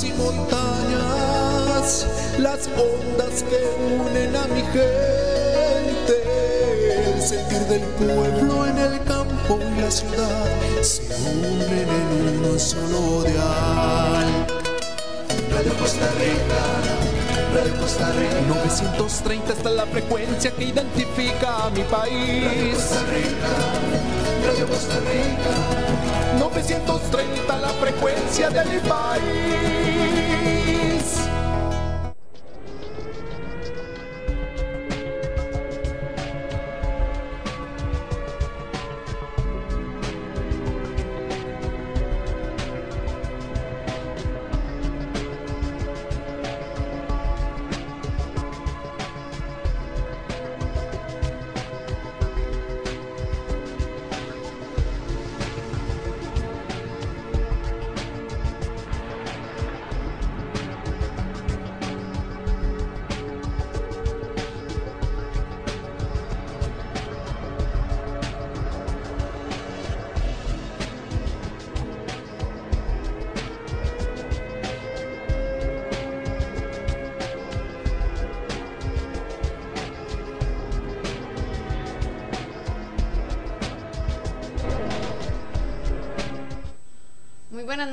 [0.00, 1.86] y montañas,
[2.38, 3.58] las ondas que
[4.00, 6.16] unen a mi gente,
[7.12, 10.46] el sentir del pueblo en el campo y la ciudad
[10.80, 14.46] se unen en uno solo dial.
[15.54, 16.62] Radio Costa Rica,
[17.54, 18.40] Radio Costa Rica.
[18.48, 22.44] 930 está la frecuencia que identifica a mi país.
[22.44, 26.38] Radio Costa Rica, Radio Costa Rica.
[26.38, 30.81] 930 la frecuencia de mi país.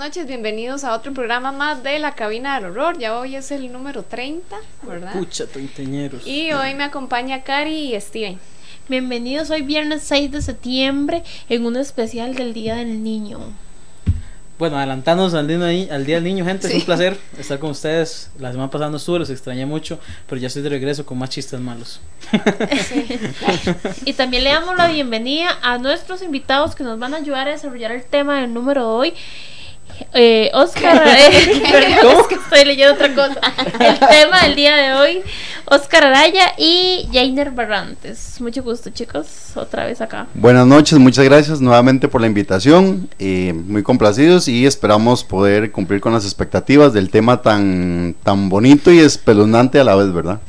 [0.10, 2.98] Noches, bienvenidos a otro programa más de la cabina del horror.
[2.98, 5.14] Ya hoy es el número 30, ¿verdad?
[5.14, 6.26] Pucha, treintañeros.
[6.26, 8.40] Y hoy me acompaña Cari y Steven.
[8.88, 13.40] Bienvenidos hoy viernes 6 de septiembre en un especial del Día del Niño.
[14.58, 16.74] Bueno, adelantándonos al día, al día del niño, gente, Sí.
[16.78, 18.32] es un placer estar con ustedes.
[18.40, 21.30] La semana pasada no estuve, los extrañé mucho, pero ya estoy de regreso con más
[21.30, 22.02] chistes malos.
[24.06, 27.52] Y también le damos la bienvenida a nuestros invitados que nos van a ayudar a
[27.52, 29.14] desarrollar el tema del número de hoy.
[30.14, 33.40] Eh, Oscar, eh, perdón, es que estoy leyendo otra cosa.
[33.80, 35.22] El tema del día de hoy,
[35.66, 38.40] Oscar Araya y Jainer Barrantes.
[38.42, 40.28] Mucho gusto, chicos, otra vez acá.
[40.34, 43.10] Buenas noches, muchas gracias nuevamente por la invitación.
[43.20, 48.92] eh, muy complacidos y esperamos poder cumplir con las expectativas del tema tan, tan bonito
[48.92, 50.40] y espeluznante a la vez, ¿verdad?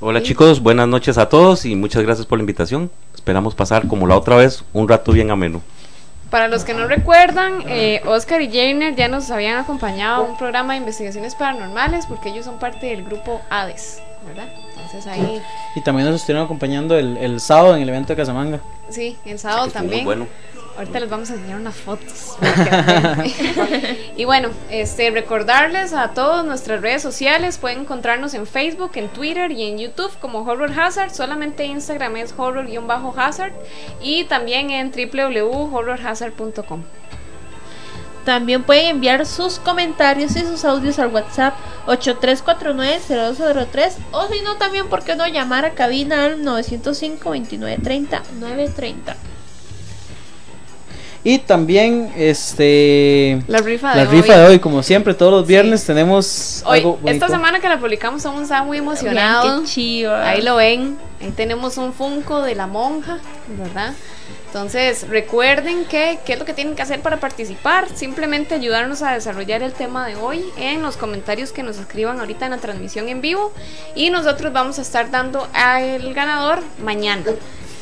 [0.00, 2.90] Hola chicos, buenas noches a todos y muchas gracias por la invitación.
[3.14, 5.62] Esperamos pasar como la otra vez un rato bien ameno.
[6.30, 10.36] Para los que no recuerdan, eh, Oscar y Jainer ya nos habían acompañado a un
[10.36, 14.48] programa de investigaciones paranormales porque ellos son parte del grupo Hades, ¿verdad?
[14.70, 15.40] Entonces ahí,
[15.76, 18.60] Y también nos estuvieron acompañando el, el sábado en el evento de Casamanga.
[18.90, 20.04] sí, el sábado Estuvo muy también.
[20.04, 20.26] bueno.
[20.76, 22.36] Ahorita les vamos a enseñar unas fotos.
[24.16, 29.50] y bueno, este recordarles a todos nuestras redes sociales, pueden encontrarnos en Facebook, en Twitter
[29.52, 33.52] y en YouTube como Horror Hazard, solamente Instagram es horror-hazard
[34.02, 36.82] y también en www.horrorhazard.com.
[38.26, 41.54] También pueden enviar sus comentarios y sus audios al WhatsApp
[41.86, 49.14] 8349-0203 o si no también, ¿por qué no llamar a cabina al 905-2930-930?
[51.26, 53.42] Y también, este.
[53.48, 54.16] La rifa de La hoy.
[54.16, 57.80] rifa de hoy, como siempre, todos los viernes tenemos Hoy, algo esta semana que la
[57.80, 59.44] publicamos, Somos estaba muy emocionados.
[59.44, 60.28] Vean qué chiva.
[60.28, 60.96] Ahí lo ven.
[61.20, 63.18] Ahí tenemos un Funko de la monja,
[63.58, 63.92] ¿verdad?
[64.46, 67.88] Entonces, recuerden que qué es lo que tienen que hacer para participar.
[67.92, 72.44] Simplemente ayudarnos a desarrollar el tema de hoy en los comentarios que nos escriban ahorita
[72.44, 73.52] en la transmisión en vivo.
[73.96, 77.24] Y nosotros vamos a estar dando al ganador mañana.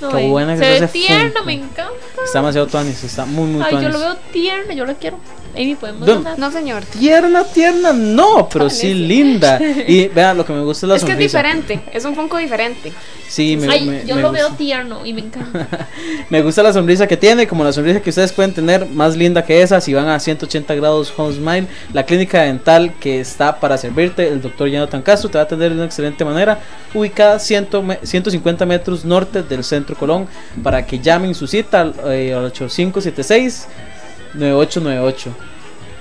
[0.00, 1.93] No, Qué buena que Se es ve tierno, me encanta.
[2.25, 3.93] Está demasiado tuanis, está muy, muy Ay, yo tuanis.
[3.93, 5.19] lo veo tierno, yo lo quiero.
[5.54, 6.09] Amy, podemos.
[6.38, 6.84] No, señor.
[6.84, 9.59] Tierna, tierna, no, pero sí linda.
[9.87, 11.38] Y vean, lo que me gusta es la Es que es sonrisa.
[11.38, 11.81] diferente.
[11.92, 12.92] Es un Funko diferente.
[13.28, 14.47] Sí, me, Ay, me- yo me lo gusta.
[14.48, 15.66] veo tierno y me encanta.
[16.31, 19.44] Me gusta la sonrisa que tiene, como la sonrisa que ustedes pueden tener, más linda
[19.44, 23.76] que esa, si van a 180 grados Home Smile, la clínica dental que está para
[23.76, 26.59] servirte, el doctor Jonathan Castro te va a atender de una excelente manera,
[26.94, 30.26] ubicada 100 me- 150 metros norte del centro Colón,
[30.62, 33.67] para que llamen su cita al eh, al 8576
[34.34, 35.34] 9898.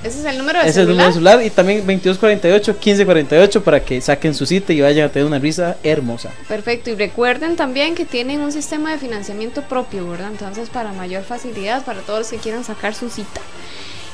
[0.04, 1.38] Ese es el número de Ese es el número celular.
[1.38, 5.26] de celular y también 2248 1548 para que saquen su cita y vayan a tener
[5.26, 6.30] una risa hermosa.
[6.50, 10.32] Perfecto, y recuerden también que tienen un sistema de financiamiento propio, ¿verdad?
[10.32, 13.40] Entonces, para mayor facilidad, para todos los que quieran sacar su cita.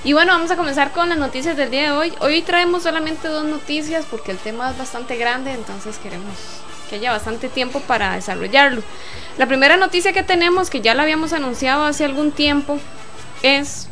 [0.04, 2.13] Y bueno, vamos a comenzar con las noticias del día de hoy.
[2.19, 6.36] Hoy traemos solamente dos noticias porque el tema es bastante grande, entonces queremos
[6.89, 8.81] que haya bastante tiempo para desarrollarlo.
[9.38, 12.80] La primera noticia que tenemos, que ya la habíamos anunciado hace algún tiempo,
[13.42, 13.88] es...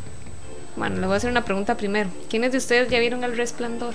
[0.78, 2.08] Bueno, le voy a hacer una pregunta primero.
[2.30, 3.94] ¿Quiénes de ustedes ya vieron El Resplandor?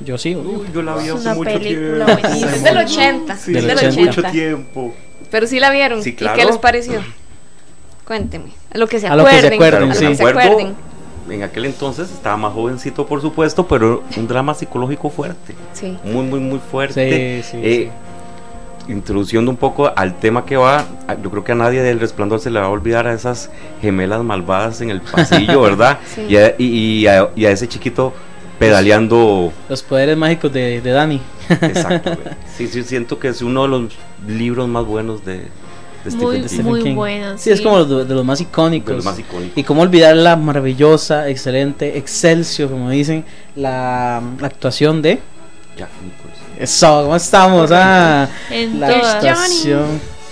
[0.00, 0.34] Yo sí.
[0.36, 2.22] Uy, yo la vi hace una mucho película tiempo.
[2.22, 2.52] buenísima.
[2.56, 3.36] Es del 80.
[3.36, 4.10] Sí, Del es del 80.
[4.10, 4.20] 80.
[4.22, 4.94] mucho tiempo.
[5.30, 6.02] Pero sí la vieron.
[6.02, 6.38] Sí, ¿Y claro.
[6.38, 7.00] qué les pareció?
[8.06, 8.50] Cuénteme.
[8.74, 9.54] A lo que se A lo que se acuerden.
[9.54, 10.06] acuerden, a lo sí.
[10.08, 10.74] que se acuerden.
[11.30, 15.54] en aquel entonces estaba más jovencito, por supuesto, pero un drama psicológico fuerte.
[15.72, 15.96] Sí.
[16.04, 17.42] Muy, muy, muy fuerte.
[17.44, 17.90] Sí, sí, Eh,
[18.88, 20.84] Introduciendo un poco al tema que va,
[21.22, 23.50] yo creo que a nadie del resplandor se le va a olvidar a esas
[23.80, 25.98] gemelas malvadas en el pasillo, ¿verdad?
[26.14, 26.22] Sí.
[26.28, 26.64] Y, a, y-
[27.02, 28.12] y a- y a ese chiquito
[28.58, 29.52] pedaleando.
[29.68, 31.20] Los poderes mágicos de, de Dani.
[31.48, 32.12] Exacto.
[32.56, 33.92] Sí, sí, siento que es uno de los
[34.28, 35.38] libros más buenos de,
[36.04, 36.62] de Muy, Stephen King.
[36.70, 36.94] Muy King.
[36.94, 37.38] buena.
[37.38, 38.88] Sí, es como de, de los más icónicos.
[38.90, 39.56] De los más icónicos.
[39.56, 43.24] Y cómo olvidar la maravillosa, excelente, excelsior, como dicen,
[43.56, 45.18] la, la actuación de...
[45.76, 46.21] Jack Nicholson.
[46.62, 47.70] Eso, ¿cómo estamos?
[47.72, 49.66] Ah, En la todas.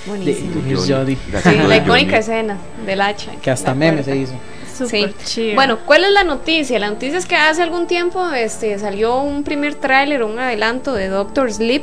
[0.06, 0.62] Buenísimo.
[0.88, 1.16] Johnny.
[1.42, 2.56] Sí, la icónica escena
[2.86, 3.32] del hacha.
[3.42, 4.32] Que hasta meme se hizo.
[4.78, 5.24] Súper Sí.
[5.24, 5.54] chido.
[5.56, 6.78] Bueno, ¿cuál es la noticia?
[6.78, 11.08] La noticia es que hace algún tiempo este, salió un primer tráiler, un adelanto de
[11.08, 11.82] Doctor Sleep,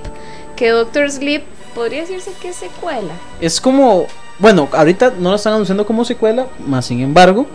[0.56, 1.44] que Doctor Sleep
[1.76, 3.14] podría decirse que es secuela.
[3.42, 4.08] Es como...
[4.40, 7.48] Bueno, ahorita no lo están anunciando como secuela, más sin embargo,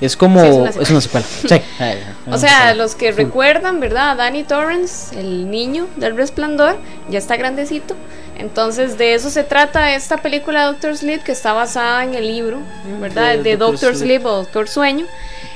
[0.00, 0.40] es como...
[0.40, 1.26] Sí, es una es una secuela.
[1.26, 1.62] Sí.
[2.30, 4.10] O sea, los que recuerdan, ¿verdad?
[4.10, 6.78] A Danny Torrance, el niño del resplandor,
[7.08, 7.96] ya está grandecito.
[8.36, 12.60] Entonces, de eso se trata esta película Doctor Sleep, que está basada en el libro,
[13.00, 13.38] ¿verdad?
[13.38, 13.56] de.
[13.56, 14.20] Doctor Sleep.
[14.20, 15.06] Sleep o Doctor Sueño.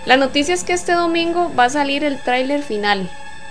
[0.06, 3.08] La noticia es que este domingo va a salir el tráiler final.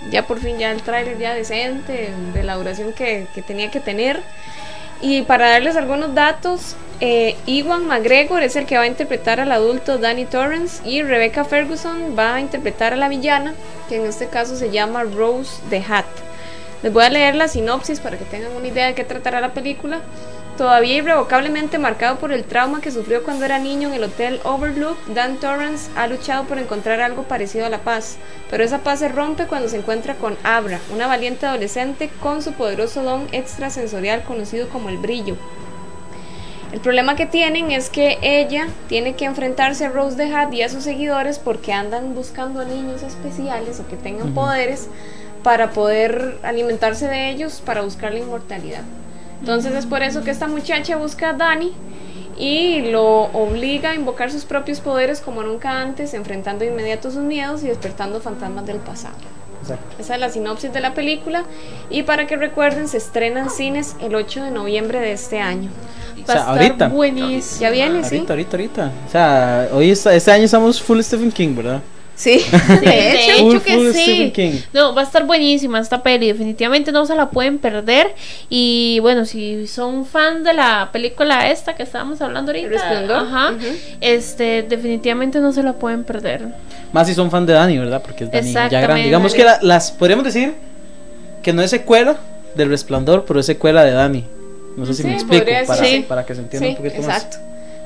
[0.09, 3.79] Ya por fin, ya el tráiler ya decente, de la duración que, que tenía que
[3.79, 4.21] tener.
[4.99, 9.51] Y para darles algunos datos, eh, Iwan McGregor es el que va a interpretar al
[9.51, 13.55] adulto Danny Torrance y Rebecca Ferguson va a interpretar a la villana,
[13.89, 16.05] que en este caso se llama Rose the Hat.
[16.83, 19.53] Les voy a leer la sinopsis para que tengan una idea de qué tratará la
[19.53, 20.01] película.
[20.57, 24.97] Todavía irrevocablemente marcado por el trauma que sufrió cuando era niño en el Hotel Overlook,
[25.07, 28.17] Dan Torrance ha luchado por encontrar algo parecido a la paz,
[28.51, 32.53] pero esa paz se rompe cuando se encuentra con Abra, una valiente adolescente con su
[32.53, 35.35] poderoso don extrasensorial conocido como el brillo.
[36.71, 40.61] El problema que tienen es que ella tiene que enfrentarse a Rose the Hat y
[40.61, 44.87] a sus seguidores porque andan buscando a niños especiales o que tengan poderes
[45.43, 48.83] para poder alimentarse de ellos para buscar la inmortalidad.
[49.41, 51.73] Entonces es por eso que esta muchacha busca a Danny
[52.37, 57.23] y lo obliga a invocar sus propios poderes como nunca antes, enfrentando de inmediato sus
[57.23, 59.15] miedos y despertando fantasmas del pasado.
[59.61, 59.95] Exacto.
[59.99, 61.43] Esa es la sinopsis de la película
[61.89, 65.69] y para que recuerden se estrena en cines el 8 de noviembre de este año.
[65.69, 66.87] O Va a estar ahorita.
[66.89, 67.61] buenísimo.
[67.61, 68.15] Ya viene, sí.
[68.15, 68.91] Ahorita, ahorita, ahorita.
[69.07, 71.81] O sea, hoy está, este año estamos full Stephen King, ¿verdad?
[72.21, 74.31] Sí, Sí, de hecho, que full sí.
[74.33, 74.51] King.
[74.73, 76.27] No, va a estar buenísima esta peli.
[76.27, 78.13] Definitivamente no se la pueden perder.
[78.47, 83.53] Y bueno, si son fan de la película esta que estábamos hablando ahorita, ajá,
[84.01, 86.43] este, definitivamente no se la pueden perder.
[86.93, 88.01] Más si son fan de Dani, ¿verdad?
[88.03, 88.75] Porque es Dani ya grande.
[88.75, 89.05] Exactamente.
[89.07, 90.53] Digamos que la- las podríamos decir
[91.41, 92.17] que no es secuela
[92.55, 94.25] del Resplandor, pero es secuela de Dani.
[94.77, 97.37] No sé si Sí, me explico para, para que se entienda Sí, un poquito exacto.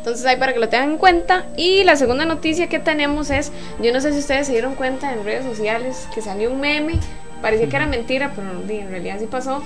[0.06, 1.48] Entonces ahí para que lo tengan en cuenta.
[1.58, 5.12] Y la segunda noticia que tenemos es, yo no sé si ustedes se dieron cuenta
[5.12, 7.00] en redes sociales que salió un meme,
[7.42, 9.64] parecía que era mentira, pero en realidad sí pasó,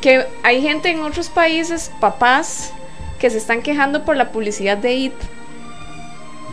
[0.00, 2.72] que hay gente en otros países, papás,
[3.20, 5.14] que se están quejando por la publicidad de IT.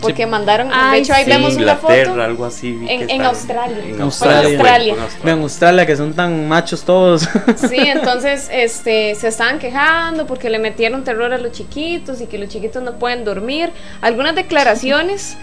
[0.05, 1.29] Porque mandaron, de hecho ahí sí.
[1.29, 2.21] vemos una Inglaterra, foto.
[2.23, 2.69] algo así.
[2.87, 3.83] En- en está Australia.
[3.85, 4.01] En.
[4.01, 4.95] Australia.
[5.23, 7.27] En Australia que son tan machos todos.
[7.57, 12.37] Sí, entonces este, se estaban quejando porque le metieron terror a los chiquitos y que
[12.37, 13.71] los chiquitos no pueden dormir.
[14.01, 15.37] Algunas declaraciones,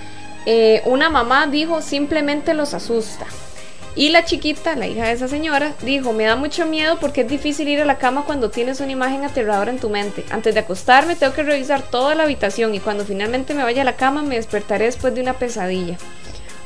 [0.47, 3.27] eh, una mamá dijo simplemente los asusta.
[3.95, 7.29] Y la chiquita, la hija de esa señora, dijo, me da mucho miedo porque es
[7.29, 10.25] difícil ir a la cama cuando tienes una imagen aterradora en tu mente.
[10.31, 13.85] Antes de acostarme tengo que revisar toda la habitación y cuando finalmente me vaya a
[13.85, 15.99] la cama me despertaré después de una pesadilla.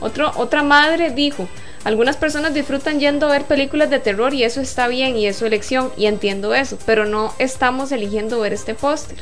[0.00, 1.48] Otra madre dijo,
[1.82, 5.36] algunas personas disfrutan yendo a ver películas de terror y eso está bien y es
[5.36, 9.18] su elección y entiendo eso, pero no estamos eligiendo ver este póster.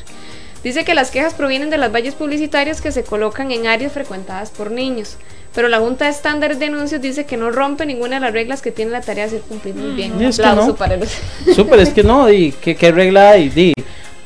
[0.65, 4.49] Dice que las quejas provienen de las vallas publicitarias que se colocan en áreas frecuentadas
[4.51, 5.19] por niños,
[5.55, 8.63] pero la Junta de Estándares de Anuncios dice que no rompe ninguna de las reglas
[8.63, 10.15] que tiene la tarea de ser cumplir muy bien.
[10.15, 10.77] Un Y es que aplauso no.
[10.77, 11.11] para los...
[11.55, 13.51] Súper, es que no, y ¿qué, qué regla hay?
[13.51, 13.75] Di,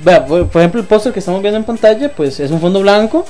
[0.05, 3.27] por por ejemplo, el póster que estamos viendo en pantalla, pues es un fondo blanco.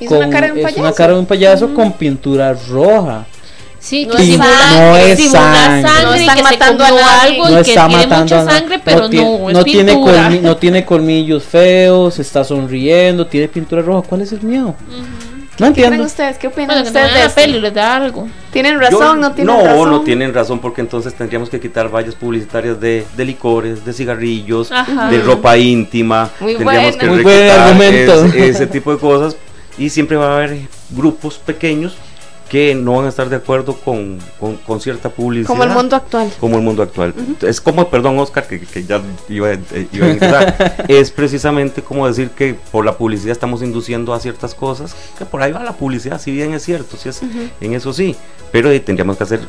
[0.00, 0.80] Hizo una cara de un es payaso.
[0.80, 3.26] una cara de un payaso con pintura roja.
[3.80, 5.40] Sí, No que es sangre, no es simula
[5.82, 5.82] sangre.
[6.04, 8.80] No están que se matando a algo no y que está tiene matando mucha sangre,
[8.84, 10.28] pero no, tiene, es no tiene, pintura.
[10.30, 14.06] colmi- no tiene colmillos feos, está sonriendo, tiene pintura roja.
[14.08, 14.74] ¿Cuál es el miedo?
[15.60, 16.04] No ¿Qué creen entiendo.
[16.06, 16.38] ustedes?
[16.38, 18.28] ¿Qué opinan Bueno, no ustedes de la peli les da algo.
[18.52, 19.20] ¿Tienen Yo- razón?
[19.20, 19.90] ¿No tienen no, razón?
[19.90, 24.70] no tienen razón porque entonces tendríamos que quitar vallas publicitarias de, de licores, de cigarrillos,
[24.70, 25.08] Ajá.
[25.10, 26.30] de ropa íntima.
[26.40, 26.98] Muy tendríamos buena.
[26.98, 28.24] que Muy buen argumento.
[28.26, 29.36] es- ese tipo de cosas
[29.76, 30.58] y siempre va a haber
[30.90, 31.96] grupos pequeños
[32.48, 35.48] que no van a estar de acuerdo con, con, con cierta publicidad.
[35.48, 36.32] Como el mundo actual.
[36.40, 37.14] Como el mundo actual.
[37.42, 40.84] Es como, perdón, Oscar, que, que ya iba, eh, iba a empezar.
[40.88, 45.42] es precisamente como decir que por la publicidad estamos induciendo a ciertas cosas, que por
[45.42, 47.20] ahí va la publicidad, si bien es cierto, si es,
[47.60, 48.16] en eso sí,
[48.50, 49.40] pero eh, tendríamos que hacer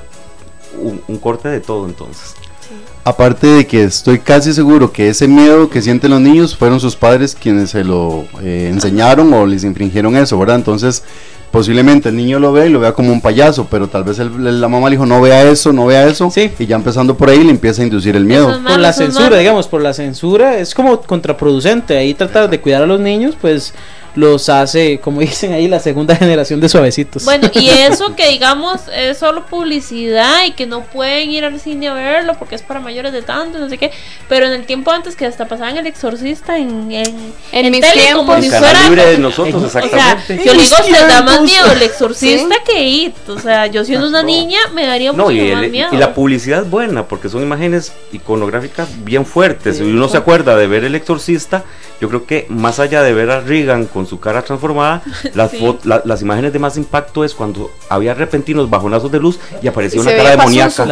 [0.80, 2.36] un, un corte de todo entonces.
[3.04, 6.96] Aparte de que estoy casi seguro que ese miedo que sienten los niños fueron sus
[6.96, 10.58] padres quienes se lo eh, enseñaron o les infringieron eso, ¿verdad?
[10.58, 11.04] Entonces,
[11.52, 14.62] posiblemente el niño lo ve y lo vea como un payaso, pero tal vez el-
[14.62, 16.52] la mamá le dijo no vea eso, no vea eso, Sí.
[16.60, 18.48] y ya empezando por ahí le empieza a inducir el miedo.
[18.64, 21.98] Por la censura, digamos, por la censura es como contraproducente.
[21.98, 23.74] Ahí tratar de cuidar a los niños, pues
[24.16, 27.26] los hace, como dicen ahí, la segunda generación de suavecitos.
[27.26, 31.88] Bueno, y eso que digamos es solo publicidad y que no pueden ir al cine
[31.90, 33.92] a verlo porque es para mayores de tanto, no sé qué.
[34.28, 37.82] Pero en el tiempo antes que hasta pasaban el exorcista en, en, En en mis
[37.82, 38.46] tele como tiempos.
[38.46, 38.84] si El fuera.
[38.84, 40.46] libre de nosotros, O sea, exactamente.
[40.46, 43.30] yo le digo, se da más miedo el exorcista que IT.
[43.30, 44.28] O sea, yo siendo una No.
[44.28, 45.90] niña me daría No, mucho y, más el- miedo.
[45.92, 49.78] y la publicidad es buena porque son imágenes iconográficas bien fuertes.
[49.78, 51.64] Sí, si uno se acuerda de ver El Exorcista,
[52.02, 55.02] yo creo que más allá de ver a Reagan con su cara transformada,
[55.34, 55.78] las, Sí.
[55.84, 60.00] la- las imágenes de más impacto es cuando había repentinos bajonazos de luz y aparecía
[60.00, 60.86] Y una cara demoníaca.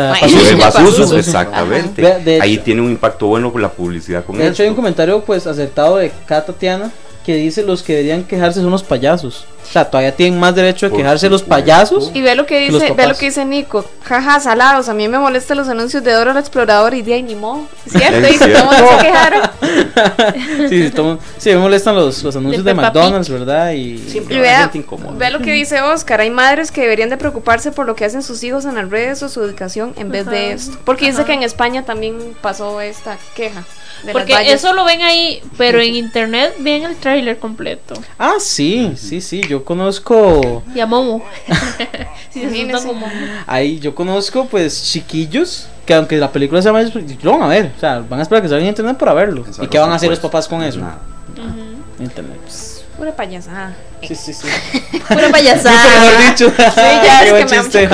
[0.60, 1.16] Pazuzu.
[1.16, 2.08] Exactamente.
[2.08, 2.44] Ajá.
[2.44, 5.48] Ahí tiene un impacto bueno con la publicidad con de hecho, hay un comentario pues
[5.48, 6.92] acertado de Kat Tatiana
[7.28, 9.44] que dice los que deberían quejarse son los payasos.
[9.62, 12.10] O sea, todavía tienen más derecho de quejarse los payasos.
[12.14, 13.84] Y ve lo que Que dice, ve lo que dice Nico.
[14.06, 14.88] Jaja, salados.
[14.88, 17.18] A mí me molestan los anuncios de Dora la Exploradora y de.
[17.86, 18.60] Es cierto, dice, cierto.
[18.66, 19.42] ¿cómo no se quejaron?
[20.70, 23.72] sí, sí, tomo- sí, me molestan los, los anuncios de, De McDonald's, ¿verdad?
[23.72, 24.72] Y Siempre Y vea,
[25.18, 26.22] ve lo que dice Oscar.
[26.22, 29.22] Hay madres que deberían de preocuparse por lo que hacen sus hijos en las redes
[29.22, 30.54] o su educación en vez de Ajá.
[30.54, 30.78] esto.
[30.86, 31.26] Porque dice Ajá.
[31.28, 33.66] que en España también pasó esta queja.
[34.04, 37.96] De Porque eso lo ven ahí, pero en internet ven el tráiler completo.
[38.20, 41.24] Ah, sí, sí, sí, yo conozco Y a Momo.
[42.30, 43.08] sí, se como
[43.48, 46.84] ahí yo conozco pues chiquillos que aunque la película se llama
[47.24, 49.42] lo van a ver, o sea, van a esperar que salga en internet para verlo.
[49.42, 50.80] Exacto, ¿Y qué van a hacer los Pues, papás con eso?
[50.80, 51.00] nada.
[51.38, 52.04] Ujú.
[52.04, 52.38] Internet.
[52.44, 53.76] pues, Pura payasada.
[54.02, 54.48] Sí, sí, sí.
[55.08, 56.02] Pura payasada.
[56.02, 56.54] Mejor dicho.
[56.58, 57.88] ya, Qué es que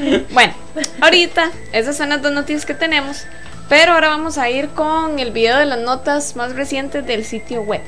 [0.00, 0.24] me.
[0.32, 0.54] Bueno,
[1.00, 3.24] ahorita esas son las dos noticias que tenemos,
[3.70, 7.62] pero ahora vamos a ir con el video de las notas más recientes del sitio
[7.62, 7.80] web.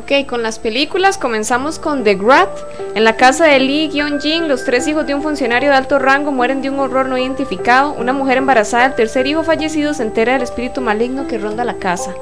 [0.00, 2.48] Ok, con las películas comenzamos con The Grat.
[2.94, 6.32] En la casa de Lee Gyun-jin, los tres hijos de un funcionario de alto rango
[6.32, 7.92] mueren de un horror no identificado.
[7.92, 11.74] Una mujer embarazada del tercer hijo fallecido se entera del espíritu maligno que ronda la
[11.74, 12.14] casa.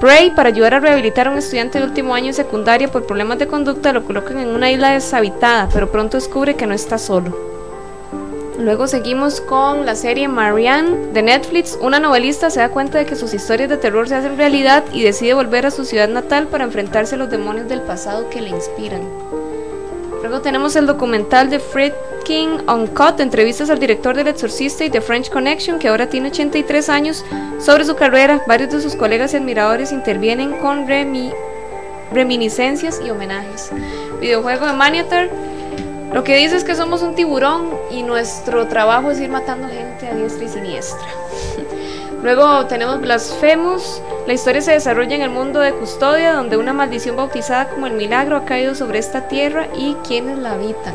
[0.00, 3.38] Prey, para ayudar a rehabilitar a un estudiante de último año de secundaria por problemas
[3.38, 7.55] de conducta, lo colocan en una isla deshabitada, pero pronto descubre que no está solo.
[8.58, 11.78] Luego seguimos con la serie Marianne de Netflix.
[11.80, 15.02] Una novelista se da cuenta de que sus historias de terror se hacen realidad y
[15.02, 18.48] decide volver a su ciudad natal para enfrentarse a los demonios del pasado que le
[18.50, 19.02] inspiran.
[20.22, 21.92] Luego tenemos el documental de Fred
[22.24, 26.88] King Uncut, entrevistas al director del Exorcista y The French Connection, que ahora tiene 83
[26.88, 27.24] años,
[27.60, 28.42] sobre su carrera.
[28.48, 31.32] Varios de sus colegas y admiradores intervienen con remi-
[32.12, 33.70] reminiscencias y homenajes.
[34.20, 35.28] Videojuego de Maniatar.
[36.16, 40.08] Lo que dice es que somos un tiburón y nuestro trabajo es ir matando gente
[40.08, 41.06] a diestra y siniestra.
[42.22, 44.00] Luego tenemos Blasphemous.
[44.26, 47.92] La historia se desarrolla en el mundo de Custodia, donde una maldición bautizada como el
[47.92, 50.94] milagro ha caído sobre esta tierra y quienes la habitan.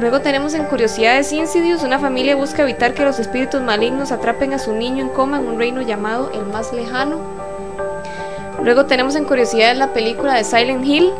[0.00, 4.58] Luego tenemos en Curiosidades Insidious, una familia busca evitar que los espíritus malignos atrapen a
[4.58, 7.18] su niño en coma en un reino llamado el más lejano.
[8.62, 11.12] Luego tenemos en Curiosidades la película de Silent Hill.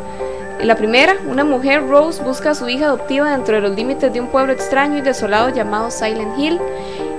[0.61, 4.19] La primera, una mujer, Rose, busca a su hija adoptiva dentro de los límites de
[4.19, 6.59] un pueblo extraño y desolado llamado Silent Hill.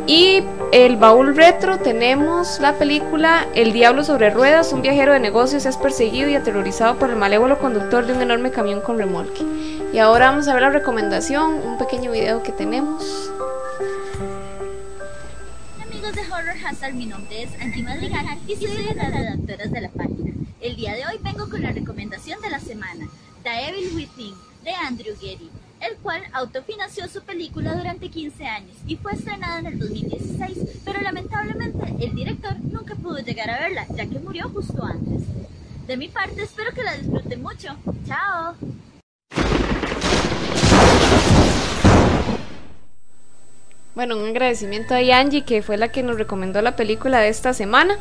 [0.07, 4.73] Y el baúl retro tenemos la película El Diablo sobre Ruedas.
[4.73, 8.51] Un viajero de negocios es perseguido y aterrorizado por el malévolo conductor de un enorme
[8.51, 9.45] camión con remolque.
[9.93, 13.31] Y ahora vamos a ver la recomendación, un pequeño video que tenemos.
[15.83, 19.73] Amigos de Horror Hazard, mi nombre es Angie Madrigal y soy una de las redactoras
[19.73, 20.33] de la página.
[20.61, 23.07] El día de hoy vengo con la recomendación de la semana,
[23.47, 24.35] The Evil Within,
[24.65, 25.49] de Andrew Getty,
[25.81, 31.01] el cual autofinanció su película durante 15 años y fue estrenada en el 2016, pero
[31.01, 35.23] lamentablemente el director nunca pudo llegar a verla, ya que murió justo antes.
[35.87, 37.77] De mi parte, espero que la disfruten mucho.
[38.05, 38.57] ¡Chao!
[43.95, 47.55] Bueno, un agradecimiento a Angie, que fue la que nos recomendó la película de esta
[47.55, 47.97] semana.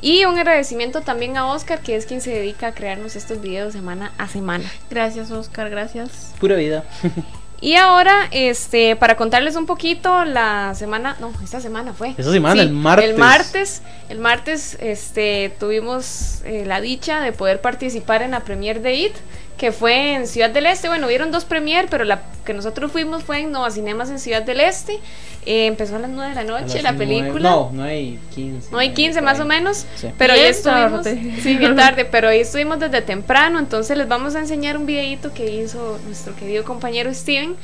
[0.00, 3.72] Y un agradecimiento también a Oscar, que es quien se dedica a crearnos estos videos
[3.72, 4.70] semana a semana.
[4.90, 6.34] Gracias, Oscar, gracias.
[6.38, 6.84] Pura vida.
[7.60, 12.10] Y ahora, este, para contarles un poquito, la semana, no, esta semana fue.
[12.10, 13.10] Esta semana, el martes.
[13.10, 18.80] El martes, el martes, este, tuvimos eh, la dicha de poder participar en la premier
[18.80, 19.16] de IT,
[19.58, 20.88] que fue en Ciudad del Este.
[20.88, 24.42] Bueno, vieron dos premier, pero la que nosotros fuimos fue en Nova Cinemas en Ciudad
[24.42, 24.98] del Este.
[25.44, 27.50] Eh, empezó a las 9 de la noche la película.
[27.50, 28.70] No, no hay 15.
[28.70, 30.10] No hay 15 más o menos, Sí.
[30.16, 31.34] pero ya estuvimos, tarde.
[31.42, 35.32] sí, bien tarde, pero ahí estuvimos desde temprano, entonces les vamos a enseñar un videito
[35.34, 37.56] que hizo nuestro querido compañero Steven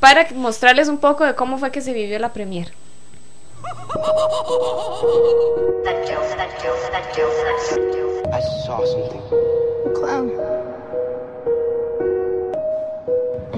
[0.00, 2.72] para mostrarles un poco de cómo fue que se vivió la premier.
[8.32, 9.22] I saw something.
[9.94, 10.30] Clown.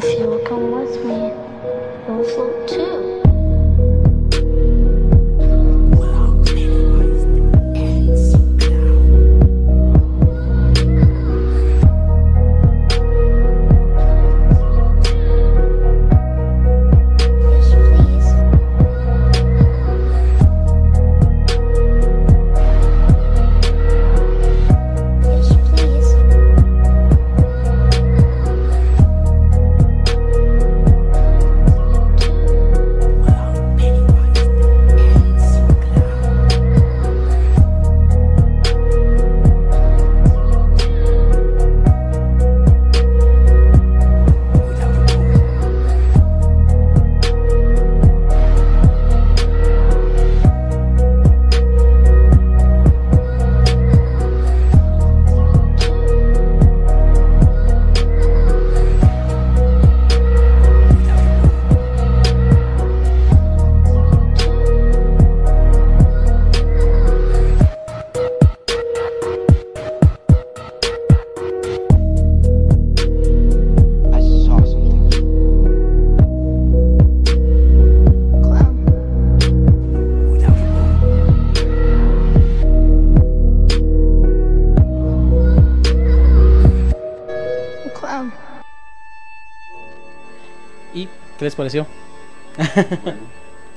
[0.00, 1.32] If you will come with me,
[2.06, 3.07] you'll float too.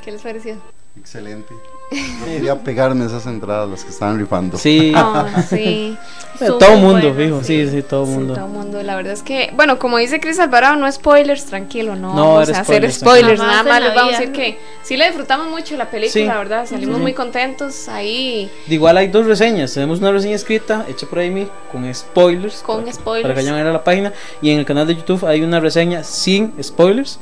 [0.03, 0.55] ¿Qué les pareció?
[0.99, 1.53] Excelente.
[1.91, 4.57] Yo quería pegarme esas entradas, las que estaban rifando.
[4.57, 5.97] Sí, Ah, sí.
[6.39, 8.33] todo mundo, fijo, sí, sí, todo el Sí, mundo.
[8.33, 8.83] todo mundo.
[8.83, 12.49] La verdad es que, bueno, como dice Chris Alvarado, no spoilers, tranquilo, no, No, vamos
[12.49, 15.47] a hacer spoilers, nada Jamás más les la vamos a decir que sí le disfrutamos
[15.49, 16.25] mucho la película, Sí.
[16.25, 17.01] la verdad, salimos Sí.
[17.01, 19.73] muy contentos ahí De igual hay dos reseñas.
[19.73, 22.61] Tenemos una reseña escrita hecha por Amy con spoilers.
[22.63, 23.23] con para spoilers.
[23.23, 24.11] Para que vayan a ver a la página.
[24.41, 27.19] Y en el canal de YouTube hay una reseña sin spoilers.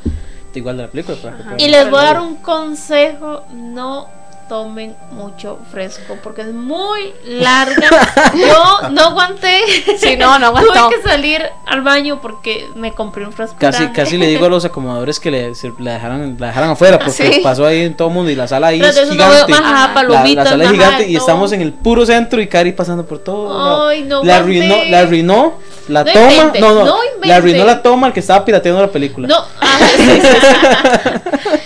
[0.53, 1.17] Igual de la película.
[1.21, 4.18] para que Y les voy a dar un consejo, no
[4.49, 7.87] tomen mucho fresco porque es muy larga.
[8.35, 9.61] Yo no aguanté.
[9.97, 10.73] Sí, no, no aguantó.
[10.73, 13.55] Tuve que salir al baño porque me compré un fresco.
[13.59, 14.01] Casi, grande.
[14.01, 17.11] casi le digo a los acomodadores que le, se- la, dejaran, la dejaran afuera porque
[17.33, 17.39] Sí.
[17.43, 19.53] pasó ahí en todo el mundo y la sala ahí es no gigante.
[19.53, 22.71] ajá, la, palomitas, la sala es gigante y estamos en el puro centro y Cari
[22.71, 23.87] pasando por todo.
[23.87, 25.53] Ay, no la arruinó, la arruinó
[25.87, 26.31] la No toma.
[26.33, 29.27] invente, no, no, no la arruinó la toma al que estaba pirateando la película.
[29.27, 30.21] No, ah, sí.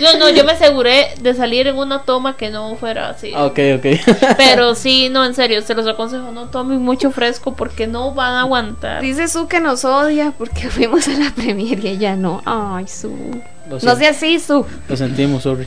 [0.00, 3.32] no, no, yo me aseguré de salir en una toma que no fuera así.
[3.34, 3.86] Ah, Ok, ok.
[4.36, 8.32] Pero sí, no, en serio, se los aconsejo, no tomen mucho fresco porque no van
[8.34, 9.00] a aguantar.
[9.02, 12.42] Dice Su que nos odia porque fuimos a la premier y ella no.
[12.44, 13.40] Ay, Su.
[13.68, 14.66] No sea así, Su.
[14.88, 15.66] lo sentimos, sorry.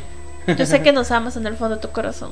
[0.57, 2.31] Yo sé que nos amas en el fondo de tu corazón.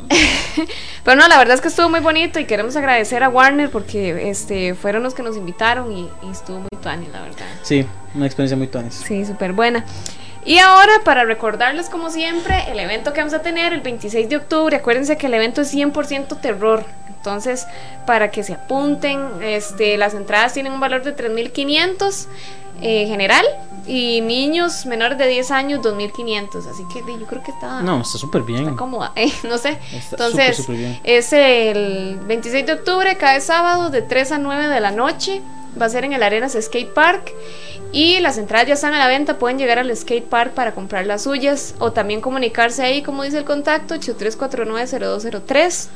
[1.04, 4.30] Pero no, la verdad es que estuvo muy bonito y queremos agradecer a Warner porque
[4.30, 7.46] este fueron los que nos invitaron y, y estuvo muy tuani, la verdad.
[7.64, 8.94] Sí, una experiencia muy tuanis.
[9.06, 9.84] Sí, súper buena.
[10.46, 14.38] Y ahora, para recordarles como siempre, el evento que vamos a tener el 26 de
[14.38, 16.86] octubre, acuérdense que el evento es 100% terror.
[17.10, 17.66] Entonces,
[18.06, 22.28] para que se apunten, este, las entradas tienen un valor de 3.500
[22.82, 23.46] eh, general
[23.88, 26.70] y niños menores de 10 años 2.500.
[26.70, 28.66] Así que yo creo que está, No, está súper bien.
[28.66, 29.80] está cómoda, eh, no sé.
[29.92, 31.00] Está Entonces, súper, súper bien.
[31.04, 35.42] es el 26 de octubre, cada sábado de 3 a 9 de la noche.
[35.80, 37.34] Va a ser en el Arenas Skate Park.
[37.92, 39.38] Y las entradas ya están a la venta.
[39.38, 41.76] Pueden llegar al skate park para comprar las suyas.
[41.80, 45.88] O también comunicarse ahí, como dice el contacto, 8349-0203.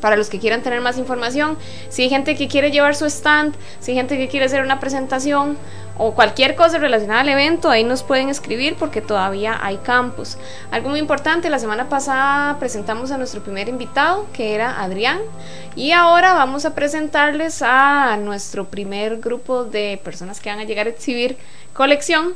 [0.00, 1.58] Para los que quieran tener más información.
[1.88, 4.80] Si hay gente que quiere llevar su stand, si hay gente que quiere hacer una
[4.80, 5.56] presentación
[5.98, 10.38] o cualquier cosa relacionada al evento, ahí nos pueden escribir porque todavía hay campus.
[10.70, 15.18] Algo muy importante, la semana pasada presentamos a nuestro primer invitado, que era Adrián,
[15.74, 20.86] y ahora vamos a presentarles a nuestro primer grupo de personas que van a llegar
[20.86, 21.36] a exhibir
[21.72, 22.34] colección,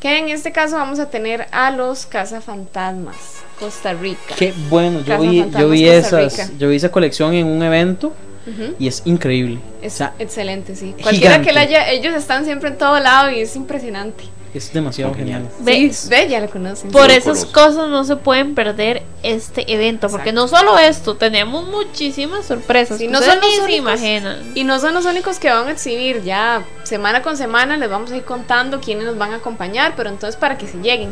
[0.00, 4.34] que en este caso vamos a tener a los Cazafantasmas, Costa Rica.
[4.36, 8.12] Qué bueno, yo Casa vi, yo vi esas, yo vi esa colección en un evento
[8.46, 8.74] Ujú.
[8.78, 9.58] y es increíble.
[9.82, 10.94] Es O sea, excelente, sí.
[11.02, 11.48] Cualquiera gigante.
[11.48, 14.24] que la haya, ellos están siempre en todo lado y es impresionante.
[14.54, 15.46] Es demasiado genial.
[15.60, 16.90] Ve- Sí, ve, ya lo conocen.
[16.90, 21.66] Por Sí, esas cosas no se pueden perder este evento, porque no solo esto, tenemos
[21.68, 22.96] muchísimas sorpresas.
[22.96, 23.70] Sí, que no son los únicos.
[24.00, 24.52] imaginan.
[24.54, 28.10] Y no son los únicos que van a exhibir, ya semana con semana les vamos
[28.12, 31.10] a ir contando quiénes nos van a acompañar, pero entonces para que se lleguen.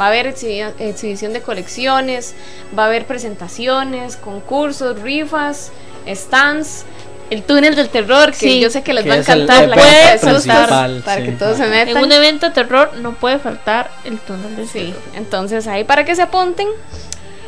[0.00, 2.34] Va a haber exhibi- exhibición de colecciones,
[2.76, 5.70] va a haber presentaciones, concursos, rifas,
[6.08, 6.84] stands,
[7.30, 8.60] el túnel del terror, que Sí.
[8.60, 11.20] yo sé que les Que va a encantar la evento caja de sustos, principal, para
[11.20, 11.26] sí.
[11.26, 12.04] que todos se En metan.
[12.04, 15.02] un evento de terror no puede faltar el túnel del Sí, terror.
[15.14, 16.68] entonces ahí para que se apunten.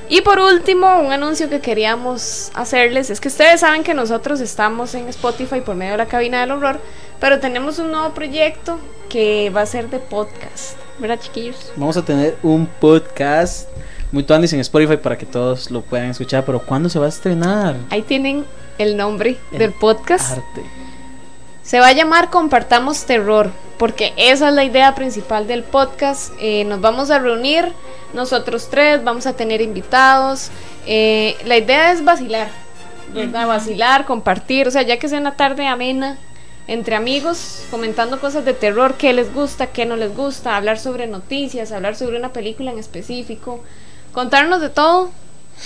[0.09, 4.95] Y por último, un anuncio que queríamos hacerles es que ustedes saben que nosotros estamos
[4.95, 6.79] en Spotify por medio de la cabina del horror,
[7.21, 8.79] pero tenemos un nuevo proyecto
[9.09, 11.73] que va a ser de podcast, ¿verdad, chiquillos?
[11.77, 13.69] Vamos a tener un podcast
[14.13, 16.45] muy tuanis en Spotify para que todos lo puedan escuchar.
[16.45, 17.77] Pero ¿cuándo se va a estrenar?
[17.91, 18.45] Ahí tienen
[18.79, 20.33] el nombre El del podcast.
[20.33, 20.63] Arte.
[21.63, 26.33] Se va a llamar Compartamos Terror, porque esa es la idea principal del podcast.
[26.39, 27.73] Eh, nos vamos a reunir
[28.13, 30.51] nosotros tres, vamos a tener invitados.
[30.87, 32.49] Eh, la idea es vacilar,
[33.15, 33.47] ¿verdad?
[33.47, 36.19] Vacilar, compartir, o sea, ya que sea una tarde amena
[36.67, 41.07] entre amigos, comentando cosas de terror, qué les gusta, qué no les gusta, hablar sobre
[41.07, 43.63] noticias, hablar sobre una película en específico,
[44.13, 45.11] contarnos de todo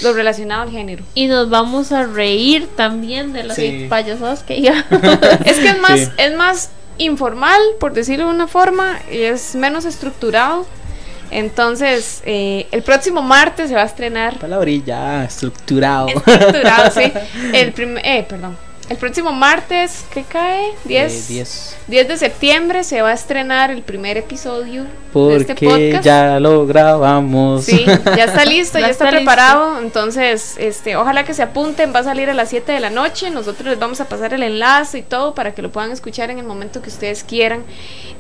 [0.02, 1.04] lo relacionado al género.
[1.14, 3.86] Y nos vamos a reír también de las Sí.
[3.88, 4.84] payasadas que ya.
[5.44, 6.10] Es que es más, Sí.
[6.18, 10.66] es más informal, por decirlo de una forma, y es menos estructurado.
[11.30, 16.08] Entonces, eh, el próximo martes se va a estrenar Palabrilla, estructurado.
[16.08, 17.12] estructurado, sí.
[17.52, 18.56] El prim- eh, perdón.
[18.88, 20.72] El próximo martes, ¿qué cae?
[20.86, 21.12] 10.
[21.12, 21.76] Eh, 10.
[21.88, 26.04] 10 de septiembre se va a estrenar el primer episodio de Porque este podcast.
[26.04, 27.66] ya lo grabamos.
[27.66, 29.78] Sí, ya está listo, Ya ya, está, está preparado.
[29.80, 31.94] Entonces, este, ojalá que se apunten.
[31.94, 33.28] Va a salir a las 7 de la noche.
[33.28, 36.38] Nosotros les vamos a pasar el enlace y todo para que lo puedan escuchar en
[36.38, 37.64] el momento que ustedes quieran.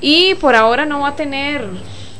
[0.02, 1.66] Y por ahora no va a tener,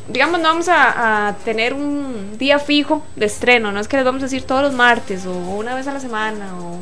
[0.09, 3.73] digamos, no vamos a, a tener un día fijo de estreno.
[3.73, 6.01] No es que les vamos a decir todos los martes o una vez a la
[6.01, 6.79] semana, o,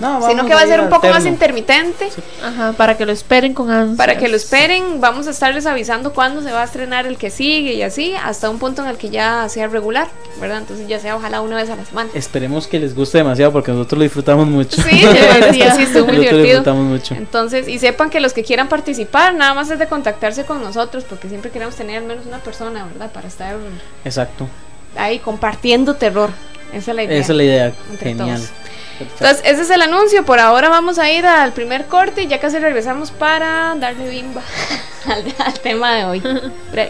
[0.00, 2.08] No, sino que va a ser un poco más intermitente.
[2.42, 3.96] Ajá, para que lo esperen con ansias.
[3.96, 7.30] Para que lo esperen, vamos a estarles avisando cuándo se va a estrenar el que
[7.30, 10.08] sigue y así, hasta un punto en el que ya sea regular,
[10.40, 10.58] ¿verdad?
[10.58, 12.10] Entonces ya sea ojalá una vez a la semana.
[12.14, 14.82] Esperemos que les guste demasiado porque nosotros lo disfrutamos mucho.
[14.82, 16.42] Sí, sí, estuvo muy Nosotros lo divertido.
[16.42, 17.14] disfrutamos mucho.
[17.14, 21.04] Entonces, y sepan que los que quieran participar, nada más es de contactarse con nosotros,
[21.08, 23.12] porque siempre queremos tener al menos una persona, ¿verdad?
[23.12, 23.56] Para estar
[24.04, 24.48] Exacto.
[24.96, 26.30] ahí compartiendo terror.
[26.72, 27.18] Esa es la idea.
[27.18, 27.72] Esa es la idea.
[28.00, 28.38] Genial.
[28.40, 28.63] todos.
[29.00, 30.24] Entonces, ese es el anuncio.
[30.24, 34.42] Por ahora vamos a ir al primer corte y ya casi regresamos para darle bimba
[35.06, 36.22] al, al tema de hoy.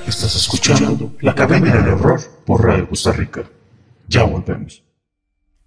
[0.07, 3.45] Estás escuchando La Cabina del Horror por Radio Costa Rica.
[4.09, 4.83] Ya volvemos.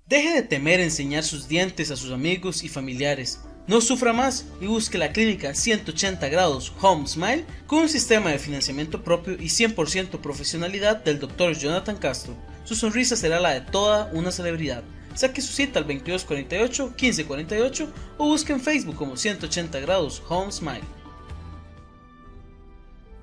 [0.06, 3.42] Deje de temer enseñar sus dientes a sus amigos y familiares.
[3.68, 8.40] No sufra más y busque la clínica 180 grados Home Smile con un sistema de
[8.40, 11.58] financiamiento propio y 100% profesionalidad del Dr.
[11.58, 12.34] Jonathan Castro.
[12.64, 14.84] Su sonrisa será la de toda una celebridad.
[15.18, 20.84] Saque su cita al 2248-1548 o busque en Facebook como 180 grados Home Smile.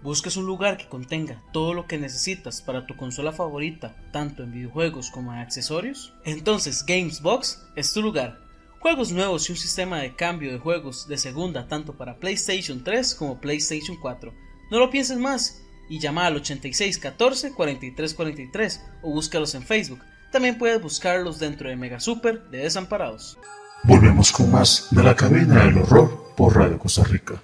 [0.02, 4.50] ¿Buscas un lugar que contenga todo lo que necesitas para tu consola favorita, tanto en
[4.50, 6.12] videojuegos como en accesorios?
[6.24, 8.40] Entonces Gamesbox es tu lugar.
[8.80, 13.14] Juegos nuevos y un sistema de cambio de juegos de segunda tanto para PlayStation 3
[13.14, 14.35] como PlayStation 4.
[14.72, 20.00] No lo pienses más y llama al 8614 4343 o búscalos en Facebook.
[20.35, 23.38] También puedes buscarlos dentro de Mega Super de Desamparados.
[23.85, 27.40] Volvemos con más de La Cabina del Horror por Radio Costa Rica.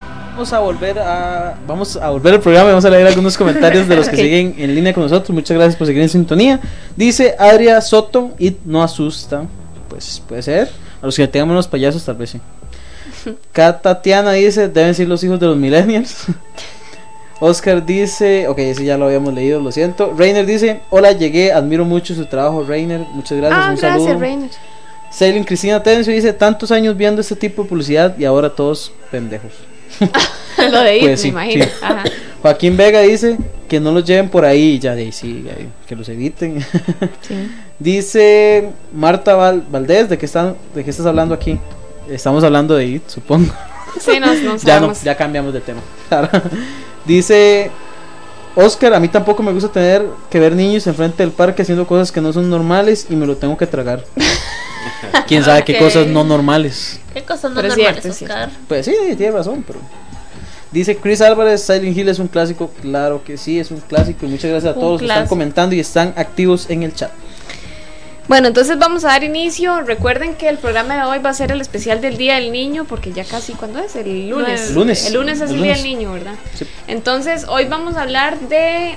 [0.00, 3.86] Vamos a volver a vamos a volver al programa y vamos a leer algunos comentarios
[3.86, 5.28] de los que siguen en línea con nosotros.
[5.34, 6.58] Muchas gracias por seguir en sintonía.
[6.96, 9.44] Dice Adria Soto, It no asusta.
[9.90, 10.70] Pues puede ser.
[11.02, 12.40] A los que tengamos los payasos tal vez sí.
[13.52, 16.24] Kat Tatiana dice, deben ser los hijos de los millennials.
[17.44, 20.14] Oscar dice, ok, ese ya lo habíamos leído, lo siento.
[20.16, 23.00] Rainer dice, hola, llegué, admiro mucho su trabajo, Rainer.
[23.12, 24.18] Muchas gracias, ah, un gracias, saludo.
[24.20, 24.50] Reiner.
[25.10, 29.52] Sailing Cristina Tencio dice, tantos años viendo este tipo de publicidad y ahora todos pendejos.
[30.72, 31.64] Lo de ir, Pues sí, me imagino.
[31.66, 31.70] sí.
[31.82, 32.04] Ajá.
[32.42, 33.36] Joaquín Vega dice
[33.68, 35.44] que no los lleven por ahí, ya de ahí sí,
[35.86, 36.60] que los eviten.
[37.22, 37.48] Sí.
[37.78, 41.58] dice Marta Val- Valdés, ¿de qué, están, ¿de qué estás hablando aquí?
[42.10, 43.52] Estamos hablando de IT, supongo.
[44.00, 45.80] Sí, no, no ya no, ya cambiamos de tema.
[47.04, 47.70] dice
[48.56, 52.12] Oscar, a mí tampoco me gusta tener que ver niños enfrente del parque haciendo cosas
[52.12, 54.04] que no son normales y me lo tengo que tragar.
[55.26, 57.00] Quién sabe qué cosas no normales.
[57.12, 58.34] ¿Qué cosas no Pero normales, cierto, es cierto.
[58.34, 58.50] Oscar?
[58.68, 59.80] Pues sí, tiene razón, pero.
[60.70, 62.70] Dice Chris Álvarez, Silent Hill es un clásico.
[62.82, 64.26] Claro que sí, es un clásico.
[64.26, 66.94] Y muchas gracias a Un todos los que están comentando y están activos en el
[66.94, 67.10] chat.
[68.26, 69.82] Bueno, entonces vamos a dar inicio.
[69.82, 72.84] Recuerden que el programa de hoy va a ser el especial del Día del Niño,
[72.84, 73.96] porque ya casi, ¿cuándo es?
[73.96, 74.70] El lunes.
[74.70, 74.74] Nueve.
[74.74, 75.06] Lunes.
[75.06, 76.34] El lunes es el, El Día del Niño, ¿verdad?
[76.54, 76.66] Sí.
[76.86, 78.96] Entonces, hoy vamos a hablar de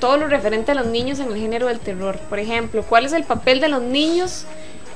[0.00, 2.18] todo lo referente a los niños en el género del terror.
[2.28, 4.46] Por ejemplo, ¿cuál es el papel de los niños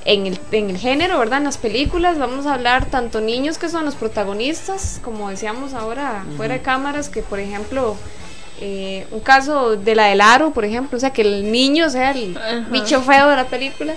[0.04, 1.38] en el, en el género, ¿verdad?
[1.38, 6.24] En las películas vamos a hablar tanto niños que son los protagonistas, como decíamos ahora
[6.36, 7.96] fuera de cámaras, que por ejemplo,
[8.60, 12.10] eh, un caso de la del aro, por ejemplo, o sea, que el niño sea
[12.12, 12.66] el Ajá.
[12.70, 13.94] bicho feo de la película.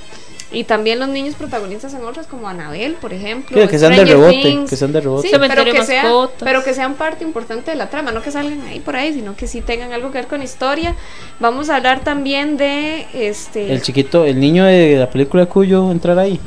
[0.54, 3.60] Y también los niños protagonistas en otras como Anabel, por ejemplo.
[3.60, 4.70] Sí, que sean de rebote, Things.
[4.70, 5.28] que sean de rebote.
[5.28, 8.96] Sí, pero que, pero sean parte importante de la trama, no que salgan ahí por
[8.96, 10.96] ahí, sino que sí tengan algo que ver con historia.
[11.40, 16.20] Vamos a hablar también de este El chiquito, el niño de la película Cuyo entrar
[16.20, 16.40] ahí.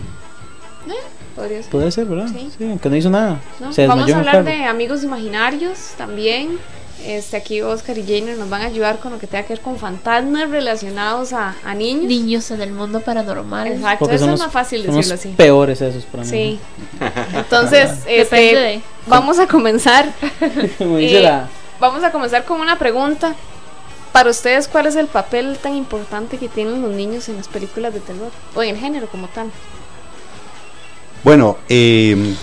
[1.34, 2.28] podría ser, Puede ser, ¿verdad?
[2.28, 2.48] Sí.
[2.56, 3.40] Sí, aunque no hizo nada.
[3.58, 3.72] ¿no?
[3.72, 6.58] Se Vamos a hablar de amigos imaginarios también.
[7.04, 9.60] Este aquí Oscar y Jainer nos van a ayudar con lo que tenga que ver
[9.62, 12.04] con fantasmas relacionados a, a niños.
[12.04, 13.68] Niños en el mundo paranormal.
[13.68, 15.28] Exacto, Porque eso son es más fácil son los decirlo así.
[15.36, 16.28] peores esos para mí.
[16.30, 16.58] Sí.
[17.36, 18.82] Entonces, este, de.
[19.06, 20.12] vamos a comenzar.
[20.78, 21.48] Como dice Eh, la.
[21.78, 23.34] Vamos a comenzar con una pregunta.
[24.12, 27.92] Para ustedes, ¿cuál es el papel tan importante que tienen los niños en las películas
[27.92, 28.30] de terror?
[28.54, 29.50] O en el género como tal.
[31.22, 32.34] Bueno, eh,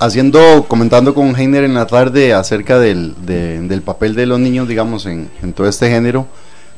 [0.00, 4.68] haciendo, comentando con Heiner en la tarde acerca del, de- del papel de los niños,
[4.68, 6.26] digamos, en, en todo este género,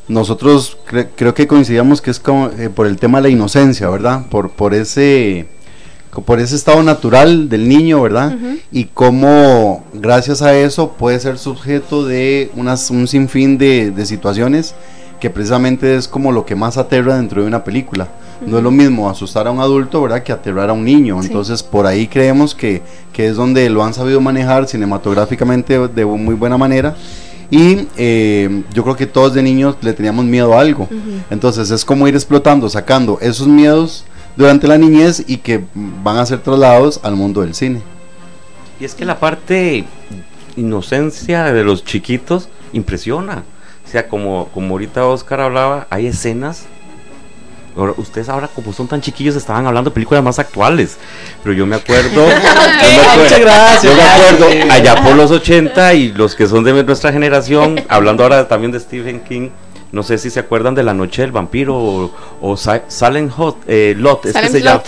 [0.09, 3.89] nosotros cre- creo que coincidíamos que es como, eh, por el tema de la inocencia,
[3.89, 4.27] ¿verdad?
[4.31, 5.47] Por, por ese
[6.27, 8.37] por ese estado natural del niño, ¿verdad?
[8.73, 14.75] Y cómo gracias a eso puede ser sujeto de unas, un sinfín de, de situaciones
[15.21, 18.09] que precisamente es como lo que más aterra dentro de una película.
[18.45, 20.23] No es lo mismo asustar a un adulto, ¿verdad?
[20.23, 21.21] Que aterrar a un niño.
[21.21, 21.29] Sí.
[21.29, 26.35] Entonces, por ahí creemos que, que es donde lo han sabido manejar cinematográficamente de muy
[26.35, 26.97] buena manera.
[27.51, 30.89] Y eh, yo creo que todos de niños le teníamos miedo a algo.
[31.31, 34.05] Entonces, es como ir explotando, sacando esos miedos
[34.37, 37.83] durante la niñez y que van a ser trasladados al mundo del cine.
[38.81, 39.85] Y es que la parte
[40.57, 43.45] inocencia de los chiquitos impresiona.
[43.91, 46.67] O sea, como, como ahorita Oscar hablaba, hay escenas.
[47.77, 50.97] Ahora, ustedes ahora como son tan chiquillos estaban hablando de películas más actuales.
[51.43, 52.09] Pero yo me acuerdo.
[52.15, 53.83] yo me acuerdo- Muchas gracias.
[53.83, 58.23] Yo me acuerdo allá por los 80 y los que son de nuestra generación, hablando
[58.23, 59.49] ahora también de Stephen King.
[59.91, 63.95] No sé si se acuerdan de La Noche del Vampiro o, o Silent Hot, eh,
[63.99, 64.83] Lot, es que se llama,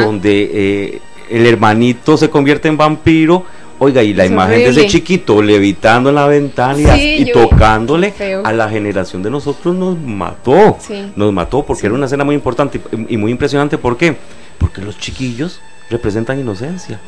[0.00, 3.44] donde eh, el hermanito se convierte en vampiro.
[3.80, 4.88] Oiga, y la Es imagen de ese horrible.
[4.88, 8.42] chiquito levitando en la ventana y, Sí, tocándole Feo.
[8.44, 10.76] a la generación de nosotros nos mató.
[10.80, 11.12] Sí.
[11.14, 13.78] Nos mató porque era una escena muy importante y, y muy impresionante.
[13.78, 14.16] ¿Por qué?
[14.58, 15.60] Porque los chiquillos
[15.90, 16.98] representan inocencia.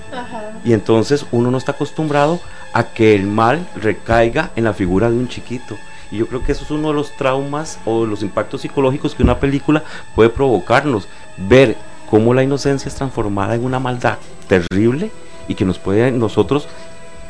[0.65, 2.41] Y entonces uno no está acostumbrado
[2.73, 5.77] a que el mal recaiga en la figura de un chiquito.
[6.13, 9.15] Y yo creo que eso es uno de los traumas o de los impactos psicológicos
[9.15, 9.83] que una película
[10.15, 11.09] puede provocarnos.
[11.37, 11.77] Ver
[12.09, 15.11] cómo la inocencia es transformada en una maldad terrible
[15.51, 16.69] y que nos puede nosotros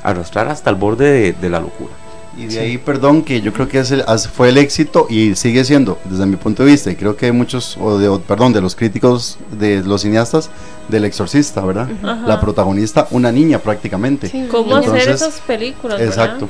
[0.02, 1.92] arrastrar hasta el borde de, de la locura.
[2.38, 5.64] Y de ahí, perdón, que yo creo que es el- fue el éxito y sigue
[5.64, 8.52] siendo, desde mi punto de vista, y creo que hay muchos, o de, o, perdón,
[8.52, 10.48] de los críticos, de los cineastas,
[10.88, 11.88] del exorcista, ¿verdad?
[12.02, 12.22] Ajá.
[12.26, 14.28] La protagonista, una niña prácticamente.
[14.28, 16.00] Sí, ¿Cómo Entonces, hacer esas películas?
[16.00, 16.48] Exacto.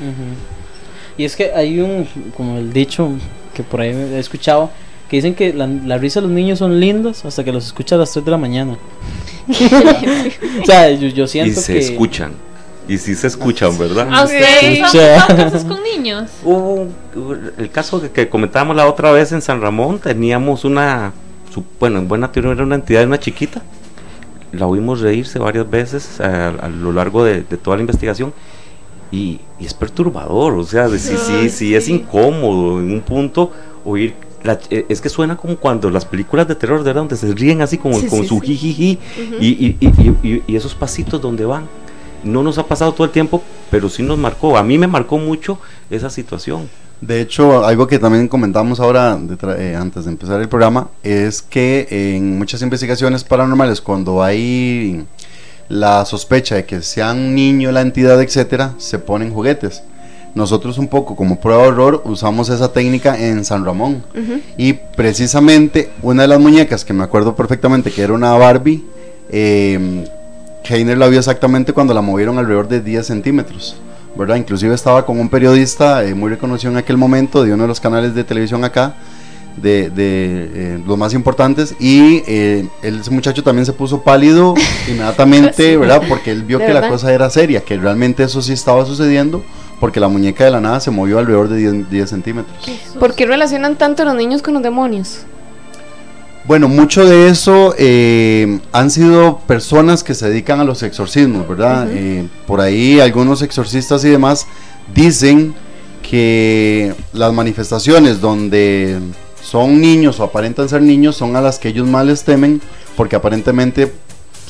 [1.17, 2.07] Y es que hay un,
[2.37, 3.09] como el dicho
[3.55, 4.71] que por ahí he escuchado,
[5.11, 7.97] que dicen que la, la risa de los niños son lindos hasta que los escuchas
[7.97, 8.79] a las 3 de la mañana.
[10.63, 11.79] o sea, yo, yo Y siento se que...
[11.81, 12.33] escuchan.
[12.89, 14.09] Y sí se escuchan, ¿verdad?
[14.13, 15.27] ¿A ustedes han Escucha.
[15.37, 16.29] casos con niños?
[16.45, 16.75] Hubo
[17.15, 21.13] un- el caso que, que comentábamos la otra vez en San Ramón, teníamos una,
[21.55, 23.63] su- bueno, en buena teoría era una entidad, una chiquita,
[24.53, 28.33] la oímos reírse varias veces a, a lo largo de, de toda la investigación
[29.13, 33.53] y, y es perturbador, o sea, de, sí, sí, sí, es incómodo en un punto
[33.85, 37.03] oír, la- eh, es que suena como cuando las películas de terror, ¿verdad?
[37.03, 38.47] Donde se ríen así como Sí, con sí, su sí.
[38.47, 38.99] jijiji
[39.41, 41.67] y, y, y- y- y esos pasitos donde van.
[42.25, 44.57] No nos ha pasado todo el tiempo, pero sí nos marcó.
[44.59, 45.59] A mí me marcó mucho
[45.91, 46.69] esa situación.
[47.01, 51.41] De hecho, algo que también comentamos ahora, detra- eh, antes de empezar el programa, es
[51.41, 55.07] que en muchas investigaciones paranormales, cuando hay
[55.71, 59.83] la sospecha de que sea un niño la entidad, etcétera, se ponen juguetes.
[60.35, 64.03] Nosotros un poco como prueba de horror usamos esa técnica en San Ramón.
[64.57, 68.85] Y precisamente una de las muñecas que me acuerdo perfectamente que era una Barbie,
[69.31, 70.07] eh,
[70.65, 73.77] Heiner la vio exactamente cuando la movieron alrededor de 10 centímetros.
[74.17, 74.37] ¿verdad?
[74.37, 77.81] Inclusive estaba con un periodista eh, muy reconocido en aquel momento de uno de los
[77.81, 78.95] canales de televisión acá,
[79.57, 84.55] de, de, eh, los más importantes, y eh, ese muchacho también se puso pálido
[84.89, 86.03] inmediatamente, ¿verdad?
[86.09, 86.95] Porque él vio ¿De que la verdad?
[86.95, 89.43] cosa era seria, que realmente eso sí estaba sucediendo,
[89.81, 92.57] porque la muñeca de la nada se movió alrededor de 10, 10 centímetros.
[92.99, 95.25] ¿Por qué relacionan tanto a los niños con los demonios?
[96.45, 101.89] Bueno, mucho de eso eh, han sido personas que se dedican a los exorcismos, ¿verdad?
[101.91, 104.47] Eh, por ahí algunos exorcistas y demás
[104.95, 105.55] dicen
[106.03, 108.99] que las manifestaciones donde
[109.43, 112.61] son niños o aparentan ser niños son a las que ellos más les temen
[112.97, 113.93] porque aparentemente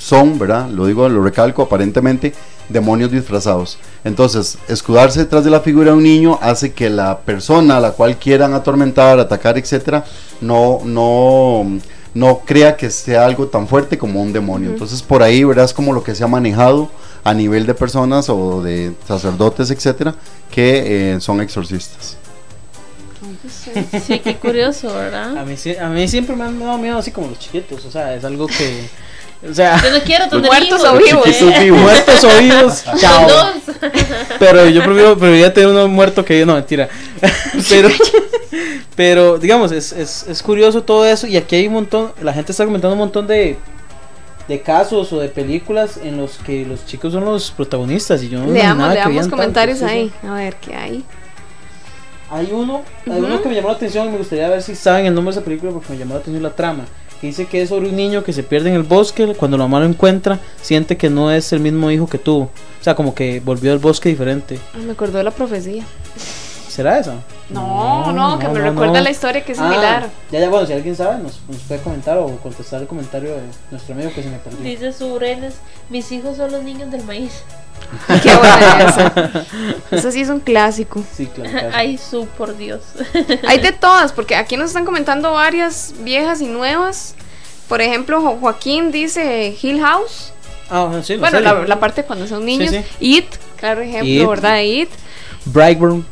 [0.01, 0.69] son, ¿verdad?
[0.71, 2.33] Lo digo, lo recalco, aparentemente
[2.71, 3.79] demonios disfrazados.
[4.03, 7.91] Entonces, escudarse detrás de la figura de un niño hace que la persona a la
[7.93, 10.05] cual quieran atormentar, atacar, etcétera,
[10.41, 11.79] no, no,
[12.15, 14.71] no crea que sea algo tan fuerte como un demonio.
[14.71, 15.67] Entonces, por ahí, ¿verdad?
[15.67, 16.89] Es como lo que se ha manejado
[17.23, 20.15] a nivel de personas o de sacerdotes, etcétera,
[20.51, 22.17] que eh, son exorcistas.
[24.07, 25.37] Sí, qué curioso, ¿verdad?
[25.37, 27.91] A mí, sí- a mí siempre me han dado miedo así como los chiquitos, o
[27.91, 28.89] sea, es algo que...
[29.49, 31.27] O sea, Yo no quiero tener Muertos hijos, o vivos.
[31.27, 31.33] ¿eh?
[31.33, 33.29] chiquitos vivos, muertos o vivos, Los chao.
[33.29, 33.47] dos.
[34.39, 36.89] Pero yo prefiero, preferiría tener uno muerto que yo, no, mentira.
[37.71, 37.89] pero,
[38.95, 42.53] pero digamos, es, es, es curioso todo eso y aquí hay un montón, la gente
[42.53, 43.57] está comentando un montón de,
[44.47, 48.41] de casos o de películas en los que los chicos son los protagonistas y yo
[48.41, 50.13] no Leamos, que leamos habían comentarios ahí.
[50.27, 51.05] A ver qué hay.
[52.31, 55.07] Hay uno, hay uno que me llamó la atención y me gustaría ver si saben
[55.07, 56.85] el nombre de esa película porque me llamó la atención la trama.
[57.21, 59.65] Que dice que es sobre un niño que se pierde en el bosque, cuando la
[59.65, 62.45] mamá lo encuentra, siente que no es el mismo hijo que tuvo.
[62.45, 64.59] O sea, como que volvió al bosque diferente.
[64.75, 65.85] Ah, Me acordó de la profecía.
[66.69, 67.15] ¿Será esa?
[67.51, 69.01] No, no, que me no, recuerda no.
[69.01, 70.09] la historia que es Ah, similar.
[70.31, 73.43] ya, ya, bueno, si alguien sabe, nos, nos puede comentar o contestar el comentario de
[73.73, 74.61] nuestro amigo que se me perdió.
[74.63, 75.55] Dice Surenes,
[75.91, 77.43] mis hijos son los niños del maíz.
[78.23, 79.45] Qué buena esa.
[79.91, 81.03] Eso sí es un clásico.
[81.17, 81.51] Sí, claro.
[81.51, 81.71] claro.
[81.75, 82.81] Ay, su, por Dios.
[83.47, 87.15] Hay de todas, porque aquí nos están comentando varias viejas y nuevas.
[87.69, 90.33] Por ejemplo, Jo- Joaquín dice Hill House.
[90.71, 92.71] Ah, bueno, la, la parte cuando son niños.
[92.71, 92.85] sí.
[93.01, 93.27] It,
[93.57, 94.29] claro ejemplo, It.
[94.29, 94.61] ¿verdad?
[94.63, 94.89] It.
[95.47, 96.05] Brightburn.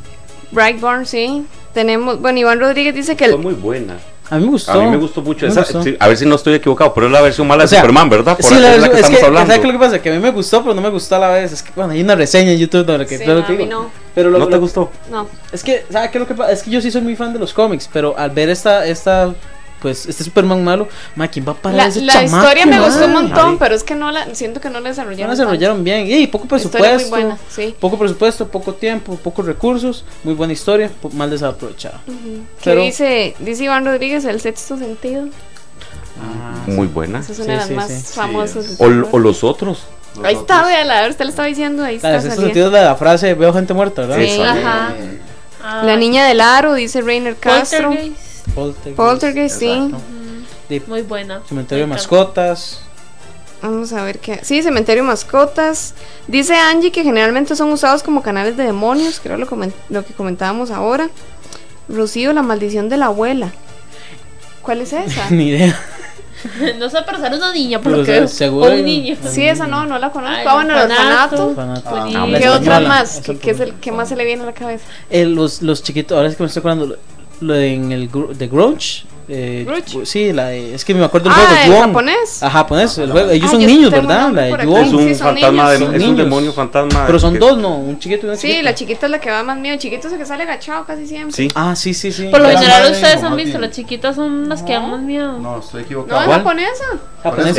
[0.50, 1.44] Brightburn, sí.
[1.74, 3.98] Tenemos, bueno, Iván Rodríguez dice que Fue el, muy buena.
[4.30, 4.72] A mí me gustó.
[4.72, 5.46] A mí me gustó mucho.
[5.46, 5.82] Me esa- gustó.
[5.82, 7.82] sí, a ver si no estoy equivocado, pero es la versión mala O sea, de
[7.82, 8.36] Superman, ¿verdad?
[8.36, 9.46] Por sí, la es la verdad que es que, estamos hablando.
[9.46, 10.02] ¿sabes qué es lo que pasa?
[10.02, 11.52] Que a mí me gustó, pero no me gustó a la vez.
[11.52, 13.46] Es que, bueno, hay una reseña en YouTube de lo que, Sí, de lo no,
[13.46, 13.70] que a mí digo.
[13.82, 13.90] no.
[14.14, 14.90] Pero lo, ¿No te lo- gustó?
[15.10, 15.26] no.
[15.52, 16.52] Es que, ¿sabes qué es lo que pasa?
[16.52, 19.32] Es que yo sí soy muy fan de los cómics, pero al ver esta, esta,
[19.80, 22.78] pues, este Superman malo, ma, ¿quién va a parar La, ese la chamaco, historia me
[22.78, 22.84] ma?
[22.86, 23.56] gustó un montón, Ay.
[23.58, 25.28] pero es que no la siento que no la No desarrollaron.
[25.28, 26.06] la desarrollaron bien.
[26.08, 26.98] Y poco presupuesto.
[27.00, 27.74] muy buena, sí.
[27.78, 32.00] Poco presupuesto, poco tiempo, pocos recursos, muy buena historia, mal desaprovechada.
[32.06, 32.12] ¿Qué
[32.64, 35.26] Pero- dice, dice Iván Rodríguez, el sexto sentido?
[36.66, 37.20] Muy buena.
[37.20, 38.12] Esa es una Sí, de las sí, más sí.
[38.14, 38.76] famosas.
[38.80, 39.84] O, o los otros.
[40.24, 42.20] Ahí está, vea, la usted le estaba diciendo, ahí La está.
[42.20, 42.46] sexto salía.
[42.46, 44.16] sentido de la frase veo gente muerta, ¿verdad?
[44.26, 44.40] Sí.
[44.42, 44.92] Ajá.
[45.84, 47.88] La niña del aro, dice Rainer Castro.
[47.90, 48.37] Poltergeist.
[48.54, 48.96] Poltergeist.
[48.96, 49.94] Poltergeist, sí.
[50.68, 51.42] De Muy buena.
[51.48, 52.80] Cementerio de mascotas.
[53.62, 54.40] Vamos a ver qué.
[54.42, 55.94] Sí, cementerio mascotas.
[56.28, 59.48] Dice Angie que generalmente son usados como canales de demonios, que era lo,
[59.88, 61.10] lo que comentábamos ahora.
[61.88, 63.52] Rocío, la maldición de la abuela.
[64.62, 65.30] ¿Cuál es esa?
[65.30, 65.78] Ni idea.
[66.78, 68.28] no sé, pero será una niña, por Pero lo que veo.
[68.28, 69.16] seguro O un niño.
[69.28, 70.36] Sí, esa no, no la conozco.
[70.36, 71.54] Ay, Ah, bueno, el orfanato.
[71.86, 73.20] Ah, ¿Qué otra más?
[73.20, 73.80] ¿Qué, por qué es el, favor.
[73.80, 74.84] ¿Qué más se le viene a la cabeza?
[75.10, 76.96] Eh, los, los chiquitos, ahora es que me estoy acordando,
[77.40, 79.04] lo, de en el Gru- de Grudge.
[79.30, 79.66] Eh.
[80.04, 81.80] Sí, la de, es que me acuerdo el Ah, juego, ¿el Yuon.
[81.88, 82.42] japonés?
[82.42, 83.28] Ah, japonés, el juego.
[83.30, 84.30] Ellos Ah, son niños, ¿verdad?
[84.32, 84.50] La de.
[84.52, 87.04] Es Sí, un fantasma, de- es un demonio fantasma.
[87.06, 87.76] Pero son que- dos, ¿no?
[87.76, 88.62] Un chiquito y una Sí, chiquita.
[88.62, 89.74] la chiquita es la que va más miedo.
[89.74, 91.36] El chiquito es el que sale agachado casi siempre.
[91.36, 91.48] Sí.
[91.54, 92.28] Ah, sí, sí, sí.
[92.30, 95.38] Por lo general ustedes han visto, las chiquitas son las que dan más miedo.
[95.38, 96.20] No, estoy No, equivocado.
[96.22, 96.38] es ¿Cuál?
[96.38, 96.84] japonesa.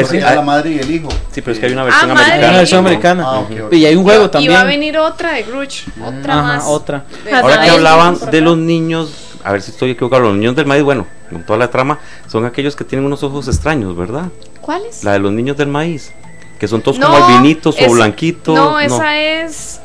[0.10, 0.18] Sí.
[0.18, 1.10] es la madre y el hijo.
[1.32, 2.58] Sí, pero es que hay una Ah, versión una americana.
[2.58, 2.88] versión ¿no?
[2.90, 3.24] americana.
[3.28, 3.44] Ah.
[3.72, 4.54] Y hay un juego Y también.
[4.54, 5.84] va a venir otra de Grudge.
[6.04, 6.64] Otra Ajá, más.
[6.66, 7.04] otra.
[7.24, 9.12] De- Ah, Ahora que hablaban de los niños,
[9.44, 12.46] a ver si estoy equivocado, los niños del maíz, bueno, con toda la trama, son
[12.46, 14.30] aquellos que tienen unos ojos extraños, ¿verdad?
[14.62, 15.04] ¿Cuáles?
[15.04, 16.12] La de los niños del maíz,
[16.60, 18.56] que son todos No, como albinitos o blanquitos.
[18.56, 19.80] No, esa es.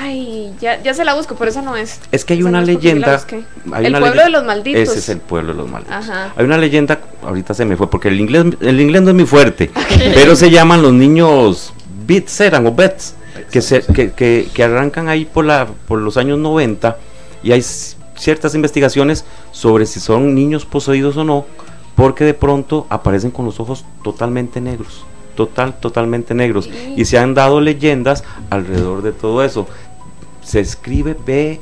[0.00, 2.00] Ay, ya, ya se la busco, pero esa no es.
[2.10, 3.22] Es que hay Esa una no leyenda.
[3.72, 4.82] hay el una pueblo de los malditos.
[4.82, 5.94] Ese es el pueblo de los malditos.
[5.96, 6.32] Ajá.
[6.36, 9.26] Hay una leyenda, ahorita se me fue, porque el inglés, el inglés no es muy
[9.26, 9.70] fuerte,
[10.14, 11.72] pero se llaman los niños
[12.06, 13.14] Bits, eran o Bets,
[13.50, 16.96] que, se, que, que, que arrancan ahí por, la, por los años 90
[17.42, 17.62] y hay
[18.16, 21.46] ciertas investigaciones sobre si son niños poseídos o no,
[21.94, 25.04] porque de pronto aparecen con los ojos totalmente negros,
[25.36, 29.66] total, totalmente negros, y se han dado leyendas alrededor de todo eso.
[30.42, 31.60] Se escribe B,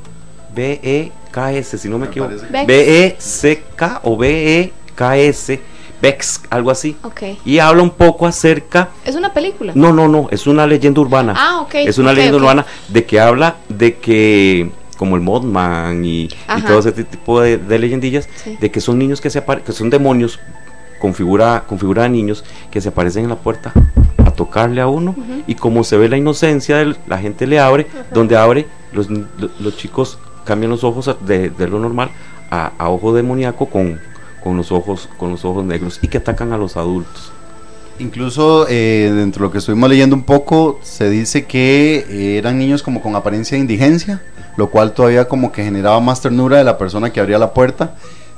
[0.55, 2.31] B, E, K, S, si no me Me equivoco.
[2.35, 2.67] parece Bex.
[2.67, 5.61] B-E-C-K o B-E-K-S,
[6.03, 6.97] Bex, algo así.
[7.05, 7.23] Ok.
[7.45, 9.73] Y habla un poco acerca, Es una película.
[9.77, 11.35] no, no, no, es una leyenda urbana.
[11.37, 11.75] Ah, ok.
[11.77, 14.71] es una leyenda urbana de que habla de que,
[15.03, 18.57] como el Mothman y, y todo ese tipo de, de leyendillas, Sí.
[18.61, 20.39] de que son niños que se que son demonios
[21.01, 23.73] con figura, con figura de niños que se aparecen en la puerta
[24.25, 25.17] a tocarle a uno
[25.49, 29.27] y como se ve la inocencia de la gente le abre, donde abre los, lo-
[29.59, 32.11] los chicos cambian los ojos de lo normal
[32.53, 33.99] a, a ojo demoníaco con,
[34.45, 37.33] con los ojos, con los ojos negros y que atacan a los adultos.
[37.99, 42.59] Incluso eh, dentro de lo que estuvimos leyendo un poco, se dice que eh, eran
[42.59, 44.23] niños como con apariencia de indigencia,
[44.57, 47.95] lo cual todavía como que generaba más ternura de la persona que abría la puerta,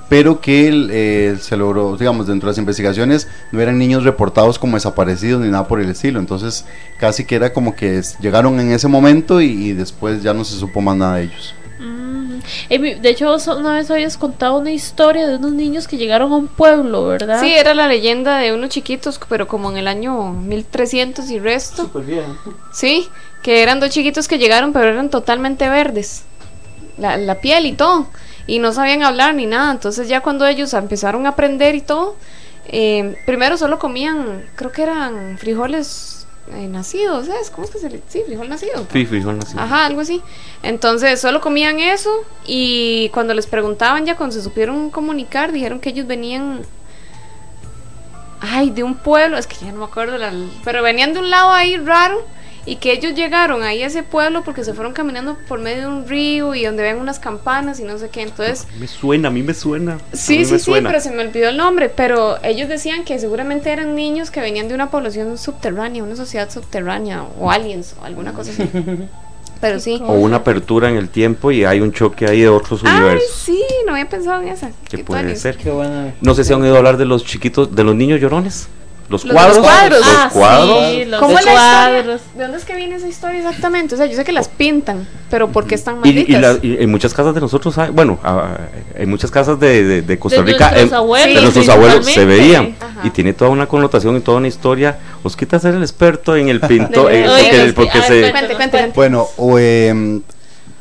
[0.09, 4.77] pero que eh, se logró, digamos, dentro de las investigaciones no eran niños reportados como
[4.77, 6.67] desaparecidos ni nada por el estilo, entonces
[6.99, 10.57] casi que era como que llegaron en ese momento y, y después ya no se
[10.57, 11.55] supo más nada de ellos.
[11.85, 12.41] Mm.
[12.69, 16.37] De hecho, vos una vez habías contado una historia de unos niños que llegaron a
[16.37, 17.41] un pueblo, ¿verdad?
[17.41, 21.91] Sí, era la leyenda de unos chiquitos, pero como en el año 1300 y resto.
[22.73, 23.09] Sí,
[23.43, 26.25] que eran dos chiquitos que llegaron, pero eran totalmente verdes.
[26.97, 28.07] La, la piel y todo.
[28.47, 29.71] Y no sabían hablar ni nada.
[29.73, 32.17] Entonces ya cuando ellos empezaron a aprender y todo,
[32.67, 37.51] eh, primero solo comían, creo que eran frijoles eh, nacidos, ¿sabes?
[37.51, 38.03] ¿Cómo es que se le...?
[38.09, 38.87] Sí, frijol nacido.
[38.93, 39.61] Sí, frijol nacido.
[39.63, 40.23] Ajá, algo así.
[40.63, 42.11] Entonces solo comían eso
[42.47, 46.63] y cuando les preguntaban ya, cuando se supieron comunicar, dijeron que ellos venían...
[48.41, 50.33] Ay, de un pueblo, es que ya no me acuerdo, la-
[50.65, 52.23] pero venían de un lado ahí raro
[52.67, 55.87] y que ellos llegaron ahí a ese pueblo porque se fueron caminando por medio de
[55.89, 58.23] un río y donde ven unas campanas y no sé qué.
[58.23, 59.99] Entonces, Me suena, a mí me suena.
[60.13, 60.89] sí, sí, sí, suena.
[60.91, 61.89] pero se me olvidó el nombre.
[61.91, 66.51] Pero ellos decían que seguramente eran niños que venían de una población subterránea, una sociedad
[66.51, 68.63] subterránea o aliens o alguna cosa así.
[69.61, 69.99] Pero sí.
[70.05, 73.31] O una apertura en el tiempo y hay un choque ahí de otros Ay, universos.
[73.45, 74.71] sí, no había pensado en esa.
[74.91, 75.57] Que Qué puede ser.
[75.57, 76.13] Qué buena.
[76.21, 78.69] No sé si han oído hablar de los chiquitos, de los niños llorones.
[79.15, 79.59] Los Los cuadros.
[79.59, 79.99] cuadros.
[80.01, 80.85] Los Ah, cuadros.
[80.91, 81.53] sí, los ¿Cómo historia?
[81.53, 82.21] cuadros.
[82.37, 83.95] ¿De dónde es que viene esa historia exactamente?
[83.95, 86.29] O sea, yo sé que las pintan, pero ¿por qué están Y, malditas?
[86.29, 88.57] y la- y en muchas casas de nosotros, hay- bueno, ah,
[88.95, 92.25] en muchas casas de, de- de Costa De Rica, nuestros abuelos, de nuestros abuelos se
[92.25, 92.77] veían.
[92.81, 93.01] Ajá.
[93.07, 94.99] Y tiene toda una connotación y toda una historia.
[95.23, 98.31] Os quita ser el experto en el De- en- Oye, porque, los- porque se, cuenta.
[98.33, 98.93] Cuente, cuente, cuente.
[98.97, 99.59] Bueno, o,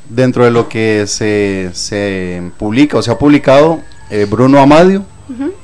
[0.09, 3.79] dentro de lo que se, se publica o se ha publicado,
[4.09, 5.05] eh, Bruno Amadio,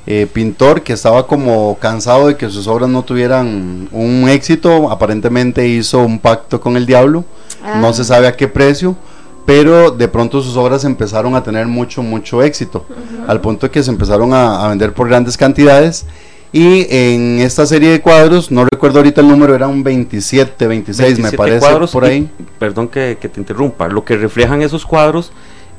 [0.06, 5.66] eh, pintor que estaba como cansado de que sus obras no tuvieran un éxito, aparentemente
[5.68, 7.24] hizo un pacto con el diablo,
[7.62, 7.78] Ah.
[7.78, 8.96] no se sabe a qué precio,
[9.44, 12.86] pero de pronto sus obras empezaron a tener mucho, mucho éxito,
[13.26, 16.06] al punto de que se empezaron a, a vender por grandes cantidades.
[16.52, 21.14] Y en esta serie de cuadros, no recuerdo ahorita el número, eran 27, 26 me
[21.14, 22.30] 27 parece, cuadros por y- ahí.
[22.58, 23.86] perdón que, que te interrumpa.
[23.88, 25.30] Lo que reflejan esos cuadros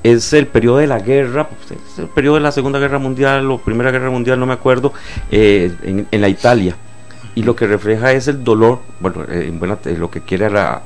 [0.04, 3.50] es el periodo de la guerra, pues, es el periodo de la Segunda Guerra Mundial
[3.52, 4.94] o Primera Guerra Mundial, no me acuerdo,
[5.32, 6.76] eh, en, en la Italia.
[7.36, 10.50] Y lo que refleja es el dolor, bueno, eh, en buena- eh, lo que quiere
[10.50, 10.82] la-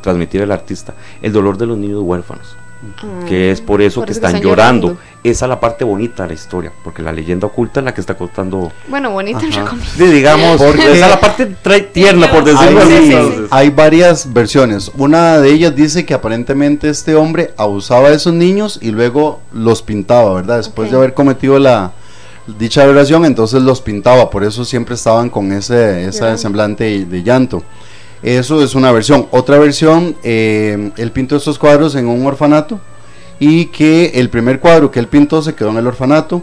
[0.00, 2.56] transmitir el artista, el dolor de los niños huérfanos.
[3.02, 4.88] Ah, que es por eso por que eso que están, están llorando.
[4.88, 5.14] llorando.
[5.24, 8.00] Esa es la parte bonita de la historia, porque la leyenda oculta es la que
[8.00, 9.40] está contando, Bueno, bonita.
[9.40, 11.46] Sí, digamos, Porque- esa es la parte
[11.92, 12.96] tierna, por decirlo Hay, así.
[12.98, 13.12] sí, sí.
[13.14, 13.46] entonces.
[13.50, 14.90] hay varias versiones.
[14.98, 19.80] Una de ellas dice que aparentemente este hombre abusaba de esos niños y luego los
[19.82, 20.58] pintaba, ¿verdad?
[20.58, 21.92] Después de haber cometido la
[22.58, 24.28] dicha aberración, entonces los pintaba.
[24.28, 27.62] Por eso siempre estaban con ese, ese semblante de, de llanto.
[28.22, 29.26] Eso es una versión.
[29.30, 32.80] Otra versión, eh, él pintó estos cuadros en un orfanato
[33.38, 36.42] y que el primer cuadro que él pintó se quedó en el orfanato.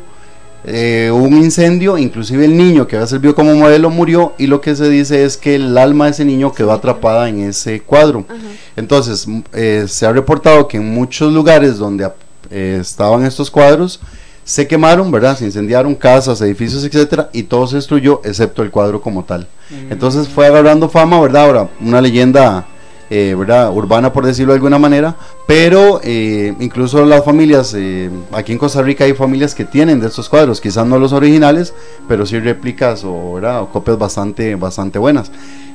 [0.64, 4.62] Eh, hubo un incendio, inclusive el niño que había servido como modelo murió y lo
[4.62, 8.26] que se dice es que el alma de ese niño quedó atrapada en ese cuadro.
[8.30, 8.38] Ajá.
[8.76, 12.12] Entonces, eh, se ha reportado que en muchos lugares donde
[12.52, 14.02] estaban estos cuadros
[14.44, 15.38] se quemaron, ¿verdad?
[15.38, 19.48] Se incendiaron casas, edificios, etcétera, y todo se destruyó excepto el cuadro como tal.
[19.90, 21.46] Entonces fue agarrando fama, ¿verdad?
[21.46, 22.66] Ahora, una leyenda,
[23.10, 23.72] eh, ¿verdad?
[23.74, 25.16] Urbana, por decirlo de alguna manera,
[25.48, 30.08] pero eh, incluso las familias, eh, aquí en Costa Rica hay familias que tienen de
[30.08, 31.74] estos cuadros, quizás no los originales,
[32.10, 33.62] pero sí réplicas o, ¿verdad?
[33.62, 35.32] o copias bastante, bastante buenas.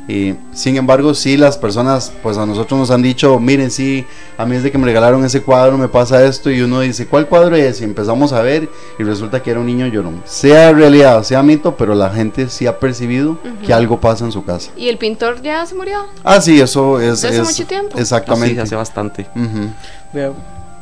[0.09, 4.07] Eh, sin embargo, sí, las personas, pues a nosotros nos han dicho, miren, sí,
[4.39, 7.27] a mí desde que me regalaron ese cuadro me pasa esto y uno dice, ¿cuál
[7.27, 7.81] cuadro es?
[7.81, 8.69] Y empezamos a ver
[9.01, 10.23] y resulta que era un niño llorón.
[10.25, 14.45] Sea realidad, sea mito, pero la gente sí ha percibido que algo pasa en su
[14.45, 14.71] casa.
[14.77, 16.07] ¿Y el pintor ya se murió?
[16.23, 17.23] Ah, sí, eso es...
[17.23, 17.99] ¿Desde hace es- mucho tiempo?
[17.99, 18.55] Exactamente.
[18.55, 19.27] Sí, hace bastante.
[19.35, 19.71] Ujú.
[20.13, 20.31] Voy a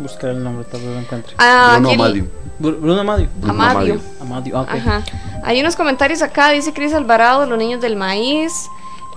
[0.01, 1.33] buscar el nombre, tal vez lo encuentre.
[1.39, 2.25] Ah, Bruno Amadio.
[2.61, 3.29] Bru- Bruno Amadio.
[3.41, 4.01] Bruno Amadio.
[4.21, 4.69] Amadio, ah, ok.
[4.71, 5.03] Ajá.
[5.45, 8.53] Hay unos comentarios acá, dice Cris Alvarado, Los Niños del Maíz.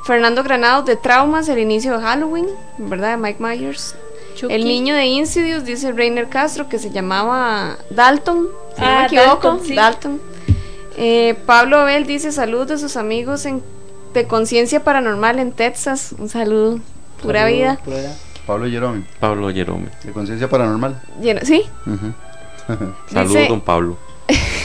[0.07, 2.47] Fernando Granados de Traumas, el inicio de Halloween,
[2.77, 3.11] ¿verdad?
[3.11, 3.93] De Mike Myers.
[4.35, 4.53] Chucky.
[4.53, 9.05] El niño de Insidious, dice Rainer Castro, que se llamaba Dalton, si no me Ah,
[9.05, 9.27] equivoco.
[9.49, 9.75] Dalton, sí.
[9.75, 10.21] Dalton.
[10.97, 13.61] Eh, Pablo Abel dice saludos de sus amigos en,
[14.13, 16.15] de Conciencia Paranormal en Texas.
[16.17, 16.79] Un saludo,
[17.21, 18.13] pura Saludos vida.
[18.45, 19.89] Pablo Jerome, Pablo Jerome.
[20.03, 21.01] de Conciencia Paranormal.
[21.43, 22.13] Sí, Ujú.
[23.11, 23.97] Saludos, Dice- don Pablo.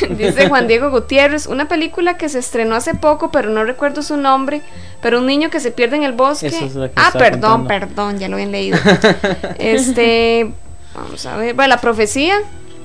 [0.17, 4.17] Dice Juan Diego Gutiérrez, una película que se estrenó hace poco, pero no recuerdo su
[4.17, 4.63] nombre,
[5.01, 6.47] pero un niño que se pierde en el bosque.
[6.49, 6.55] Es
[6.97, 7.69] ah, perdón, contando.
[7.69, 8.79] perdón, ya lo habían leído.
[9.59, 10.51] este,
[10.95, 12.37] vamos a ver, bueno, la profecía,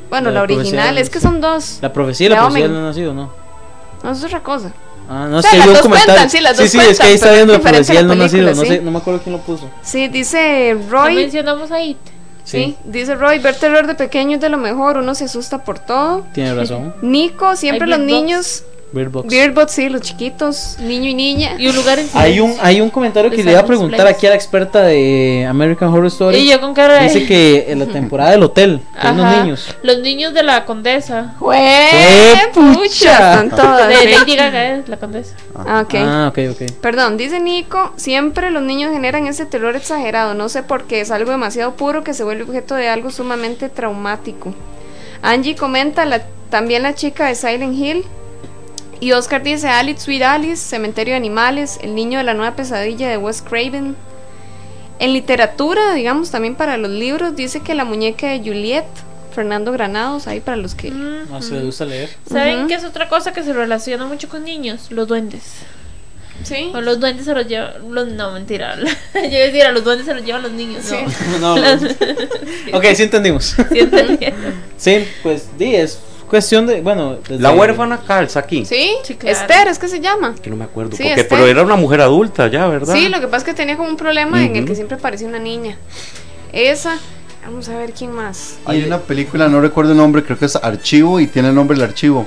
[0.10, 1.80] Bueno, La la, original, profecía es que son dos.
[1.82, 3.32] La profecía y la profecía no ha nacido, ¿no?
[4.04, 4.72] No, eso es otra cosa.
[5.10, 7.08] Ah, no, O es sea, que las dos cuentan, sí, las dos sí, es que
[7.08, 8.44] ahí está viendo la es profecía no la nacido.
[8.44, 9.70] No, película, sé, no me acuerdo quién lo puso.
[9.82, 11.16] Sí, dice ¿No Roy.
[11.16, 11.98] mencionamos a It?
[12.48, 15.80] Sí, dice Roy, ver terror de pequeño es de lo mejor, uno se asusta por
[15.80, 16.26] todo.
[16.34, 16.94] Tiene razón.
[17.02, 19.28] Nico, siempre los niños, Bird Box.
[19.28, 21.56] Beardbot, sí, los chiquitos, niño y niña.
[21.58, 24.16] Y un lugar en Hay un, hay un comentario que le iba a preguntar Place.
[24.16, 26.38] aquí a la experta de American Horror Story.
[26.38, 27.04] Y yo con cara de...
[27.04, 29.76] Dice que en la temporada del hotel, hay unos niños.
[29.84, 31.36] Los niños de la condesa.
[31.40, 33.34] ¡Jue ¡Qué pucha!
[33.34, 33.90] Están todas.
[33.90, 34.10] De.
[34.10, 35.36] Lady Gaga es la condesa.
[35.54, 35.94] Ah, ok.
[35.96, 36.72] Ah, ok, ok.
[36.82, 41.12] Perdón, dice Nico, siempre los niños generan ese terror exagerado, no sé por qué, es
[41.12, 44.54] algo demasiado puro que se vuelve objeto de algo sumamente traumático.
[45.22, 48.06] Angie comenta, la, también la chica de Silent Hill.
[49.00, 53.10] Y Oscar dice, Alice, Sweet Alice, Cementerio de Animales, El niño de la nueva pesadilla
[53.10, 53.96] de Wes Craven.
[55.00, 58.86] En literatura, digamos, también para los libros, dice que la muñeca de Juliet,
[59.36, 60.90] Fernando Granados, ahí para los que...
[60.90, 62.10] No se le gusta leer.
[62.28, 62.68] ¿Saben Ujú.
[62.68, 64.88] qué es otra cosa que se relaciona mucho con niños?
[64.90, 65.44] Los duendes.
[66.44, 66.72] Sí.
[66.74, 67.94] O los duendes se los llevan.
[67.94, 68.76] Los, no, mentira.
[69.14, 70.84] Yo iba a decir, a los duendes se los llevan los niños.
[70.84, 70.96] Sí.
[71.40, 71.56] No.
[71.58, 71.90] No, no.
[72.78, 73.56] ok, sí entendimos.
[73.72, 74.56] ¿Sí entendieron?
[74.78, 76.82] sí, pues di, es cuestión de.
[76.82, 78.66] Bueno, desde- La huérfana calza aquí.
[78.66, 78.92] ¿Sí?
[79.04, 79.38] Sí, claro.
[79.38, 80.36] Esther, es que se llama.
[80.42, 80.96] Que no me acuerdo.
[80.96, 82.94] Sí, porque, pero era una mujer adulta ya, ¿verdad?
[82.94, 85.28] Sí, lo que pasa es que tenía como un problema en el que siempre parecía
[85.28, 85.78] una niña.
[86.54, 86.98] Esa,
[87.46, 88.56] vamos a ver quién más.
[88.66, 91.78] Hay una película, no recuerdo el nombre, creo que es Archivo y tiene el nombre
[91.78, 92.26] del archivo.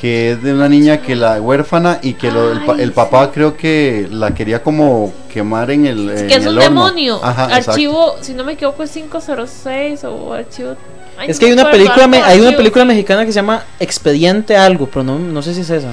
[0.00, 3.30] Que es de una niña que la huérfana y que lo- el, Ay, el papá
[3.32, 6.10] creo que la quería como quemar en el.
[6.10, 6.62] en que es el un horno.
[6.84, 7.20] demonio.
[7.24, 7.70] Ajá, exacto.
[7.70, 10.74] archivo, si no me equivoco, es 506 o archivo.
[11.16, 13.64] Ay, Es no que hay una película, me- hay una película mexicana que se llama
[13.80, 15.92] Expediente Algo, pero no, no sé si es esa.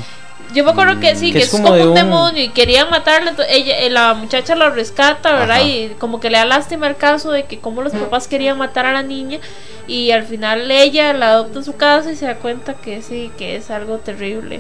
[0.53, 2.49] Yo me acuerdo que sí, Que que, es es como como, de un, demonio y
[2.49, 3.31] querían matarla.
[3.31, 5.57] entonces ella, eh, la muchacha lo rescata, ¿verdad?
[5.57, 5.63] Ajá.
[5.63, 8.85] Y como que le da lástima el caso de que como los papás querían matar
[8.85, 9.39] a la niña
[9.87, 13.31] y al final ella la adopta en su casa y se da cuenta que sí,
[13.37, 14.59] que es algo terrible.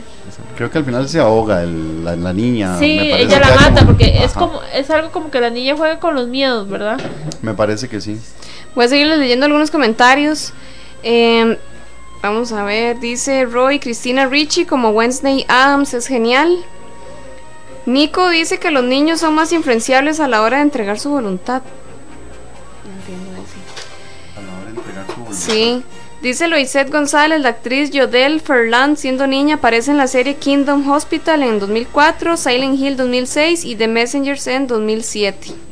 [0.55, 2.77] Creo que al final se ahoga el- la, la niña.
[2.79, 5.49] sí, me parece ella la mata como- porque es como es algo como que la
[5.49, 6.99] niña juega con los miedos, ¿verdad?
[7.41, 8.17] Me parece que sí.
[8.75, 10.53] Voy a seguirles leyendo algunos comentarios.
[11.03, 11.57] Eh,
[12.21, 16.63] vamos a ver, dice Roy, Cristina Ricci como Wednesday Adams es genial.
[17.85, 21.63] Nico dice que los niños son más influenciables a la hora de entregar su voluntad.
[22.85, 23.41] No entiendo.
[24.37, 25.35] A la hora de entregar su voluntad.
[25.35, 25.83] Sí.
[26.21, 31.41] Dice Loisette González, la actriz Yodel Ferland, siendo niña, aparece en la serie Kingdom Hospital
[31.41, 35.70] en 2004, Silent Hill 2006 y The Messengers en 2007.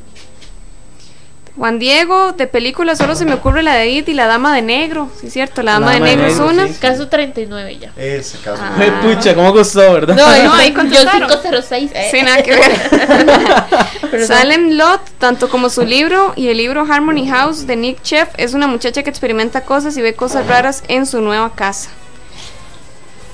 [1.59, 4.61] Juan Diego, de película solo se me ocurre la de Edith y la Dama de
[4.61, 5.09] Negro.
[5.19, 6.69] Sí, es cierto, la Dama, de Negro es una.
[6.69, 6.75] sí.
[6.79, 7.91] Caso 39 ya.
[7.97, 8.61] Ese caso.
[8.63, 8.77] Ah.
[8.79, 10.15] Ay, pucha, ¿cómo costó, verdad?
[10.15, 11.27] No, no, ahí Yo contestaron.
[11.29, 11.91] 506.
[11.93, 12.07] eh.
[12.11, 14.25] Sí, nada que ver.
[14.25, 18.53] Salem Lot, tanto como su libro y el libro Harmony House de Nick Chef, es
[18.53, 21.89] una muchacha que experimenta cosas y ve cosas raras en su nueva casa.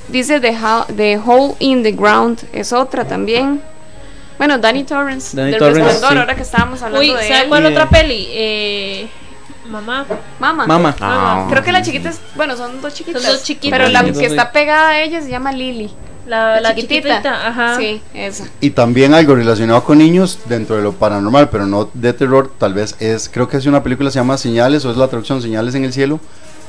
[0.08, 3.62] Dice The Hole in the Ground, es otra también.
[4.38, 6.18] Bueno, Danny Torrance, Danny del Torrance, Resplandor, sí.
[6.20, 7.48] ahora que estábamos hablando Uy, de ¿sabe él.
[7.50, 7.72] cuál Yeah.
[7.72, 8.28] otra peli?
[8.32, 9.08] Eh,
[9.70, 10.06] mamá.
[10.40, 10.68] Mama.
[10.68, 10.96] Mama.
[11.00, 11.48] Ah.
[11.50, 13.22] Creo que la chiquita es, bueno, son dos chiquitas.
[13.22, 13.78] Son dos chiquitas.
[13.80, 15.90] Pero la que está pegada a ella se llama Lily.
[16.28, 17.08] La, la chiquitita.
[17.22, 17.48] chiquitita.
[17.48, 17.78] Ajá.
[17.78, 18.46] Sí, esa.
[18.60, 22.74] Y también algo relacionado con niños dentro de lo paranormal, pero no de terror, tal
[22.74, 25.42] vez es, creo que es una película que se llama Señales o es la traducción
[25.42, 26.20] Señales en el cielo.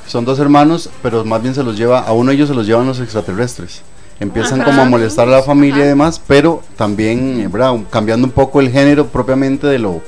[0.06, 2.66] Son dos hermanos, pero más bien se los lleva, a uno de ellos se los
[2.66, 3.82] llevan los extraterrestres.
[4.18, 4.70] Empiezan Ajá.
[4.70, 7.74] como a molestar a la familia y demás, pero también, eh, ¿verdad?
[7.90, 10.00] cambiando un poco el género propiamente de lo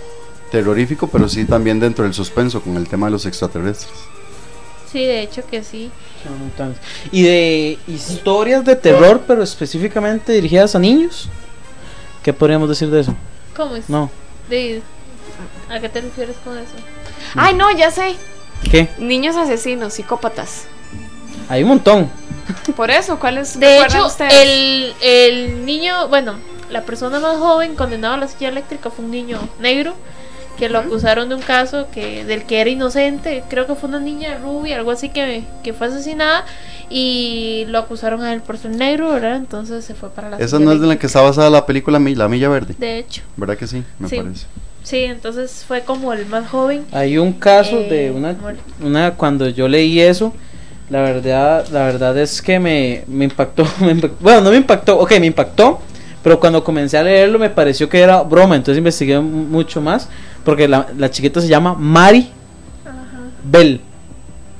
[0.51, 3.93] terrorífico, pero sí también dentro del suspenso con el tema de los extraterrestres.
[4.91, 5.91] Sí, de hecho que sí.
[7.13, 11.29] Y de historias de terror, pero específicamente dirigidas a niños.
[12.23, 13.15] ¿Qué podríamos decir de eso?
[13.55, 13.91] ¿Cómo es?
[13.91, 14.11] No.
[14.49, 14.81] De-
[15.71, 16.73] ¿A qué te refieres con eso?
[17.35, 18.17] Ay, no, ya sé.
[18.71, 18.89] ¿Qué?
[18.99, 20.65] Niños asesinos, psicópatas.
[21.51, 22.11] Hay un montón.
[22.77, 24.33] Por eso, ¿cuáles De recuerdan hecho, ustedes?
[24.35, 26.35] el, el niño, bueno,
[26.71, 29.95] la persona más joven condenada a la silla eléctrica fue un niño negro
[30.59, 34.01] que lo acusaron de un caso que del que era inocente, creo que fue una
[34.01, 36.45] niña rubia, algo así que, que fue asesinada
[36.91, 39.37] y lo acusaron a él por ser negro, ¿verdad?
[39.37, 41.99] Entonces se fue para la Esa no es de la que está basada la película
[42.01, 43.85] Mi- La Milla Verde, De hecho, ¿verdad que sí?
[44.01, 44.17] Me Sí.
[44.17, 44.47] parece.
[44.83, 46.85] sí, entonces fue como el más joven.
[46.93, 48.35] Hay un caso Eh, de una,
[48.83, 50.33] una cuando yo leí eso,
[50.91, 55.13] la verdad, la verdad es que me, me impactó, me bueno, no me impactó, ok,
[55.21, 55.81] me impactó,
[56.23, 60.09] pero cuando comencé a leerlo me pareció que era broma, entonces investigué mucho más,
[60.45, 62.31] porque la, la chiquita se llama Mari
[63.45, 63.81] Bell.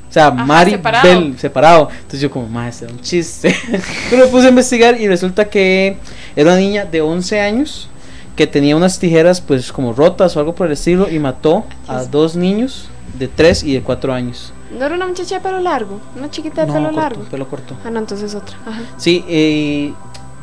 [0.09, 1.09] O sea, Mari separado.
[1.09, 1.89] Bell, separado.
[1.91, 3.55] Entonces yo como, más era un chiste.
[4.11, 5.97] Pero me puse a investigar y resulta que
[6.35, 7.89] era una niña de 11 años
[8.35, 12.05] que tenía unas tijeras pues como rotas o algo por el estilo y mató a
[12.05, 14.53] dos niños de 3 y de 4 años.
[14.77, 16.01] ¿No era una muchacha de pelo largo?
[16.17, 17.23] ¿Una chiquita de No, pelo corto, largo?
[17.25, 17.75] pelo corto.
[17.85, 18.57] Ah, no, entonces otra.
[18.67, 18.81] Ajá.
[18.97, 19.93] Sí, eh,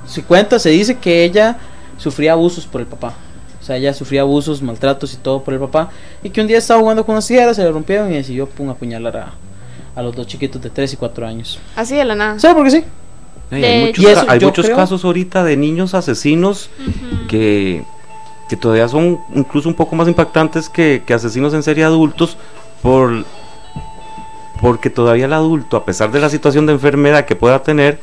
[0.08, 1.58] se cuenta, se dice que ella
[1.98, 3.14] sufría abusos por el papá.
[3.62, 5.90] O sea, ella sufría abusos, maltratos y todo por el papá.
[6.24, 8.70] Y que un día estaba jugando con las tijeras, se le rompieron y decidió pum,
[8.70, 9.34] apuñalar a,
[9.96, 11.60] a los dos chiquitos de 3 y 4 años.
[11.76, 12.40] Así de la nada.
[12.40, 12.84] ¿Sabe por qué sí?
[13.52, 16.70] Hay muchos, Y eso ca- hay yo muchos creo- casos ahorita de niños asesinos
[17.28, 17.84] que,
[18.50, 22.38] que todavía son incluso un poco más impactantes que, que asesinos en serie adultos
[22.82, 23.24] por
[24.62, 27.99] porque todavía el adulto, a pesar de la situación de enfermedad que pueda tener,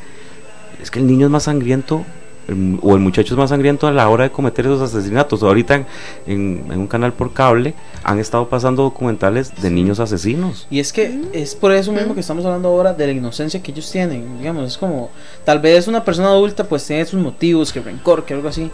[0.81, 2.05] es que el niño es más sangriento
[2.49, 5.43] el- o el muchacho es más sangriento a la hora de cometer esos asesinatos.
[5.43, 5.85] Ahorita en,
[6.27, 7.73] en- en un canal por cable
[8.03, 10.67] han estado pasando documentales de niños asesinos.
[10.69, 13.71] Y es que es por eso mismo que estamos hablando ahora de la inocencia que
[13.71, 14.39] ellos tienen.
[14.39, 15.09] Digamos, es como,
[15.45, 18.69] tal vez una persona adulta pues tiene sus motivos, que rencor, que algo así.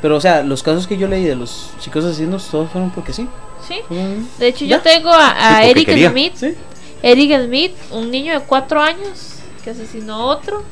[0.00, 3.12] Pero o sea, los casos que yo leí de los chicos asesinos, todos fueron porque
[3.12, 3.28] sí.
[3.68, 3.76] Sí.
[4.40, 4.78] De hecho, ¿Ya?
[4.78, 6.10] yo tengo a, a Sí, porque Eric quería.
[6.10, 6.32] Smith.
[6.34, 6.54] Sí.
[7.02, 10.62] Eric Smith, un niño de cuatro años que asesinó a otro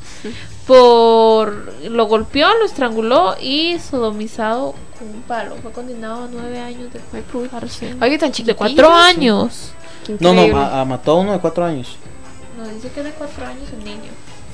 [0.66, 5.56] por lo golpeó, lo estranguló y sodomizado con un palo.
[5.62, 7.00] Fue condenado a nueve años de
[7.50, 7.96] cárcel.
[8.02, 8.56] Oye, tan de chiquitito.
[8.56, 9.72] cuatro años.
[10.20, 10.60] No, no, increíble.
[10.60, 11.96] a- a- mató a uno de 4 años.
[12.58, 14.10] No, dice que de cuatro años el niño.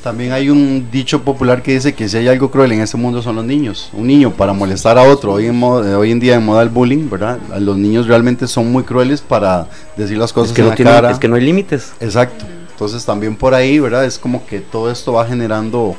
[0.06, 3.22] También hay un dicho popular que dice que si hay algo cruel en este mundo
[3.22, 3.90] son los niños.
[3.92, 7.10] Un niño para molestar a otro, hoy en, hoy en día en moda el bullying,
[7.10, 7.38] ¿verdad?
[7.58, 10.76] Los niños realmente son muy crueles para decir las cosas Es que, en no la
[10.76, 11.10] tiene- cara.
[11.10, 11.92] es que no hay límites.
[11.98, 12.44] Exacto.
[12.70, 14.04] Entonces también por ahí, ¿verdad?
[14.04, 15.96] Es como que todo esto va generando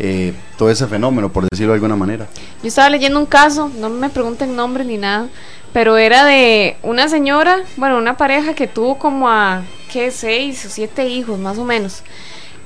[0.00, 2.26] eh, todo ese fenómeno, por decirlo de alguna manera.
[2.62, 5.28] Yo estaba leyendo un caso, no me pregunten nombre ni nada,
[5.72, 10.10] pero era de una señora, bueno, una pareja que tuvo como a, ¿qué?
[10.10, 12.02] Seis o siete hijos, más o menos.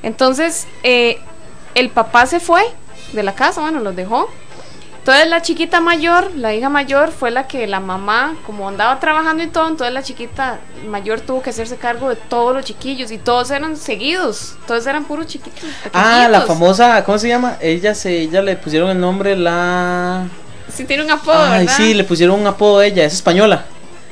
[0.03, 1.19] Entonces, eh,
[1.75, 2.63] el papá se fue
[3.13, 4.29] de la casa, bueno, los dejó.
[5.01, 9.43] Entonces la chiquita mayor, la hija mayor, fue la que la mamá, como andaba trabajando
[9.43, 13.17] y todo, entonces la chiquita mayor tuvo que hacerse cargo de todos los chiquillos y
[13.17, 15.65] todos eran seguidos, todos eran puros chiquitos.
[15.95, 17.57] Ah, la famosa, ¿cómo se llama?
[17.63, 20.29] Ella se ella le pusieron el nombre la
[20.71, 21.77] Sí, tiene un apodo, Ay, ¿verdad?
[21.77, 23.65] sí, le pusieron un apodo a ella, es española.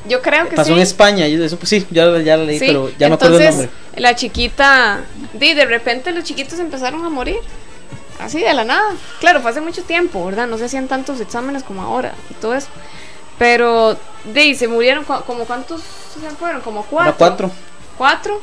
[0.07, 0.75] Yo creo que Pasó sí.
[0.75, 3.47] en España, eso pues sí, ya, ya la leí, Sí, pero ya me acuerdo el
[3.47, 3.71] nombre.
[3.97, 5.01] La chiquita,
[5.33, 7.39] di, de repente los chiquitos empezaron a morir.
[8.21, 8.95] Así de la nada.
[9.21, 10.47] Claro, fue hace mucho tiempo, ¿verdad?
[10.47, 12.69] No se hacían tantos exámenes como ahora y todo eso.
[13.39, 13.97] Pero,
[14.33, 17.11] di, se murieron como cuántos se fueron, como cuatro.
[17.11, 17.51] Era cuatro.
[17.97, 18.41] Cuatro.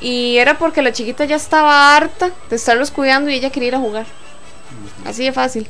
[0.00, 3.74] Y era porque la chiquita ya estaba harta de estarlos cuidando y ella quería ir
[3.76, 4.06] a jugar.
[5.06, 5.68] Así de fácil.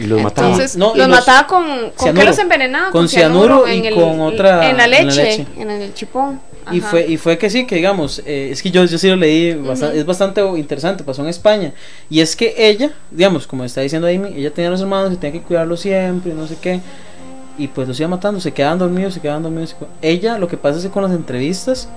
[0.00, 0.52] Y los mataban.
[0.52, 1.64] Entonces, No, y los, los- mataba con.
[1.66, 2.26] ¿Con qué cianuro.
[2.26, 2.90] los envenenaba?
[2.90, 5.22] Con cianuro y en con otra- En la en la leche.
[5.22, 5.46] leche.
[5.58, 6.40] En el chipón.
[6.72, 9.16] Y fue, y fue que sí, que digamos, eh, es que yo, yo sí lo
[9.16, 11.72] leí, basta- es bastante interesante, pasó en España.
[12.08, 15.40] Y es que ella, digamos, como está diciendo Amy, ella tenía los hermanos y tenía
[15.40, 16.80] que cuidarlos siempre, no sé qué.
[17.58, 19.70] Y pues los iba matando, se quedaban dormidos, se quedaban dormidos.
[19.70, 21.88] se quedaban- Ella, lo que pasa es que con las entrevistas,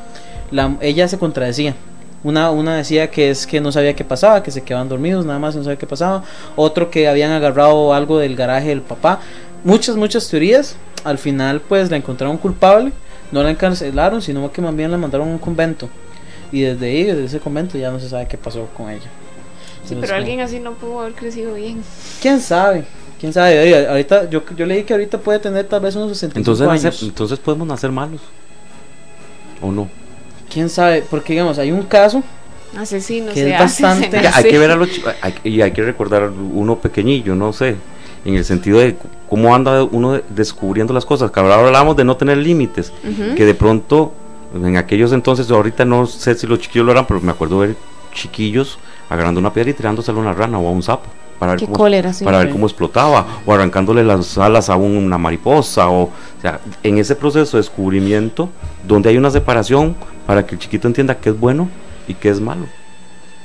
[0.49, 1.75] la, ella se contradecía.
[2.23, 5.39] Una, una decía que es que no sabía qué pasaba, que se quedaban dormidos, nada
[5.39, 6.23] más no sabía qué pasaba.
[6.55, 9.19] Otro que habían agarrado algo del garaje del papá.
[9.63, 10.75] Muchas, muchas teorías.
[11.03, 12.93] Al final, pues la encontraron culpable.
[13.31, 15.89] No la encarcelaron, sino que más bien la mandaron a un convento.
[16.51, 19.09] Y desde ahí, desde ese convento, ya no se sabe qué pasó con ella.
[19.85, 21.83] Sí, pero alguien así no pudo haber crecido bien.
[22.21, 22.85] ¿Quién sabe?
[23.19, 23.59] ¿Quién sabe?
[23.61, 27.03] Oye, ahorita yo, yo leí que ahorita puede tener tal vez unos 65 Entonces, años.
[27.03, 28.21] entonces podemos nacer malos.
[29.61, 29.89] ¿O no?
[30.51, 31.03] ¿Quién sabe?
[31.09, 32.23] Porque digamos, hay un caso
[32.77, 34.89] Asesino, Que es bastante- hay que ver a los
[35.21, 37.75] hay- y hay que recordar uno pequeñillo, no sé,
[38.25, 38.95] en el sentido de
[39.29, 41.29] cómo anda uno de- descubriendo las cosas.
[41.29, 43.35] Que ahora hablamos de no tener límites, Ujú.
[43.35, 44.13] que de pronto
[44.55, 47.75] en aquellos entonces, ahorita no sé si los chiquillos lo harán, pero me acuerdo ver
[48.11, 48.79] chiquillos
[49.09, 51.09] agarrando una piedra y tirándosela a una rana o a un sapo.
[51.37, 52.23] Para ver, Qué cómo, cólera, sí.
[52.23, 56.97] para ver cómo explotaba, o arrancándole las alas a una mariposa, o, o sea, en
[56.99, 58.49] ese proceso de descubrimiento,
[58.87, 59.95] donde hay una separación
[60.25, 61.69] para que el chiquito entienda qué es bueno
[62.07, 62.65] y qué es malo.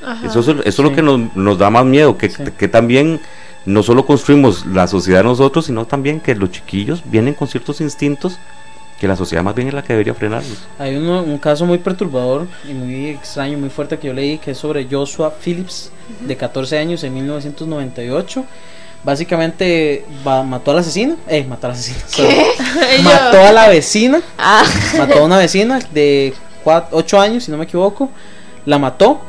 [0.05, 0.27] Ajá.
[0.27, 0.95] Eso, es, eso es lo Sí.
[0.95, 2.43] que nos, nos da más miedo, que, Sí.
[2.57, 3.21] que también
[3.67, 8.39] no solo construimos la sociedad nosotros, sino también que los chiquillos vienen con ciertos instintos
[9.01, 10.59] que la sociedad más bien es la que debería frenarlos.
[10.79, 14.51] Hay uno- un caso muy perturbador y muy extraño, muy fuerte que yo leí, que
[14.53, 18.45] es sobre Joshua Phillips, de 14 años, en 1998.
[19.05, 22.29] Básicamente va- mató al asesino, eh, mató al asesino,
[23.05, 24.65] mató a la vecina, Ah,
[24.99, 26.35] mató a una vecina de
[26.93, 28.11] 8 años, si no me equivoco,
[28.67, 29.21] la mató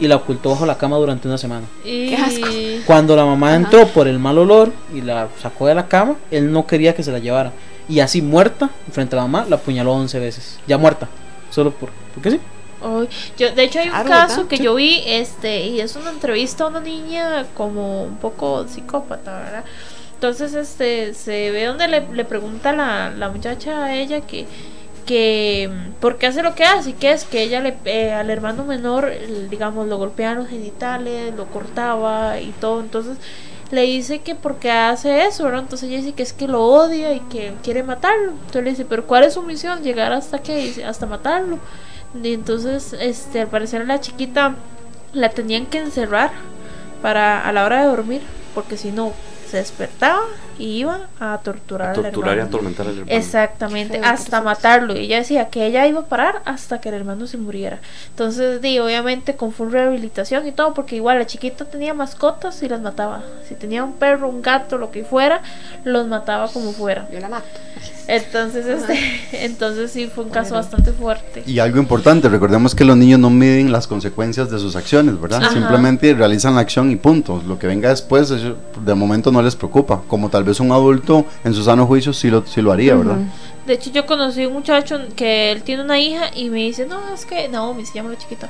[0.00, 1.66] y la ocultó bajo la cama durante una semana.
[1.84, 2.10] Y...
[2.10, 2.46] Qué asco.
[2.86, 3.56] Cuando la mamá Ajá.
[3.56, 7.02] entró por el mal olor y la sacó de la cama, él no quería que
[7.02, 7.52] se la llevara.
[7.88, 10.58] Y así muerta, frente a la mamá, la apuñaló 11 veces.
[10.66, 11.08] Ya muerta.
[11.50, 11.90] Solo por...
[12.14, 12.40] ¿Por qué sí?
[12.80, 14.48] Ay, yo, de hecho hay un Claro, caso ¿verdad?
[14.50, 14.62] que Sí.
[14.62, 19.64] yo vi, este, y es una entrevista a una niña como un poco psicópata, ¿verdad?
[20.14, 24.46] Entonces, este, se ve donde le, le pregunta la, la muchacha a ella que,
[25.08, 28.64] que mm, porque hace lo que hace, que es que ella le eh, al hermano
[28.64, 29.10] menor,
[29.48, 33.16] digamos, lo golpeaba en los genitales, lo cortaba y todo, entonces
[33.70, 35.60] le dice que porque hace eso, ¿verdad?
[35.62, 38.32] Entonces ella dice que es que lo odia y que quiere matarlo.
[38.32, 39.82] Entonces le dice, pero ¿cuál es su misión?
[39.82, 40.38] Llegar hasta?
[40.38, 41.58] Dice, hasta matarlo.
[42.22, 44.56] Y entonces, este, al parecer la chiquita
[45.12, 46.32] la tenían que encerrar
[47.02, 48.22] para a la hora de dormir,
[48.54, 49.12] porque si no
[49.50, 50.22] se despertaba
[50.58, 52.48] y iba a torturar, A al torturar y a hermano.
[52.48, 53.16] atormentar al hermano.
[53.16, 54.96] Exactamente, hasta matarlo.
[54.96, 57.78] Y ella decía que ella iba a parar hasta que el hermano se muriera.
[58.10, 62.68] Entonces, di, obviamente con full rehabilitación y todo, porque igual la chiquita tenía mascotas y
[62.68, 63.22] las mataba.
[63.48, 65.42] Si tenía un perro, un gato, lo que fuera,
[65.84, 67.08] los mataba como fuera.
[67.12, 67.46] Yo la mato.
[68.08, 68.98] Entonces, este,
[69.44, 71.42] entonces sí fue un caso bastante fuerte.
[71.46, 75.42] Y algo importante, recordemos que los niños no miden las consecuencias de sus acciones, ¿verdad?
[75.42, 75.52] Ajá.
[75.52, 77.42] Simplemente realizan la acción y punto.
[77.46, 80.02] Lo que venga después, de momento no les preocupa.
[80.08, 83.18] Como tal vez un adulto en su sano juicio sí lo, sí lo haría, ¿verdad?
[83.66, 87.12] De hecho, yo conocí un muchacho que él tiene una hija y me dice, no,
[87.12, 88.48] es que Naomi se llama la chiquita.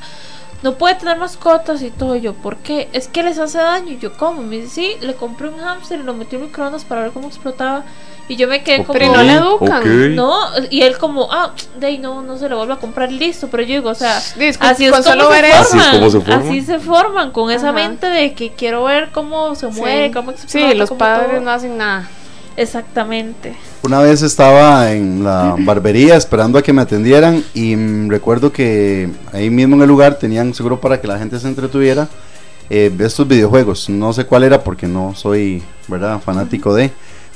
[0.63, 2.17] No puede tener mascotas y todo.
[2.17, 2.89] Yo, ¿por qué?
[2.93, 3.93] Es que les hace daño.
[3.93, 4.43] Y yo, ¿cómo?
[4.43, 7.29] Me dice, sí, le compré un hámster y lo metí en microondas para ver cómo
[7.29, 7.85] explotaba.
[8.29, 8.99] Y yo me quedé como.
[8.99, 9.81] Pero no le educan.
[9.81, 9.87] Ok.
[10.15, 10.39] No,
[10.71, 13.49] y él como, ah, de ahí no, no se le vuelve a comprar listo.
[13.51, 15.61] Pero yo digo, o sea, así es como solo se ver eso.
[15.61, 16.49] Así es como se forman.
[16.49, 17.73] Así se forman, con esa Ajá.
[17.73, 20.13] mente de que quiero ver cómo se mueve, Sí.
[20.13, 20.69] cómo explota.
[20.71, 21.41] Sí, los cómo padres todo.
[21.41, 22.09] no hacen nada.
[22.59, 23.55] Exactamente.
[23.83, 29.09] Una vez estaba en la barbería esperando a que me atendieran y mm, recuerdo que
[29.33, 32.09] ahí mismo en el lugar tenían seguro para que la gente se entretuviera
[32.69, 33.89] eh, estos videojuegos.
[33.89, 36.19] No sé cuál era porque no soy, ¿verdad?
[36.21, 36.91] Fanático de.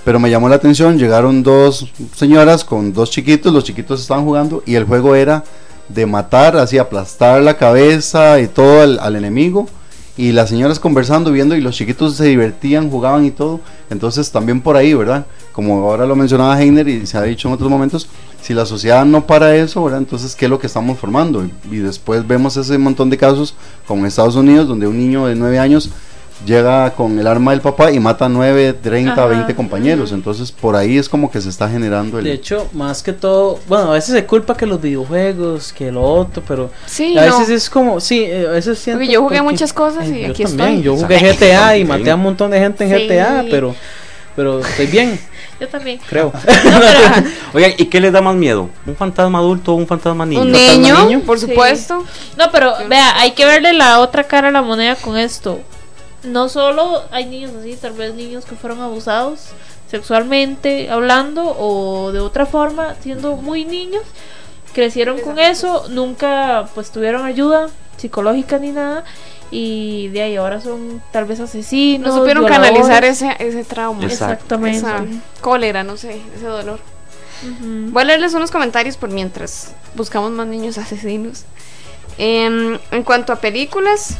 [0.04, 4.62] Pero me llamó la atención, llegaron dos señoras con dos chiquitos, los chiquitos estaban jugando
[4.66, 5.44] y el juego era
[5.88, 9.68] de matar, así aplastar la cabeza y todo al, enemigo.
[10.14, 13.60] Y las señoras conversando, viendo, y los chiquitos se divertían, jugaban y todo.
[13.88, 15.24] Entonces también por ahí, ¿verdad?
[15.52, 18.08] Como ahora lo mencionaba Heiner y se ha dicho en otros momentos,
[18.42, 20.00] si la sociedad no para eso, ¿verdad?
[20.00, 21.46] Entonces, ¿qué es lo que estamos formando?
[21.70, 23.54] Y después vemos ese montón de casos,
[23.86, 25.90] como en Estados Unidos, donde un niño de 9 años
[26.46, 29.26] llega con el arma del papá y mata 9, 30, Ajá.
[29.26, 30.12] 20 compañeros.
[30.12, 32.24] Entonces, por ahí es como que se está generando el...
[32.24, 36.02] De hecho, más que todo, bueno, a veces se culpa que los videojuegos, que lo
[36.02, 37.38] otro, pero Sí, a no.
[37.38, 40.22] veces es como, sí, eh, a veces siento Porque yo jugué porque- muchas cosas y
[40.22, 40.82] Eh, aquí yo también, estoy.
[40.82, 41.18] Yo jugué.
[41.20, 43.06] GTA y maté a un montón de gente en Sí.
[43.08, 43.74] GTA, pero
[44.34, 45.20] pero estoy bien,
[45.60, 46.00] Yo también.
[46.08, 46.32] creo.
[47.52, 48.70] Oigan, ¿y qué les da más miedo?
[48.86, 50.40] ¿Un fantasma adulto o un fantasma niño?
[50.40, 51.20] Un ¿Fantasma niño, niño?
[51.20, 51.46] por Sí.
[51.46, 52.02] supuesto.
[52.38, 55.60] No, pero vea, hay que verle la otra cara a la moneda con esto.
[56.24, 59.48] No solo hay niños así, tal vez niños que fueron abusados
[59.90, 64.02] sexualmente hablando o de otra forma, siendo muy niños,
[64.72, 67.68] crecieron con eso, nunca pues tuvieron ayuda
[67.98, 69.04] psicológica ni nada
[69.50, 72.08] y de ahí ahora son tal vez asesinos.
[72.08, 72.72] No supieron violadores.
[72.72, 74.02] canalizar ese, ese trauma.
[74.04, 74.78] Exactamente.
[74.78, 75.04] Esa
[75.42, 76.80] cólera, no sé, ese dolor.
[77.42, 77.90] Ujú.
[77.90, 81.44] Voy a leerles unos comentarios por mientras buscamos más niños asesinos.
[82.16, 84.16] Em, en cuanto a películas,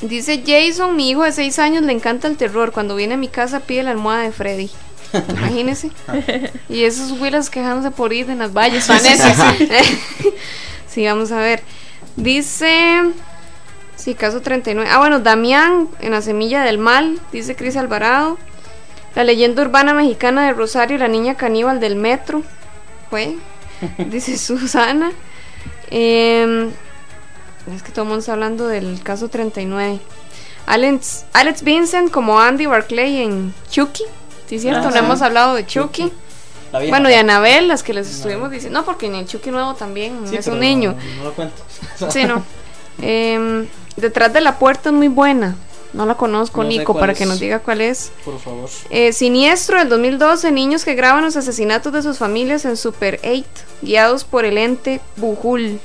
[0.00, 2.72] dice Jason, mi hijo de 6 años le encanta el terror.
[2.72, 4.70] Cuando viene a mi casa pide la almohada de Freddy.
[5.28, 5.90] Imagínese.
[6.68, 8.86] y esos huilas quejándose por ir en las valles.
[8.88, 9.54] Vanessa.
[10.88, 11.62] sí, vamos a ver.
[12.16, 13.02] Dice.
[13.96, 14.90] Sí, caso 39.
[14.92, 18.38] Ah, bueno, Damián en la semilla del mal, dice Cris Alvarado.
[19.14, 22.42] La leyenda urbana mexicana de Rosario, la niña caníbal del metro.
[23.08, 23.36] Fue,
[24.10, 25.12] dice Susana.
[25.90, 26.70] Em,
[27.72, 30.00] es que todo el mundo está hablando del caso 39.
[30.66, 34.04] Alex, Alex Vincent como Andy Barclay en Chucky.
[34.48, 34.98] Sí, cierto, Ah, no sí.
[34.98, 36.12] hemos hablado de Chucky.
[36.88, 38.80] Bueno, y Anabel, las que les estuvimos diciendo.
[38.80, 40.94] No, porque en el Chucky nuevo también Sí, es un niño.
[40.98, 41.62] No, no lo cuento.
[42.10, 42.42] Sí, no.
[43.00, 45.56] Em, detrás de la puerta es muy buena.
[45.92, 47.18] No la conozco, No Nico, para es.
[47.18, 48.10] que nos diga cuál es.
[48.24, 48.68] Por favor.
[48.90, 53.44] Eh, Siniestro del 2012, niños que graban los asesinatos de sus familias en Super 8,
[53.82, 55.78] guiados por el ente Bujul.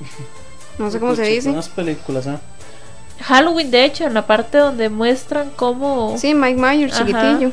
[0.78, 1.50] No sé cómo se dice.
[1.50, 2.40] Unas películas, ¿ah?
[3.20, 6.16] Halloween, de hecho, en la parte donde muestran cómo...
[6.18, 7.06] Sí, Mike Myers, Ajá.
[7.06, 7.52] chiquitillo.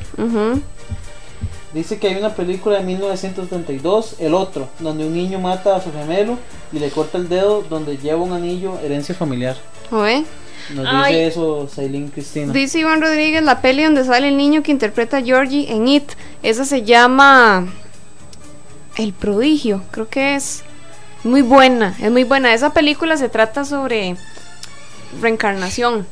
[1.73, 5.91] Dice que hay una película de 1932, El Otro, donde un niño mata a su
[5.91, 6.37] gemelo
[6.71, 9.57] y le corta el dedo donde lleva un anillo, herencia familiar.
[9.89, 10.23] Joder.
[10.73, 11.13] Nos Ay.
[11.13, 12.53] dice eso Sailin Cristina.
[12.53, 16.11] Dice Iván Rodríguez, la peli donde sale el niño que interpreta a Georgie en It.
[16.43, 17.67] Esa se llama
[18.97, 20.63] El prodigio, creo que es.
[21.25, 22.53] Muy buena, es muy buena.
[22.53, 24.15] Esa película se trata sobre
[25.21, 26.07] reencarnación.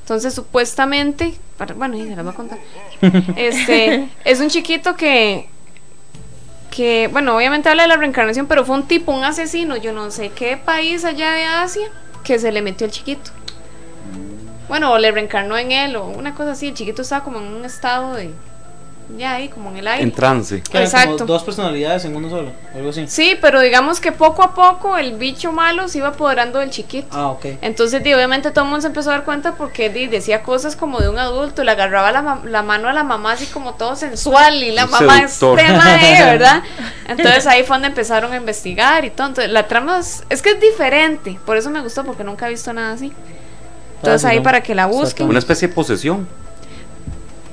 [0.00, 2.58] Entonces, supuestamente, para- bueno, y se las voy a contar.
[3.36, 5.48] Este, es un chiquito que
[6.70, 10.10] que, bueno, obviamente habla de la reencarnación, pero fue un tipo, un asesino, yo no
[10.10, 11.86] sé qué país allá de Asia,
[12.22, 13.30] que se le metió el chiquito.
[14.68, 16.68] Bueno, o le reencarnó en él, o una cosa así.
[16.68, 18.30] El chiquito estaba como en un estado de
[19.16, 20.02] ya ahí, como en el aire.
[20.02, 20.56] En trance.
[20.72, 21.18] Exacto.
[21.18, 23.06] como dos personalidades en uno solo, algo así.
[23.06, 27.08] Sí, pero digamos que poco a poco el bicho malo se iba apoderando del chiquito.
[27.12, 27.44] Ah, ok.
[27.62, 30.74] Entonces, di, obviamente todo el mundo se empezó a dar cuenta porque di, decía cosas
[30.74, 33.94] como de un adulto, le agarraba la, la mano a la mamá así como todo
[33.94, 35.58] sensual y la Un mamá es seductor.
[35.66, 36.62] tema de, ¿verdad?
[37.06, 39.28] Entonces ahí fue donde empezaron a investigar y todo.
[39.28, 42.50] Entonces, la trama es, es que es diferente, por eso me gustó porque nunca he
[42.50, 43.12] visto nada así.
[43.98, 44.42] Entonces Ah, sí, ahí no.
[44.42, 45.28] para que la busquen.
[45.28, 46.28] Una especie de posesión.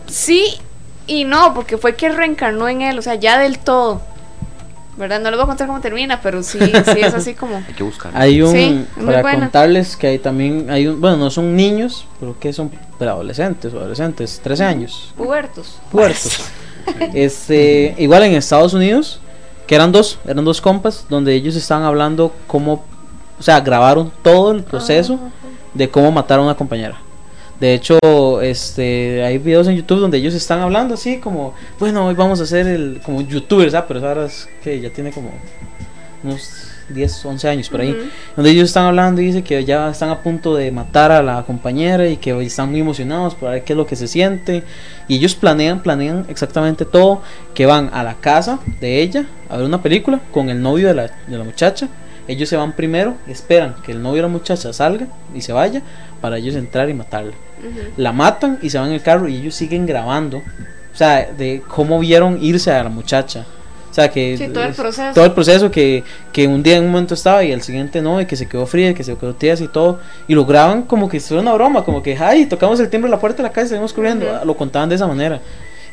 [0.07, 0.59] Sí
[1.07, 4.01] y no, porque fue que reencarnó en él, o sea, ya del todo.
[4.95, 5.19] ¿Verdad?
[5.21, 7.55] No les voy a contar cómo termina, pero sí, sí es así como...
[7.67, 8.11] Hay que buscar.
[8.15, 12.39] Hay un, Sí, para contarles que hay también, hay un, bueno, no son niños, pero
[12.39, 15.79] que son adolescentes o adolescentes, 13 años, Pubertos.
[15.91, 16.39] puertos.
[17.13, 19.19] este, igual en Estados Unidos,
[19.67, 22.83] que eran dos, eran dos compas, donde ellos estaban hablando cómo,
[23.39, 25.19] o sea, grabaron todo el proceso
[25.73, 26.97] de cómo matar a una compañera.
[27.64, 27.97] De hecho,
[28.41, 32.43] este, hay videos en YouTube donde ellos están hablando así como, bueno, hoy vamos a
[32.43, 33.86] hacer el, como youtubers, ¿ah?
[33.88, 35.32] pero ahora es que ya tiene como
[36.24, 37.95] unos 10, 11 años por ahí,
[38.36, 41.43] donde ellos están hablando y dice que ya están a punto de matar a la
[41.43, 44.66] compañera y que hoy están muy emocionados por ver qué es lo que se siente.
[45.07, 47.22] Y ellos planean, planean exactamente todo,
[47.53, 50.95] que van a la casa de ella a ver una película con el novio de
[50.95, 51.88] la, de la muchacha.
[52.28, 55.82] Ellos se van primero, esperan que el novio de la muchacha salga y se vaya
[56.21, 57.34] para ellos entrar y matarla.
[57.97, 60.38] La matan y se van en el carro y ellos siguen grabando.
[60.38, 63.45] O sea, de cómo vieron irse a la muchacha.
[63.89, 65.13] O sea, que Sí, todo el es- proceso.
[65.13, 68.19] todo el proceso que, que un día en un momento estaba y el siguiente no,
[68.19, 69.99] y que se quedó fría, y que se quedó tiesa y todo.
[70.28, 73.15] Y lo graban como que fue una broma, como que, ay, tocamos el timbre de
[73.15, 74.26] la puerta de la casa y salimos corriendo.
[74.45, 75.39] Lo contaban de esa manera.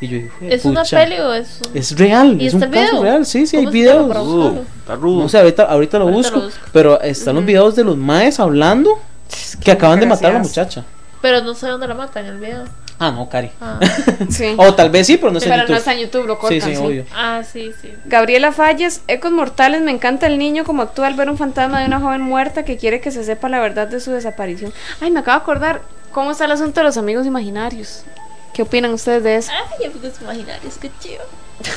[0.01, 2.74] Y yo dije, ¿Es una peli o es un- Es real, ¿Y es está un
[2.74, 3.03] el caso video?
[3.03, 3.26] real.
[3.26, 4.07] Sí, sí, hay ¿Cómo se llama videos.
[4.26, 4.64] buscarlo?
[4.78, 5.22] está rudo.
[5.22, 6.36] No sé, ahorita, ahorita lo Ahorita busco.
[6.38, 6.61] lo busco.
[6.72, 8.98] Pero están los videos de los maes hablando
[9.62, 10.84] que acaban de matar a la muchacha.
[11.20, 12.64] Pero no sé dónde la matan en el video.
[12.98, 13.51] Ah, no, Cari.
[13.61, 13.78] Ah,
[14.30, 14.55] Sí.
[14.57, 15.48] O tal vez sí, pero no sé.
[15.48, 16.61] Pero no está en YouTube, lo cortan.
[16.62, 17.05] Sí, sí, obvio.
[17.14, 17.92] ah sí, sí.
[18.07, 21.86] Gabriela Falles, Ecos Mortales, me encanta el niño como actúa al ver un fantasma de
[21.86, 24.72] una joven muerta que quiere que se sepa la verdad de su desaparición.
[25.01, 25.80] Ay, me acabo de acordar
[26.12, 28.03] cómo está el asunto de los amigos imaginarios.
[28.61, 29.50] ¿Qué opinan ustedes de eso?
[29.52, 31.22] Ay, amigos imaginarios, qué chido.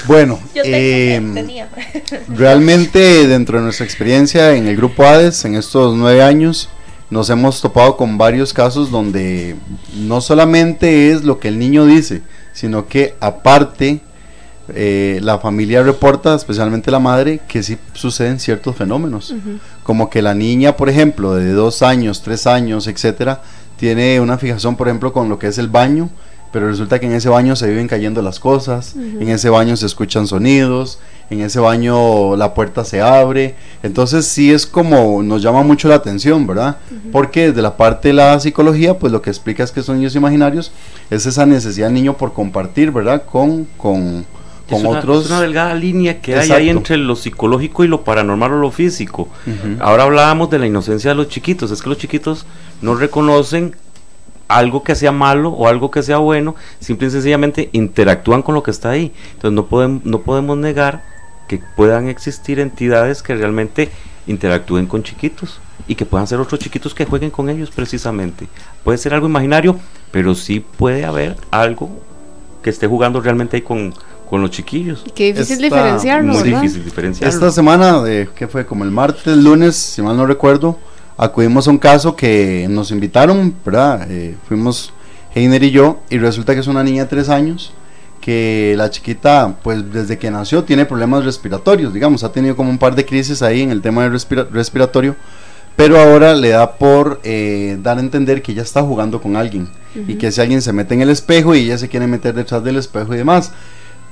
[0.06, 1.70] Bueno, Yo tengo, em, tenía.
[2.28, 6.68] realmente dentro de nuestra experiencia en el grupo ADES, en estos nueve años,
[7.10, 9.56] nos hemos topado con varios casos donde
[9.96, 12.22] no solamente es lo que el niño dice,
[12.52, 14.02] sino que aparte
[14.68, 19.34] eh, la familia reporta, especialmente la madre, que sí suceden ciertos fenómenos.
[19.84, 23.42] Como que la niña, por ejemplo, de dos años, tres años, etcétera,
[23.78, 26.10] tiene una fijación, por ejemplo, con lo que es el baño,
[26.54, 29.88] pero resulta que en ese baño se viven cayendo las cosas, en ese baño se
[29.88, 31.00] escuchan sonidos,
[31.32, 35.96] en ese baño la puerta se abre, entonces sí es como nos llama mucho la
[35.96, 36.78] atención, ¿verdad?
[37.12, 40.16] Porque desde la parte de la psicología, pues lo que explica es que son niños
[40.16, 40.72] imaginarios,
[41.10, 43.24] es esa necesidad del niño por compartir, ¿verdad?
[43.26, 44.24] Con, con,
[44.70, 45.26] con es una, otros...
[45.26, 48.70] es una delgada línea que hay ahí entre lo psicológico y lo paranormal o lo
[48.70, 49.28] físico.
[49.80, 52.46] Ahora hablábamos de la inocencia de los chiquitos, es que los chiquitos
[52.84, 53.76] no reconocen
[54.58, 58.64] algo que sea malo o algo que sea bueno, simple y sencillamente interactúan con lo
[58.64, 59.12] que está ahí.
[59.34, 61.04] Entonces no podemos, no podemos negar
[61.48, 63.90] que puedan existir entidades que realmente
[64.28, 68.48] interactúen con chiquitos y que puedan ser otros chiquitos que jueguen con ellos precisamente.
[68.84, 69.78] Puede ser algo imaginario,
[70.12, 71.90] pero sí puede haber algo
[72.62, 73.94] que esté jugando realmente ahí con,
[74.30, 75.04] con los chiquillos.
[75.14, 76.62] Qué difícil diferenciarlo, Muy ¿verdad?
[76.62, 77.34] difícil diferenciarlo.
[77.34, 78.66] Esta semana, de, ¿qué fue?
[78.66, 80.80] Como el martes, lunes, si mal no recuerdo,
[81.18, 84.08] acudimos a un caso que nos invitaron, ¿verdad?
[84.10, 84.94] Eh, fuimos
[85.36, 87.74] Heiner y yo, y resulta que es una niña de tres años,
[88.22, 92.78] que la chiquita, pues desde que nació tiene problemas respiratorios, digamos, ha tenido como un
[92.78, 95.16] par de crisis ahí en el tema del respira- respiratorio,
[95.76, 99.68] pero ahora le da por eh, dar a entender que ella está jugando con alguien,
[100.08, 102.64] y que si alguien se mete en el espejo y ella se quiere meter detrás
[102.64, 103.52] del espejo y demás.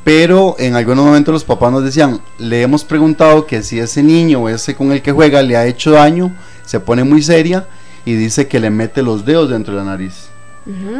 [0.03, 4.41] Pero en algunos momentos los papás nos decían, le hemos preguntado que si ese niño
[4.41, 6.33] o ese con el que juega le ha hecho daño,
[6.65, 7.67] se pone muy seria
[8.05, 10.29] y dice que le mete los dedos dentro de la nariz.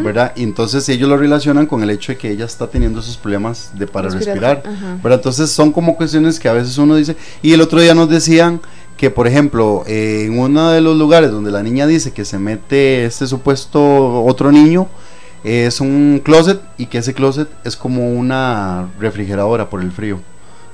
[0.03, 0.33] ¿verdad?
[0.35, 3.71] Y entonces ellos lo relacionan con el hecho de que ella está teniendo esos problemas
[3.75, 4.63] de para respirar.
[5.03, 8.59] Entonces son como cuestiones que a veces uno dice, y el otro día nos decían
[8.97, 12.37] que por ejemplo eh, en uno de los lugares donde la niña dice que se
[12.37, 14.87] mete este supuesto otro niño,
[15.43, 20.19] es un closet y que ese closet es como una refrigeradora por el frío.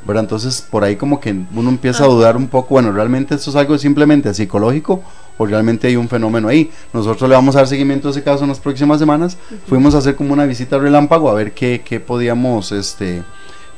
[0.06, 0.24] ¿verdad?
[0.24, 3.56] Entonces por ahí como que uno empieza a dudar un poco, bueno, realmente esto es
[3.58, 5.04] algo simplemente psicológico
[5.38, 6.72] o realmente hay un fenómeno ahí.
[6.94, 9.38] Nosotros le vamos a dar seguimiento a ese caso en las próximas semanas.
[9.68, 13.22] Fuimos a hacer como una visita relámpago a ver qué, qué podíamos, este,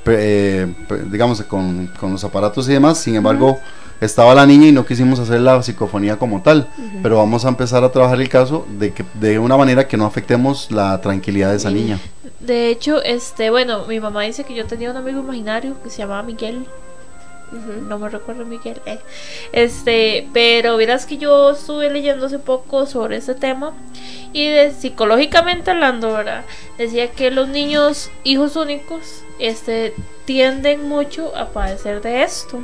[0.06, 0.68] eh,
[1.12, 3.00] digamos, con, con los aparatos y demás.
[3.00, 3.60] Sin embargo,
[4.02, 6.68] estaba la niña y no quisimos hacer la psicofonía como tal.
[7.02, 10.06] Pero vamos a empezar a trabajar el caso de, que, de una manera que no
[10.06, 12.00] afectemos la tranquilidad de esa niña.
[12.39, 16.00] De hecho, este, bueno, mi mamá dice que yo tenía un amigo imaginario que se
[16.00, 16.66] llamaba Miguel.
[17.52, 18.82] No me recuerdo Miguel.
[18.86, 19.00] eh.
[19.52, 23.74] Este, pero verás que yo estuve leyendo hace poco sobre este tema
[24.34, 26.45] y de psicológicamente hablando, ¿verdad?
[26.78, 29.93] Decía que los niños hijos únicos este
[30.26, 32.64] tienden mucho a padecer de esto.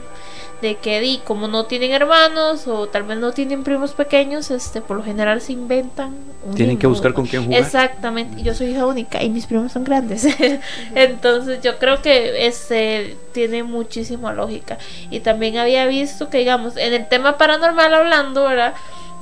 [0.62, 4.80] De que di, como no tienen hermanos o tal vez no tienen primos pequeños, este
[4.80, 6.16] por lo general se inventan
[6.46, 7.60] un Tienen que buscar con quién jugar.
[7.60, 10.26] Exactamente, yo soy hija única y mis primos son grandes.
[10.96, 14.75] Entonces yo creo que este tiene muchísima lógica.
[15.10, 18.74] Y también había visto que, digamos, en el tema paranormal hablando, ¿verdad?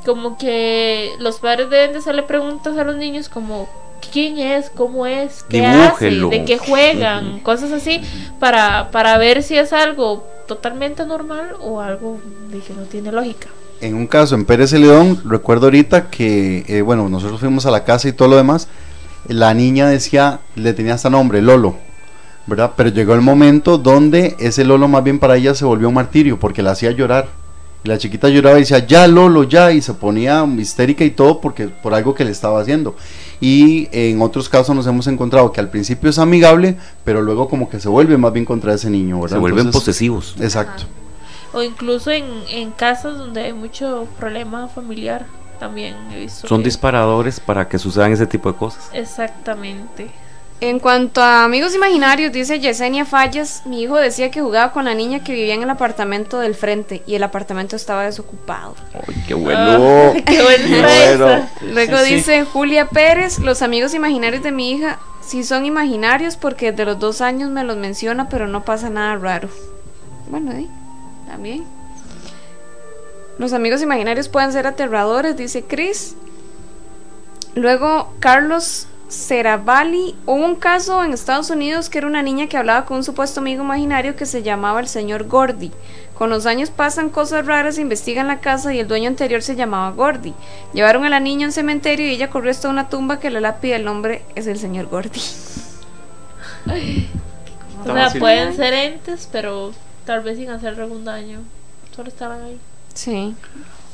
[0.06, 3.70] Como que los padres deben de hacerle preguntas a los niños como
[4.12, 6.28] quién es, cómo es, qué Dibújelo.
[6.28, 8.02] hace, de qué juegan, cosas así,
[8.40, 13.48] para, para ver si es algo totalmente normal o algo de que no tiene lógica.
[13.82, 17.84] En un caso en Pérez Celedón, recuerdo ahorita que, eh, bueno, nosotros fuimos a la
[17.84, 18.68] casa y todo lo demás.
[19.28, 21.76] La niña decía, le tenía hasta nombre, Lolo,
[22.48, 22.72] ¿verdad?
[22.76, 26.40] Pero llegó el momento donde ese Lolo más bien para ella se volvió un martirio
[26.40, 27.28] porque la hacía llorar.
[27.86, 31.42] Y la chiquita lloraba y decía, ya Lolo, ya, y se ponía histérica y todo
[31.42, 32.96] porque por algo que le estaba haciendo.
[33.42, 37.70] Y en otros casos nos hemos encontrado que al principio es amigable, pero luego como
[37.70, 39.36] que se vuelve más bien contra ese niño, ¿verdad?
[39.36, 40.36] Se vuelven Entonces, posesivos.
[40.40, 40.84] Exacto.
[41.52, 45.26] O incluso en, en casas donde hay mucho problema familiar,
[45.60, 46.48] también he visto.
[46.48, 48.90] Son que- disparadores para que sucedan ese tipo de cosas.
[48.94, 50.10] Exactamente.
[50.64, 54.94] En cuanto a amigos imaginarios, dice Yesenia Fallas, mi hijo decía que jugaba con la
[54.94, 58.74] niña que vivía en el apartamento del frente y el apartamento estaba desocupado.
[58.94, 60.14] ¡Ay, qué bueno!
[60.26, 61.50] Qué buena esa.
[61.64, 62.16] Luego Sí, sí.
[62.16, 66.98] dice Julia Pérez, los amigos imaginarios de mi hija sí son imaginarios porque desde los
[66.98, 69.50] dos años me los menciona, pero no pasa nada raro.
[70.30, 70.68] Bueno, ¿eh?
[71.28, 71.66] también.
[73.38, 76.16] Los amigos imaginarios pueden ser aterradores, dice Chris.
[77.54, 82.86] Luego Carlos Ceravali, hubo un caso en Estados Unidos que era una niña que hablaba
[82.86, 85.72] con un supuesto amigo imaginario que se llamaba el señor Gordy.
[86.18, 89.92] Con los años pasan cosas raras, investigan la casa y el dueño anterior se llamaba
[89.92, 90.34] Gordy.
[90.74, 93.40] Llevaron a la niña a un cementerio y ella corrió hasta una tumba que la
[93.40, 95.22] lápida del nombre es el señor Gordy.
[97.86, 99.74] O sea, pueden ser entes, pero
[100.06, 101.42] tal vez sin hacer algún daño.
[101.96, 102.60] Solo estaban ahí.
[102.96, 103.36] Sí.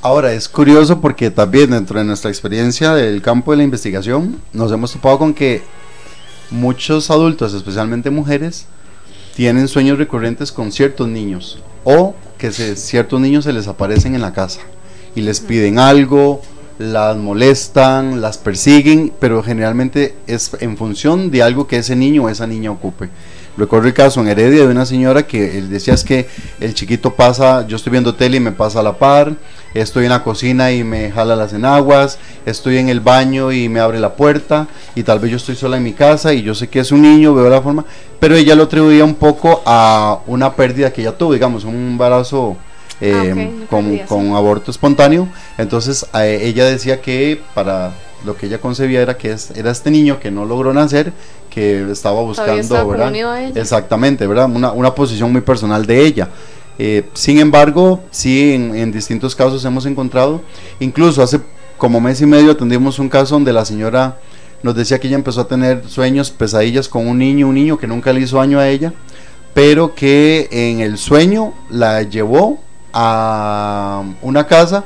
[0.02, 4.72] Ahora, es curioso porque también dentro de nuestra experiencia del campo de la investigación, nos
[4.72, 5.62] hemos topado con que
[6.52, 8.66] muchos adultos, especialmente mujeres,
[9.36, 14.22] tienen sueños recurrentes con ciertos niños o que se- ciertos niños se les aparecen en
[14.22, 14.62] la casa
[15.16, 16.42] y les piden algo,
[16.78, 22.30] las molestan, las persiguen, pero generalmente es en función de algo que ese niño o
[22.30, 23.10] esa niña ocupe.
[23.58, 26.28] Recuerdo el caso en Heredia de una señora que él decía es que
[26.62, 29.34] el chiquito pasa, yo estoy viendo tele y me pasa a la par,
[29.74, 33.82] estoy en la cocina y me jala las enaguas, estoy en el baño y me
[33.82, 36.70] abre la puerta y tal vez yo estoy sola en mi casa y yo sé
[36.70, 37.84] que es un niño, veo la forma,
[38.20, 42.56] pero ella lo atribuía un poco a una pérdida que ella tuvo, digamos, un embarazo
[43.02, 45.28] eh, Ah, con, aborto espontáneo,
[45.58, 47.92] entonces a- ella decía que para
[48.26, 51.14] lo que ella concebía era que es- era este niño que no logró nacer,
[51.50, 52.54] que estaba buscando.
[53.56, 54.50] Exactamente, ¿verdad?
[54.54, 56.30] Una, una posición muy personal de ella.
[56.78, 60.42] Eh, sin embargo, sí, en, en distintos casos hemos encontrado,
[60.80, 61.40] incluso hace
[61.78, 64.18] como mes y medio atendimos un caso donde la señora
[64.64, 67.88] nos decía que ella empezó a tener sueños, pesadillas con un niño, un niño que
[67.88, 68.94] nunca le hizo daño a ella,
[69.54, 72.60] pero que en el sueño la llevó
[72.94, 74.84] a una casa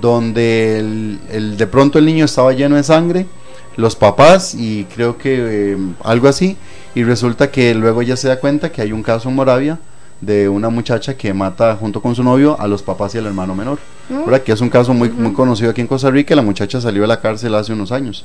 [0.00, 3.26] donde el- el- de pronto el niño estaba lleno de sangre,
[3.76, 6.56] los papás y creo que eh, algo así,
[6.94, 9.78] y resulta que luego ella se da cuenta que hay un caso en Moravia
[10.20, 13.54] de una muchacha que mata junto con su novio a los papás y al hermano
[13.54, 13.78] menor,
[14.08, 14.24] Mm.
[14.26, 14.42] ¿verdad?
[14.42, 17.08] que es un caso muy, muy conocido aquí en Costa Rica, la muchacha salió de
[17.08, 18.24] la cárcel hace unos años.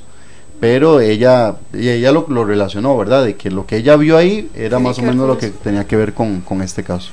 [0.59, 3.23] Pero ella, y ella lo, lo relacionó, ¿verdad?
[3.25, 5.95] De que lo que ella vio ahí era más o menos lo que tenía que
[5.95, 7.11] ver con, con este caso.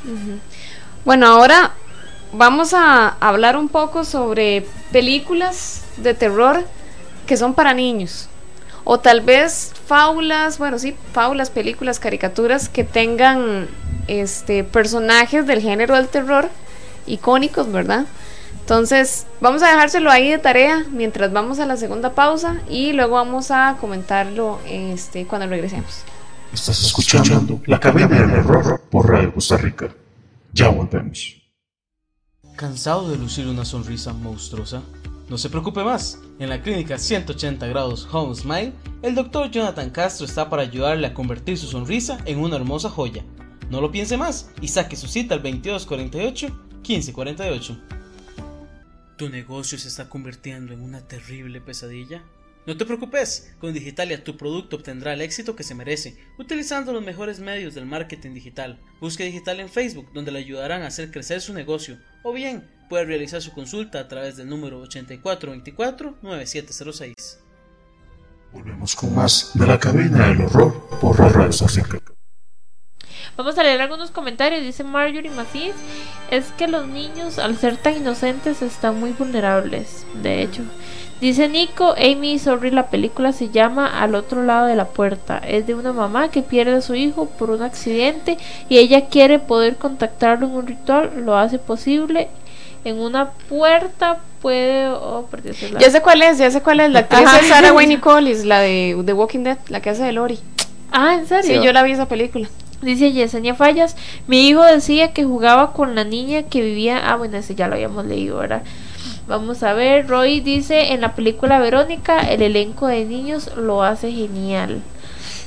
[1.05, 1.73] Bueno, ahora
[2.37, 6.65] vamos a hablar un poco sobre películas de terror
[7.27, 8.29] que son para niños.
[8.85, 13.67] O tal vez fábulas, bueno, sí, fábulas, películas, caricaturas que tengan
[14.09, 16.51] este personajes del género del terror
[17.07, 18.05] icónicos, ¿verdad?
[18.61, 23.15] Entonces, vamos a dejárselo ahí de tarea mientras vamos a la segunda pausa y luego
[23.17, 26.03] vamos a comentarlo este cuando regresemos.
[26.53, 29.89] Estás escuchando La Academia del Horror por Radio Costa Rica.
[30.53, 31.44] Ya volvemos.
[32.57, 34.81] ¿Cansado de lucir una sonrisa monstruosa?
[35.29, 36.21] No se preocupe más.
[36.39, 41.15] En la clínica 180 grados Home Smile, el doctor Jonathan Castro está para ayudarle a
[41.15, 43.25] convertir su sonrisa en una hermosa joya.
[43.71, 47.81] No lo piense más y saque su cita al 2248-1548.
[49.17, 52.23] ¿Tu negocio se está convirtiendo en una terrible pesadilla?
[52.67, 57.05] No te preocupes, con Digitalia tu producto obtendrá el éxito que se merece, utilizando los
[57.05, 58.81] mejores medios del marketing digital.
[59.01, 63.05] Busque Digitalia en Facebook, donde le ayudarán a hacer crecer su negocio, o bien puede
[63.05, 67.37] realizar su consulta a través del número 8424-9706.
[68.51, 71.51] Volvemos con más de la cabina del horror por Radio
[71.91, 72.15] Rica.
[73.37, 74.63] Vamos a leer algunos comentarios.
[74.63, 75.75] Dice Marjorie Macís:
[76.31, 80.07] Es que los niños, al ser tan inocentes, están muy vulnerables.
[80.23, 80.63] De hecho,
[81.21, 85.39] dice Nico: Amy Sorry, la película se llama Al otro lado de la puerta.
[85.39, 88.39] Es de una mamá que pierde a su hijo por un accidente
[88.69, 91.11] y ella quiere poder contactarlo en un ritual.
[91.25, 92.29] Lo hace posible.
[92.85, 94.89] En una puerta puede.
[94.89, 95.27] Oh,
[95.73, 96.91] la- Ya sé cuál es, ya sé cuál es.
[96.91, 97.41] La actriz Ajá.
[97.41, 100.39] es Sarah Wayne Collis, la de The Walking Dead, la que hace de Lori.
[100.93, 101.61] Ah, ¿en serio?
[101.61, 102.49] Sí, yo la vi esa película.
[102.83, 103.97] Dice Yesenia Fallas,
[104.27, 107.75] mi hijo decía que jugaba con la niña que vivía, ah bueno, ese ya lo
[107.77, 108.63] habíamos leído, ¿verdad?
[109.27, 114.13] Vamos a ver, Roy dice, en la película Verónica, el elenco de niños lo hace
[114.13, 114.83] genial.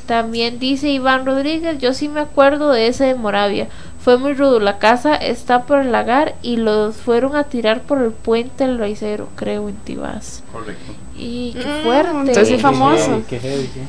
[0.07, 3.67] También dice Iván Rodríguez, yo sí me acuerdo de ese de Moravia.
[3.99, 8.01] Fue muy rudo, la casa está por el lagar y los fueron a tirar por
[8.01, 10.43] el puente del raicero, creo, en Tibás.
[10.51, 10.93] Correcto.
[11.17, 12.09] Y qué Mm, fuerte.
[12.19, 13.21] entonces sí famoso.
[13.29, 13.81] Qué heavy, sí.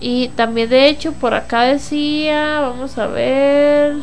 [0.00, 3.94] Y también de hecho por acá decía, vamos a ver,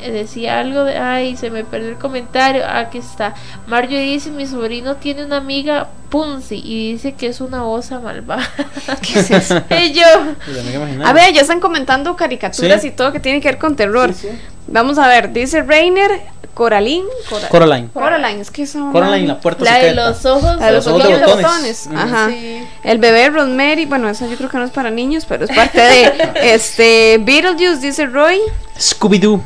[0.00, 3.34] decía algo de, ay, se me perdió el comentario, aquí está.
[3.66, 8.48] Mario dice, mi sobrino tiene una amiga Punzi y dice que es una osa malvada.
[9.02, 9.62] ¿Qué es eso?
[9.70, 10.04] y yo,
[10.48, 11.08] amiga imaginaria.
[11.08, 12.88] A ver, ya están comentando caricaturas Sí.
[12.88, 14.12] y todo que tiene que ver con terror.
[14.12, 14.38] Sí, sí.
[14.66, 16.10] Vamos a ver, dice Rainer,
[16.54, 17.06] Coraline.
[17.28, 17.88] Cora- Coraline.
[17.92, 18.92] Coraline, es que son.
[18.92, 21.88] Coraline, la puerta la de los ojos, La de los Los ojos de botones.
[21.94, 22.28] Ajá.
[22.28, 22.64] Sí.
[22.84, 25.80] El bebé Rosemary, bueno, eso yo creo que no es para niños, pero es parte
[25.80, 28.38] de este Beetlejuice, dice Roy.
[28.78, 29.40] Scooby-Doo.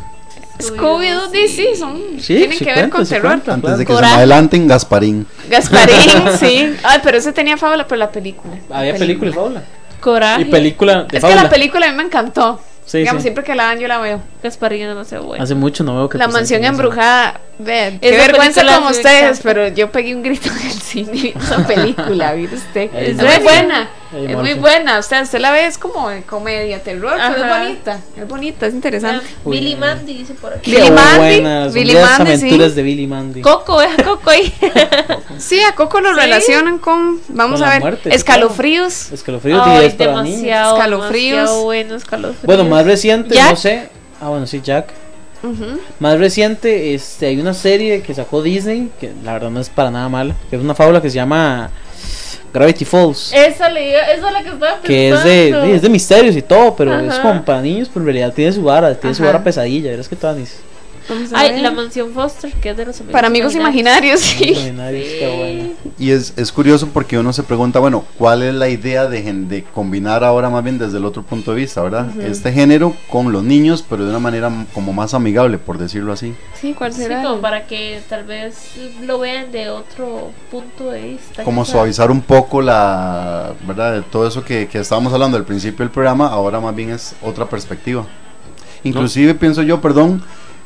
[0.58, 3.30] Scooby-Doo, sí, sí, son, Sí, tienen sí que ver cuenta, con terror.
[3.30, 3.54] cuenta.
[3.54, 4.10] Antes de que Coraje.
[4.10, 5.26] se me adelanten, Gasparín.
[5.48, 5.96] Gasparín,
[6.40, 6.74] sí.
[6.82, 8.54] Ay, pero ese tenía fábula por la película.
[8.70, 9.62] Había película y fábula.
[10.00, 10.42] coraje.
[10.42, 11.42] Y película de Es que fábula.
[11.44, 12.60] la película a mí me encantó.
[12.86, 13.28] Sí, Digamos, sí.
[13.28, 14.20] siempre que la dan yo la veo.
[14.42, 15.42] Gasparín es demasiado bueno.
[15.42, 16.70] Hace mucho no veo que La mansión eso.
[16.70, 21.66] embrujada, vean, qué vergüenza como ustedes, pero yo pegué un grito en el cine esa
[21.66, 22.90] película, mire usted.
[22.94, 23.42] Ey, Es ¿en muy serio?
[23.44, 27.44] buena, Es muy buena, o sea, usted la ve es como de comedia, terror, pero
[27.44, 29.26] es bonita, es bonita, es interesante.
[29.44, 29.76] Uy, Billy.
[29.76, 30.70] Mandy dice por aquí.
[30.70, 32.76] Billy Mandy, buenas, Billy Mandy, aventuras sí.
[32.76, 33.40] de Billy Mandy.
[33.42, 34.52] Coco, vea Coco ahí.
[35.38, 36.20] Sí, a Coco lo Sí.
[36.20, 39.10] relacionan con, vamos Con a ver, muerte, escalofríos.
[39.12, 40.36] Escalofríos Ay, 10 para niños.
[40.40, 41.36] demasiado, Escalofríos.
[41.36, 42.46] demasiado bueno, escalofríos.
[42.46, 43.50] Bueno, más reciente, Jack.
[43.50, 43.88] no sé.
[44.20, 44.92] Ah, bueno, sí, Jack.
[45.98, 49.90] Más reciente, este, hay una serie que sacó Disney, que la verdad no es para
[49.90, 51.70] nada mala, que es una fábula que se llama
[52.54, 53.32] Gravity Falls.
[53.34, 54.86] Esa, le, esa es la que estaba pensando.
[54.86, 58.06] que es de, es de misterios y todo, pero es como para niños, pero en
[58.06, 60.56] realidad tiene su vara, tiene su vara pesadilla, verás que todas mis
[61.34, 64.54] Ay, la mansión Foster, que es de los amigos Para amigos imaginarios, sí.
[64.54, 65.70] qué bueno.
[65.98, 69.48] Y es, es curioso porque uno se pregunta, bueno, ¿cuál es la idea de, gen-
[69.48, 72.08] de combinar ahora más bien desde el otro punto de vista, verdad?
[72.20, 76.34] Este género con los niños, pero de una manera como más amigable, por decirlo así.
[76.60, 77.22] Sí, ¿cuál Sí, será?
[77.22, 78.54] como para que tal vez
[79.02, 81.44] lo vean de otro punto de vista.
[81.44, 83.92] Como suavizar un poco la, ¿verdad?
[83.94, 87.14] De todo eso que, que estábamos hablando al principio del programa, ahora más bien es
[87.22, 88.06] otra perspectiva.
[88.82, 90.22] Inclusive pienso yo, perdón,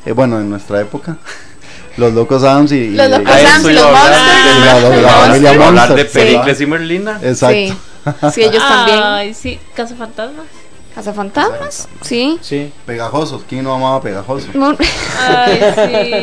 [0.08, 1.16] eh, bueno, en nuestra época,
[1.96, 2.76] los locos Adams y...
[2.76, 4.64] y- Los Locos Adams y los Monsters.
[4.64, 5.52] la- la- la Monsters.
[5.52, 6.04] familia de.
[6.06, 7.20] Pericles y Merlina.
[7.22, 7.54] Exacto.
[7.56, 7.74] Sí.
[8.32, 8.98] Sí, ellos también.
[9.02, 10.46] Ay, sí, Casa Fantasmas.
[10.94, 11.88] ¿Cazafantasmas?
[12.00, 12.38] Sí.
[12.40, 14.48] Sí, Pegajosos, ¿quién no amaba Pegajoso?
[14.54, 14.76] Moon-
[15.20, 15.60] Ay,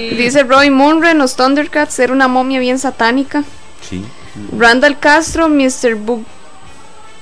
[0.10, 0.16] sí.
[0.16, 3.44] Dice Roy Munro en los Thundercats era una momia bien satánica.
[3.88, 4.04] Sí.
[4.58, 5.96] Randall Castro, Mr.
[5.96, 6.24] Bu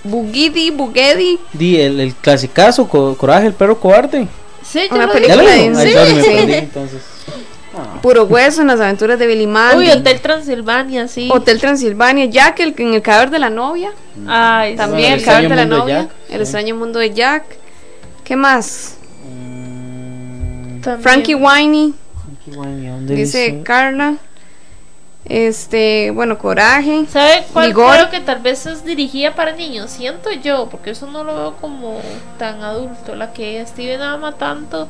[0.03, 1.39] Bugidi, Bugedi.
[1.53, 4.27] di el, el clasicazo, Co- Coraje, el perro cobarde.
[4.73, 5.69] Sí, yo Una lo película de- Ay,
[6.23, 7.01] sí, me entonces.
[7.77, 7.99] Ah.
[8.01, 9.77] Puro hueso en las aventuras de Billy Mandy.
[9.85, 11.29] Uy, Hotel Transilvania, sí.
[11.31, 12.25] Hotel Transilvania.
[12.25, 13.91] Jack, el, en el cadáver de la novia.
[14.27, 16.01] Ay, También el el cadáver de la mundo de novia.
[16.01, 16.41] Jack, el sí.
[16.41, 17.43] extraño mundo de Jack.
[18.23, 18.95] ¿Qué más?
[19.27, 21.03] Mm, también.
[21.03, 21.93] Frankie Winey.
[22.45, 23.63] qué guay, ¿a dónde Dice dice?
[23.63, 24.15] Carla.
[25.25, 27.05] Este, bueno, Coraje.
[27.09, 27.93] ¿Sabe cuál Vigor.
[27.95, 29.89] creo que tal vez es dirigida para niños?
[29.91, 32.01] Siento yo, porque eso no lo veo como
[32.37, 33.15] tan adulto.
[33.15, 34.87] La que Steven ama tanto,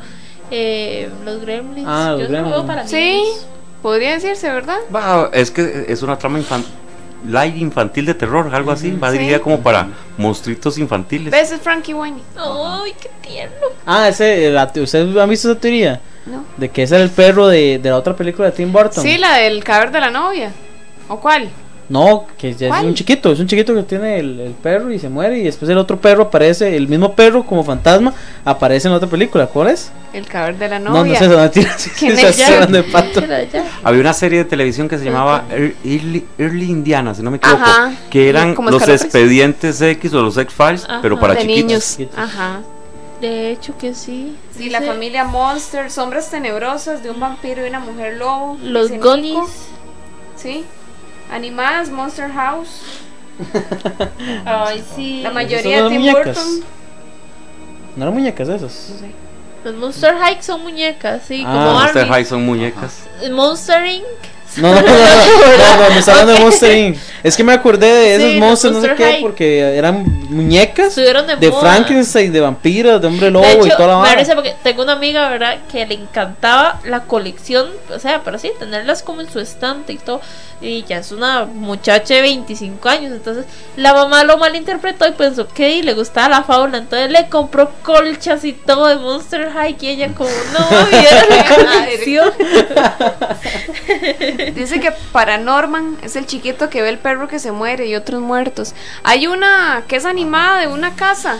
[0.50, 1.88] eh, los Gremlins.
[1.88, 2.66] Ah, los yo eso lo veo Gremlins.
[2.68, 3.46] para Sí, niños.
[3.82, 4.78] podría decirse, ¿verdad?
[4.94, 6.74] Va, es que es una trama infantil.
[7.26, 8.92] Light infantil de terror, algo así.
[8.92, 9.18] Va Sí.
[9.18, 9.88] dirigida como para
[10.18, 11.32] monstruitos infantiles.
[11.32, 11.52] ¿Ves?
[11.54, 12.22] Es Frankie Winey.
[12.36, 13.68] Ay, qué tierno.
[13.86, 16.02] Ah, ese, la te- ¿ustedes han visto esa teoría?
[16.26, 16.44] No.
[16.58, 19.04] De que ese era el perro de, de la otra película de Tim Burton.
[19.04, 20.52] Sí, la del cadáver de la novia.
[21.10, 21.50] ¿O cuál?
[21.90, 24.98] No, que ya es un chiquito, es un chiquito que tiene el, el perro y
[24.98, 28.14] se muere y después el otro perro aparece, el mismo perro como fantasma
[28.46, 29.92] aparece en otra película, ¿cuál es?
[30.14, 31.20] El cadáver de la No, no, novia.
[31.20, 31.38] sé, no,
[32.68, 33.22] de pato.
[33.84, 37.38] Había una serie de televisión que se llamaba Ear- Early, Early Indiana, si no me
[37.38, 37.92] equivoco, Ajá.
[38.10, 42.00] que eran los expedientes X o los X-Files, pero para de chiquitos.
[42.00, 42.12] niños.
[42.16, 42.62] Ajá.
[43.24, 44.36] De hecho que sí.
[44.54, 48.58] Sí, la familia Monster, sombras tenebrosas de un vampiro y una mujer lobo.
[48.62, 48.92] Los.
[48.92, 49.50] Nico.
[50.36, 50.66] Sí.
[51.32, 52.82] Animadas, Monster House.
[54.46, 55.22] Ay, sí.
[55.22, 56.38] La mayoría de Tim muñecas.
[56.38, 56.66] Burton.
[57.96, 58.92] No eran muñecas esas.
[59.64, 62.08] Los Monster High son muñecas, sí, Ah, como Monster.
[62.10, 63.04] High son muñecas.
[63.32, 64.04] Monster Inc.
[64.58, 66.98] No, no, no, no, no, me hablando de Monster Inc.
[67.24, 69.22] Es que me acordé de esos monstruos, no sé qué, High.
[69.22, 71.52] porque eran muñecas de.
[71.60, 74.16] Frankenstein, de vampiros, de hombre lobo De y toda la me vara.
[74.20, 75.58] risa porque tengo una amiga, ¿verdad?
[75.72, 79.98] Que le encantaba la colección, o sea, pero sí, tenerlas como en su estante y
[79.98, 80.22] todo.
[80.62, 85.48] Y ya es una muchacha de 25 años, entonces la mamá lo malinterpretó y pensó
[85.48, 89.88] que le gustaba la fábula, entonces le compró colchas y todo de Monster High y
[89.90, 92.32] ella como, no, viera la colección.
[94.52, 98.22] Dice que Paranorman es el chiquito que ve el perro que se muere y otros
[98.22, 98.74] muertos.
[99.04, 101.38] Hay una que es animada de una casa.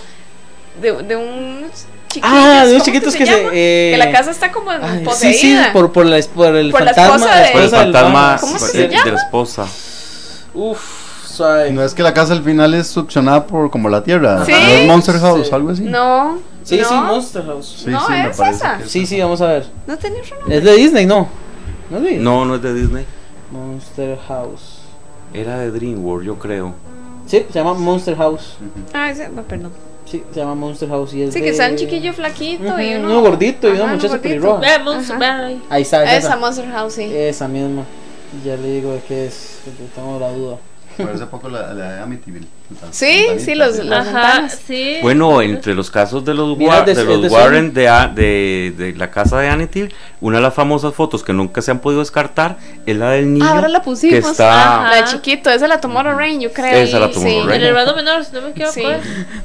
[0.82, 1.72] De, de unos
[2.10, 2.32] chiquitos.
[2.34, 5.04] Ah, de unos ¿cómo chiquitos se que se, eh, que la casa está como Ay,
[5.04, 5.34] poseída.
[5.34, 7.16] sí, sí, por, por, la, por el Por la fantasma.
[7.16, 9.04] esposa de- Por el fantasma ¿Cómo se de, llama?
[9.06, 9.66] de la esposa.
[10.54, 10.80] Uf,
[11.28, 11.72] suave.
[11.72, 14.46] No es que la casa al final es succionada por como la tierra.
[14.46, 14.52] Sí.
[14.52, 15.54] ¿No es Monster House, Sí.
[15.56, 15.84] algo así.
[15.84, 16.40] No.
[16.64, 17.76] Sí, no, sí, Monster House.
[17.84, 18.80] Sí, no sí, es esa.
[18.88, 19.66] Sí, sí, vamos a ver.
[19.86, 20.58] No tenía otro nombre.
[20.58, 21.28] Es de Disney, ¿no?
[21.94, 22.24] No es de Disney.
[22.26, 23.06] No, no es de Disney.
[23.52, 24.80] Monster House.
[25.34, 26.74] Era de DreamWorks, yo creo.
[27.28, 28.58] Sí, se llama Monster House.
[28.94, 29.72] Ah, ese, no, perdón.
[30.06, 31.14] Sí, se llama Monster House.
[31.14, 31.46] Y es Sí, de...
[31.46, 33.08] que está un chiquillo flaquito y uno.
[33.10, 34.60] uno gordito y una muchacha pelirroja.
[34.60, 35.82] Vea ahí.
[35.84, 36.38] Está, es Esa esa.
[36.38, 37.04] Monster House, sí.
[37.14, 37.84] Esa misma.
[38.44, 40.58] Ya le digo de qué es, porque tengo la duda.
[40.98, 42.48] Parece poco la, la de Amityville.
[42.92, 44.98] Sí, sí, los- Las Ajá, sí.
[45.02, 48.74] Bueno, entre los casos de los, Mira, de- de los de Warren de, A- de,
[48.78, 52.00] de la casa de Anityville, una de las famosas fotos que nunca se han podido
[52.02, 54.32] descartar es la del niño Ah, ahora la que pusimos.
[54.32, 54.90] está...
[54.90, 56.76] La de chiquito, esa la tomó Lorraine, yo creo.
[56.78, 57.36] Esa la tomó sí.
[57.36, 57.56] Lorraine.
[57.64, 58.74] El hermano menor, si no me equivoco.
[58.74, 58.84] Sí.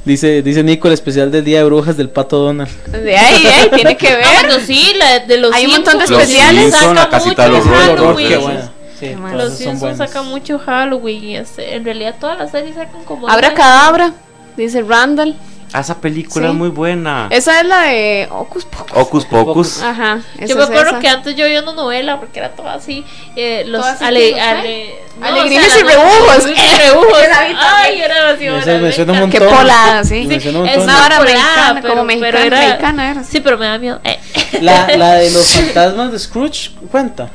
[0.05, 2.69] Dice, dice Nico el especial del Día de Brujas del Pato Donald.
[2.87, 4.23] De ahí, de ahí, tiene que ver.
[4.25, 6.09] Ah, bueno, sí, la de, los Hay un montón de Simpsons.
[6.09, 6.63] Los especiales.
[6.73, 8.71] Simpson, la casita de los horror, qué buena.
[8.99, 9.15] Sí.
[9.33, 11.23] Los Simpsons sacan mucho Halloween.
[11.23, 13.29] y este, en realidad, todas las series sacan como.
[13.29, 14.13] Abra cadabra,
[14.57, 15.35] dice Randall.
[15.71, 16.51] Ah, esa película Sí.
[16.51, 17.27] es muy buena.
[17.29, 18.91] Esa es la de Ocus Pocus.
[18.97, 19.81] Ocus Pocus.
[19.83, 20.19] Ajá.
[20.39, 20.99] esa Yo me es acuerdo esa.
[20.99, 23.05] que antes yo veía una novela porque era todo así.
[23.35, 26.45] Eh, los así ale, ale, no, Alegrías o sea, y rebujos.
[26.57, 27.17] y rebujos.
[27.59, 29.37] Ay, era demasiado me suena un encanta.
[29.37, 30.25] Qué polada, sí.
[30.25, 33.23] Me suena un Es una hora mexicana, pero- como pero mexicana, era- mexicana era.
[33.23, 33.99] Sí, pero me da miedo.
[34.03, 34.19] Eh.
[34.61, 37.29] La, la de los fantasmas de Scrooge, ¿cuenta?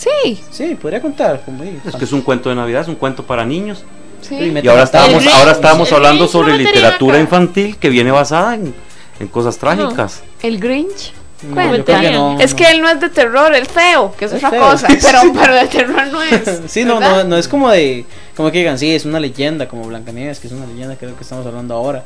[0.00, 1.42] Sí, Sí, podría contar.
[1.44, 1.78] Como ahí.
[1.84, 3.84] Es que es un cuento de Navidad, es un cuento para niños.
[4.22, 4.34] sí.
[4.36, 7.22] Y me- Y ahora estábamos, ahora estábamos el hablando Grinch sobre literatura acá.
[7.22, 8.74] infantil que viene basada en,
[9.18, 10.22] en cosas trágicas.
[10.42, 11.12] El Grinch.
[11.42, 11.76] No, Cuenta.
[11.78, 12.56] yo creo que no, es no.
[12.58, 14.88] que él no es de terror, el feo, que es, Es otra feo, cosa.
[15.02, 16.60] pero, pero de terror no es.
[16.70, 18.04] Sí, no, no, no es como de.
[18.36, 21.10] Como que digan, sí, es una leyenda, como Blancanieves, que es una leyenda, que es
[21.10, 22.04] lo que estamos hablando ahora.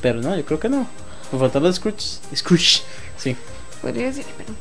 [0.00, 0.86] Pero no, yo creo que no.
[1.30, 2.20] Por faltar de Scrooge.
[2.34, 2.80] Scrooge,
[3.18, 3.36] sí.
[3.82, 4.54] Podría decir, pero-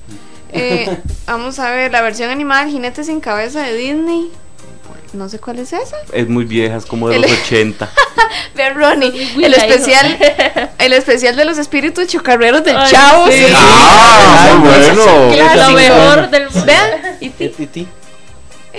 [0.51, 0.97] Eh,
[1.27, 4.31] vamos a ver la versión animada del Jinete sin cabeza de Disney.
[5.13, 5.95] No sé cuál es esa.
[6.13, 7.89] Es muy vieja, es como de El- los 80.
[8.55, 10.17] Ve Ronnie, el especial,
[10.77, 13.27] el especial de los espíritus chocarreros del Ay, Chavo.
[13.27, 13.33] sí.
[13.45, 13.53] sí.
[13.55, 14.55] ¡Ah!
[14.59, 15.33] Muy bueno.
[15.33, 16.65] Claro, Lo mejor del mundo.
[16.65, 16.89] Vean,
[17.19, 17.51] y ti.
[17.57, 17.87] ¿Y ti?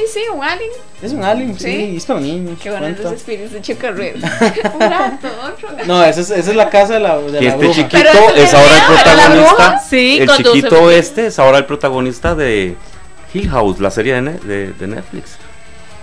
[0.00, 0.70] Eh, sí, un alien.
[1.02, 1.96] Es un alien, sí, Sí.
[1.96, 2.58] es para niños.
[2.62, 4.22] Qué bueno los espíritus de chocarreros.
[4.72, 5.84] un gato, otro gato.
[5.86, 7.74] No, esa es, esa es la casa de la, de Que la este bruja.
[7.74, 9.78] chiquito Pero es es ahora el real, ¿era la protagonista.
[9.88, 12.76] Sí, el chiquito se- este es ahora el protagonista de
[13.34, 15.36] Hill House, la serie de, Ne- de- de Netflix.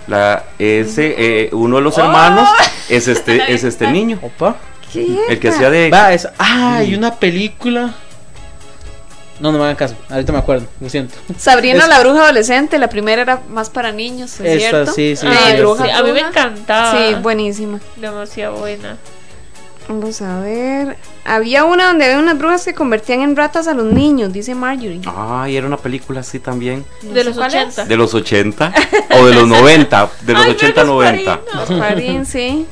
[0.06, 2.48] La, ese, eh, uno de los hermanos
[2.88, 4.56] es este, es este niño, Opa.
[4.92, 5.06] ¿Qué?
[5.28, 5.90] el que hacía de.
[5.90, 6.26] Va, es.
[6.38, 7.94] Ah, hay una película.
[9.40, 9.94] No, no me hagan caso.
[10.10, 11.14] Ahorita me acuerdo, lo siento.
[11.38, 14.92] Sabrina Es- la bruja adolescente, la primera era más para niños, ¿es Esa, cierto?
[14.92, 16.90] sí, sí, Ay, sí, Eh, bruja, a mí me encantaba.
[16.92, 17.78] Sí, buenísima.
[17.96, 18.96] Demasiado buena.
[19.88, 20.96] Vamos a ver.
[21.24, 25.00] Había una donde había unas brujas que convertían en ratas a los niños, dice Marjorie.
[25.06, 27.62] Ay, era una película así también, No de los cuál es.
[27.62, 27.84] 80.
[27.86, 28.72] de los 80
[29.18, 31.40] o de los 90, de los Ay, 80 Vergus 90.
[31.54, 32.66] Los Parín, sí.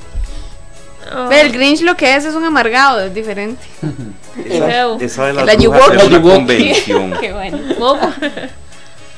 [1.15, 3.63] Oh, Ve, el Grinch lo que es es un amargado, es diferente.
[5.01, 7.13] Esa de las La brujas es una convención.
[7.21, 7.59] Qué bueno.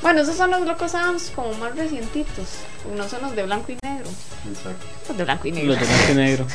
[0.01, 2.47] Bueno, esos son los locos Adams como más recientitos.
[2.97, 4.09] No son los de blanco y negro.
[5.09, 5.73] Los de blanco y negro.
[5.73, 6.47] Los de blanco y negro.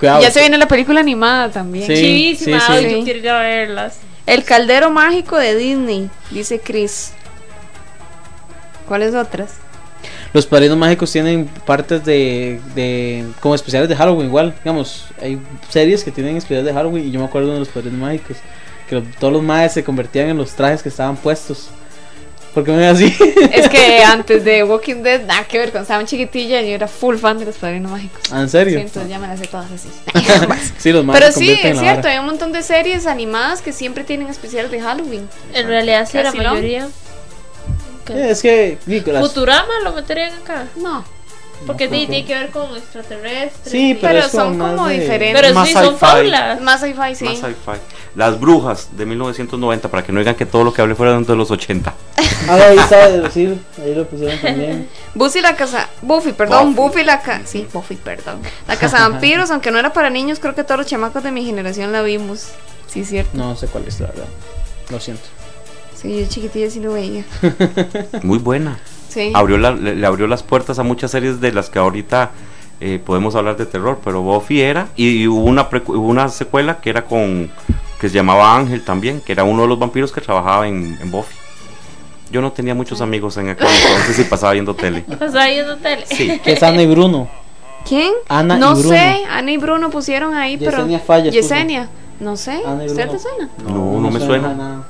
[0.00, 0.20] Cuidado.
[0.20, 1.86] Ya se viene la película animada también.
[1.86, 1.94] Sí.
[1.94, 2.58] Chivísima.
[2.58, 2.98] sí, ay, sí.
[2.98, 3.98] yo quiero ir a verlas.
[4.26, 7.12] El caldero mágico de Disney, dice Chris.
[8.88, 9.54] ¿Cuáles otras?
[10.32, 15.38] Los padrinos mágicos tienen partes de, de como especiales de Halloween igual, digamos, hay
[15.70, 18.36] series que tienen especiales de Halloween y yo me acuerdo de los padrinos mágicos,
[18.88, 21.70] que lo- todos los maes se convertían en los trajes que estaban puestos.
[22.54, 23.14] Porque me ven así.
[23.52, 27.16] Es que antes de Walking Dead, nada que ver, cuando estaba chiquitilla, yo era full
[27.16, 28.20] fan de los padrinos mágicos.
[28.32, 28.78] Ah, ¿En serio?
[28.78, 29.88] Sí, entonces ya me las sé todas así.
[30.78, 32.10] sí, los Pero sí, es cierto, vara.
[32.10, 35.28] hay un montón de series animadas que siempre tienen especiales de Halloween.
[35.54, 36.54] En realidad sí, la Casi no.
[38.14, 38.26] Mayoría.
[38.26, 40.66] Sí, es que Nicolás, Futurama lo meterían acá.
[40.76, 41.04] No,
[41.66, 43.72] Porque No, sí, tiene que ver con extraterrestres.
[43.72, 45.40] Sí, y- pero pero, es como son más como de- diferentes.
[45.42, 46.60] Pero Más sí, son fábulas.
[46.60, 47.24] más sci-fi, sí.
[47.24, 47.72] Más sci-fi.
[48.14, 51.34] Las brujas de 1990, para que no digan que todo lo que hablé fuera de
[51.36, 51.92] los 80.
[52.48, 54.88] Ah, ahí está de decir, ahí lo pusieron también.
[55.14, 56.88] Buffy la casa, Buffy, perdón, Buffy.
[56.98, 58.40] Buffy la casa, sí, Buffy, perdón.
[58.68, 61.32] La casa de vampiros, aunque no era para niños, creo que todos los chamacos de
[61.32, 62.50] mi generación la vimos.
[62.86, 63.36] Sí, cierto.
[63.36, 64.26] No sé cuál es la verdad.
[64.90, 65.24] Lo siento.
[66.00, 67.24] Sí, yo chiquitilla sí lo veía.
[68.22, 68.78] Muy buena.
[69.08, 69.32] Sí.
[69.34, 72.30] Abrió la- le, le abrió las puertas a muchas series de las que ahorita
[72.80, 74.88] eh, podemos hablar de terror, pero Buffy era.
[74.96, 77.50] Y, y hubo, una precu- hubo una secuela que era con.
[78.00, 81.10] que se llamaba Ángel también, que era uno de los vampiros que trabajaba en, en
[81.10, 81.34] Buffy.
[82.30, 85.00] Yo no tenía muchos amigos en aquel entonces y pasaba viendo tele.
[85.18, 86.04] Pasaba viendo tele.
[86.06, 86.38] Sí.
[86.44, 87.28] Que es Ana y Bruno.
[87.88, 88.12] ¿Quién?
[88.28, 88.88] Ana y no Bruno.
[88.90, 90.86] sé, Ana y Bruno pusieron ahí, pero.
[90.86, 91.30] Yesenia puso.
[91.32, 91.88] Yesenia,
[92.20, 92.60] no sé.
[92.82, 93.48] Y ¿Usted te suena?
[93.66, 94.54] No, no me suena.
[94.54, 94.86] nada.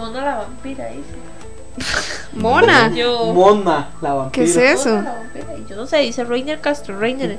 [0.00, 1.90] Mona la vampira, dice.
[2.34, 2.92] Mona.
[2.94, 3.32] Yo.
[3.32, 4.44] Mona, la ¿Qué vampira.
[4.46, 4.88] es eso?
[4.90, 5.46] Mona la vampira.
[5.68, 7.38] Yo no sé, dice Reiner Castro, Reiner.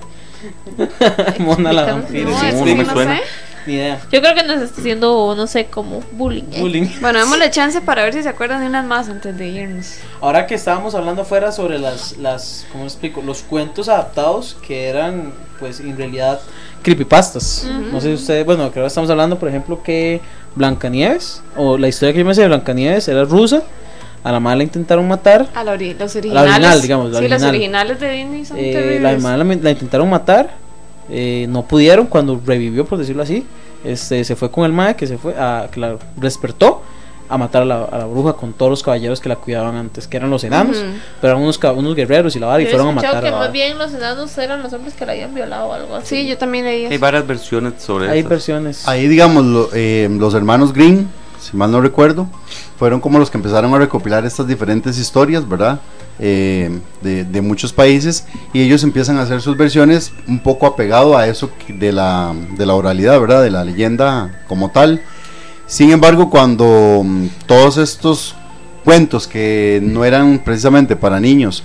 [1.39, 2.29] Mona la vampira.
[2.29, 3.17] No, Sí, eso no sí me no suena.
[3.17, 3.23] sé.
[3.67, 4.01] Ni idea.
[4.11, 6.45] Yo creo que nos está haciendo, no sé, como bullying.
[6.51, 6.61] ¿eh?
[6.61, 6.87] Bullying.
[6.99, 9.97] Bueno, démosle chance para ver si se acuerdan de unas más antes de irnos.
[10.19, 13.21] Ahora que estábamos hablando afuera sobre las, las, ¿cómo explico?
[13.21, 16.39] Los cuentos adaptados que eran, pues, en realidad
[16.81, 17.67] creepypastas.
[17.91, 20.21] No sé si ustedes, bueno, que ahora estamos hablando, por ejemplo, que
[20.55, 23.63] Blancanieves, o la historia que yo me sé de Blancanieves era rusa,
[24.23, 26.49] a la madre la intentaron matar, A la ori- los la originales.
[26.53, 27.49] original, digamos, la sí, los original.
[27.49, 29.01] originales de Disney son eh, terribles.
[29.01, 30.51] la madre la, la intentaron matar,
[31.09, 33.45] eh, no pudieron, cuando revivió, por decirlo así,
[33.83, 36.83] este, se fue con el mae que se fue, a, claro, despertó
[37.31, 40.07] a matar a la, a la bruja con todos los caballeros que la cuidaban antes,
[40.07, 40.77] que eran los enanos,
[41.21, 43.39] pero eran unos, guerreros y la vara y fueron a matar a que la más
[43.41, 43.51] vara.
[43.51, 46.17] bien los enanos eran los hombres que la habían violado o algo así.
[46.23, 48.29] Sí, yo también leí Hay varias versiones sobre Hay eso.
[48.29, 48.87] versiones.
[48.87, 51.09] Ahí, digamos, lo- eh, los hermanos Green,
[51.39, 52.27] si mal no recuerdo,
[52.77, 55.79] fueron como los que empezaron a recopilar estas diferentes historias, ¿verdad?
[56.23, 56.69] Eh,
[57.01, 61.25] de, de muchos países y ellos empiezan a hacer sus versiones un poco apegado a
[61.27, 63.41] eso que- de la, de la oralidad, ¿verdad?
[63.41, 65.01] De la leyenda como tal.
[65.71, 68.35] Sin embargo, cuando mm, todos estos
[68.83, 71.63] cuentos que no eran precisamente para niños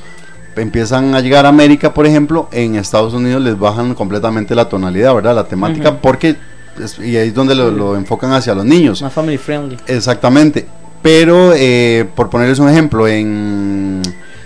[0.55, 5.13] empiezan a llegar a América, por ejemplo, en Estados Unidos les bajan completamente la tonalidad,
[5.13, 5.35] ¿verdad?
[5.35, 6.37] La temática, porque
[6.83, 9.03] es- y ahí es donde lo, lo enfocan hacia los niños.
[9.03, 9.77] Más family friendly.
[9.89, 10.67] Exactamente.
[11.03, 14.03] Pero, eh, por ponerles un ejemplo, en,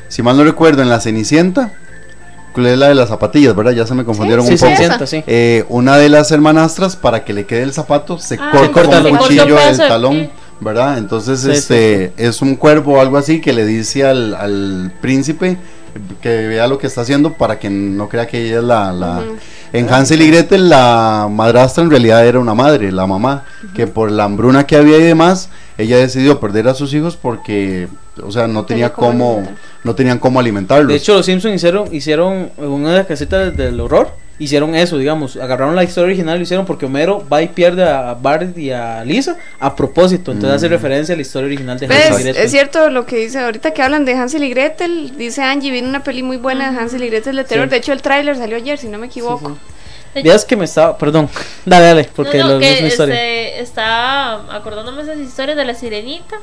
[0.09, 1.80] si mal no recuerdo, en La Cenicienta, ¿cuál
[2.57, 3.73] es la de las zapatillas, verdad?
[3.73, 4.77] Ya se me confundieron Sí, un sí, poco.
[4.77, 5.23] sienta, sí.
[5.27, 9.03] Eh, una de las hermanastras, para que le quede el zapato, se Ah, corta corta
[9.03, 10.31] con un cuchillo el talón.
[10.63, 10.99] ¿verdad?
[10.99, 15.57] Entonces, Sí, este, es un cuervo o algo así que le dice al, al príncipe
[16.21, 18.93] que vea lo que está haciendo para que no crea que ella es la...
[18.93, 19.23] la-.
[19.73, 23.45] En Hansel y Gretel la madrastra en realidad era una madre, la mamá,
[23.75, 25.49] que por la hambruna que había y demás,
[25.79, 27.89] ella decidió perder a sus hijos porque,
[28.23, 29.43] o sea, no tenía Tenía cómo
[29.85, 30.89] no tenían cómo alimentarlos.
[30.89, 34.11] De hecho, los Simpsons hicieron, hicieron una de las casetas del horror.
[34.39, 35.37] Hicieron eso, digamos.
[35.37, 38.71] Agarraron la historia original y lo hicieron porque Homero va y pierde a Bart y
[38.71, 40.33] a Lisa a propósito.
[40.33, 40.71] Entonces hace Mm.
[40.71, 42.07] referencia a la historia original de ¿Ves?
[42.07, 42.43] Hansel y Gretel.
[42.45, 45.13] Es cierto lo que dice ahorita que hablan de Hansel y Gretel.
[45.19, 47.67] Dice Angie, viene una peli muy buena de Hansel y Gretel de terror.
[47.67, 47.71] Sí.
[47.71, 49.51] De hecho, el tráiler salió ayer, si no me Sí, equivoco.
[49.51, 49.55] sí.
[50.15, 50.97] Veas que me estaba.
[50.99, 51.29] Perdón.
[51.65, 53.15] Dale, dale, porque no, no, lo- que no es una historia.
[53.15, 56.37] este, está acordándome esas historias de la sirenita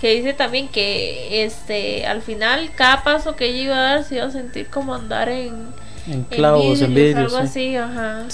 [0.00, 4.16] que dice también que este al final cada paso que ella iba a dar se
[4.16, 5.66] iba a sentir como andar en,
[6.08, 7.34] En clavos, en vidrios, vidrios.
[7.34, 7.76] algo sí.
[7.76, 8.24] así, ajá.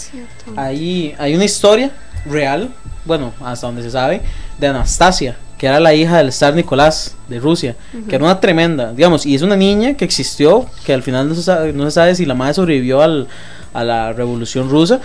[0.56, 1.90] Ahí hay una historia
[2.24, 2.70] real,
[3.04, 4.22] bueno, hasta donde se sabe,
[4.58, 7.76] de Anastasia, que era la hija del zar Nicolás de Rusia,
[8.08, 11.34] que era una tremenda, digamos, y es una niña que existió, que al final no
[11.34, 13.28] se sabe, no se sabe si la madre sobrevivió al,
[13.74, 15.00] a la revolución rusa.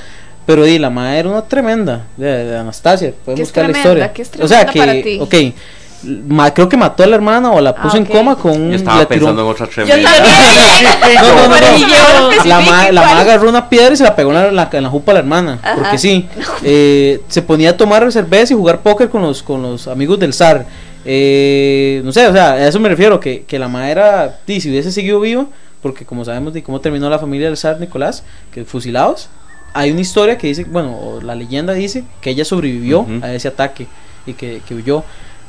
[0.45, 3.13] Pero di, la madre era una tremenda de, de Anastasia.
[3.23, 3.89] Pueden ¿Qué es buscar la tremenda?
[3.89, 4.13] historia.
[4.13, 5.53] ¿Qué es o sea tremenda para que, ti?
[5.53, 8.09] ok, ma- creo que mató a la hermana o la puso Ah, en ok.
[8.11, 8.69] coma con un.
[8.71, 10.09] Yo estaba tiró- pensando en otra tremenda.
[11.21, 12.43] no, no, no, no.
[12.45, 14.83] La, ma- la ma agarró una piedra y se la pegó en la, la- en
[14.83, 15.59] la jupa a la hermana.
[15.63, 15.75] Ajá.
[15.75, 16.27] Porque sí.
[16.63, 20.33] eh, se ponía a tomar cerveza y jugar póker con los, con los amigos del
[20.33, 20.65] zar.
[21.05, 23.19] Eh, no sé, o sea, a eso me refiero.
[23.19, 24.39] Que, que la ma era.
[24.45, 25.45] di, si hubiese seguido viva.
[25.83, 28.23] Porque como sabemos de cómo terminó la familia del zar Nicolás.
[28.51, 29.29] Que fusilados.
[29.75, 30.63] Hay una historia que dice.
[30.63, 33.19] Bueno, o la leyenda dice que ella sobrevivió Ujú.
[33.21, 33.85] a ese ataque.
[34.25, 35.03] Y que, que huyó.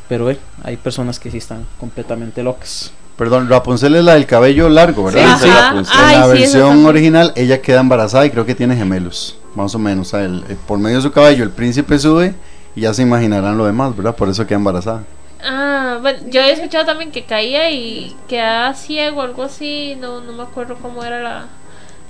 [0.09, 2.93] Pero eh, hay personas que sí están completamente locas.
[3.16, 5.39] Perdón, Rapunzel es la del cabello largo, ¿verdad?
[5.40, 5.70] Sí, Ajá.
[5.70, 5.94] Rapunzel.
[6.01, 9.73] En Ay, la sí, versión original, ella queda embarazada y creo que tiene gemelos, más
[9.74, 10.09] o menos.
[10.09, 12.35] O sea, el- el- por medio de su cabello, el príncipe sube
[12.74, 14.16] y ya se imaginarán lo demás, ¿verdad?
[14.16, 15.05] Por eso queda embarazada.
[15.45, 20.33] Ah, bueno, yo he escuchado también que caía y quedaba ciego, algo así, no, no
[20.33, 21.47] me acuerdo cómo era la...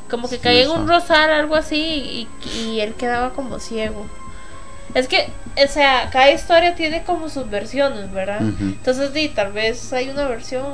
[0.08, 2.28] Como que Sí, caía en un rosal, algo así, y,
[2.58, 4.06] y él quedaba como ciego.
[4.94, 5.28] Es que,
[5.64, 8.42] o sea, cada historia tiene como sus versiones, ¿verdad?
[8.60, 10.64] Entonces, sí, tal vez hay una versión.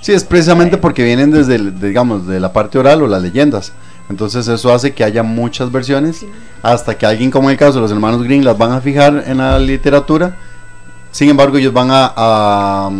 [0.00, 3.72] Sí, es precisamente porque vienen desde, el- digamos, de la parte oral o las leyendas.
[4.08, 6.24] Entonces eso hace que haya muchas versiones
[6.62, 9.24] hasta que alguien como en el caso de los hermanos Green las van a fijar
[9.26, 10.36] en la literatura.
[11.12, 12.90] Sin embargo, ellos van a, a,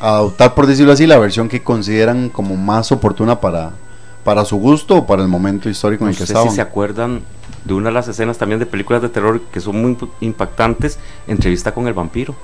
[0.00, 3.70] a adoptar, por decirlo así, la versión que consideran como más oportuna para,
[4.24, 6.48] para su gusto o para el momento histórico en No el que sé estaban.
[6.50, 7.20] si se acuerdan
[7.64, 10.98] de una de las escenas también de películas de terror que son muy imp- impactantes,
[11.28, 12.34] entrevista con el vampiro.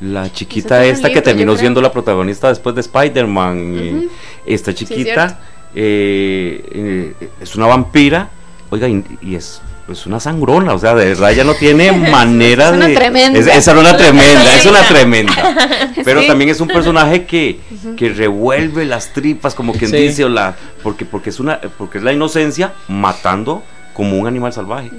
[0.00, 4.08] La chiquita tiene un esta que terminó siendo la protagonista después de Spider-Man.
[4.44, 5.38] esta chiquita
[5.74, 8.28] eh, eh, es una vampira,
[8.70, 12.68] oiga, y, y es, es una sangrona, o sea, de verdad ya no tiene manera
[12.70, 12.94] Es una de...
[12.94, 13.38] tremenda.
[13.38, 15.56] Es, esa era una tremenda, es una tremenda.
[16.04, 16.26] Pero Sí.
[16.26, 17.60] también es un personaje que,
[17.96, 19.96] que revuelve las tripas, como quien Sí.
[19.98, 23.62] dice, o la, porque, porque, es una, porque es la inocencia matando
[23.94, 24.90] como un animal salvaje.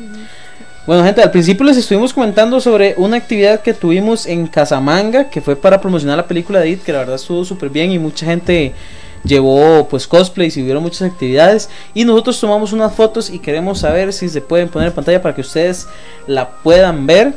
[0.86, 5.42] Bueno, gente, al principio les estuvimos comentando sobre una actividad que tuvimos en Casamanga, que
[5.42, 8.26] fue para promocionar la película de It, que la verdad estuvo súper bien y mucha
[8.26, 8.74] gente
[9.24, 11.70] llevó pues cosplays y hubieron muchas actividades.
[11.94, 15.36] Y nosotros tomamos unas fotos y queremos saber si se pueden poner en pantalla para
[15.36, 15.88] que ustedes
[16.28, 17.34] la puedan ver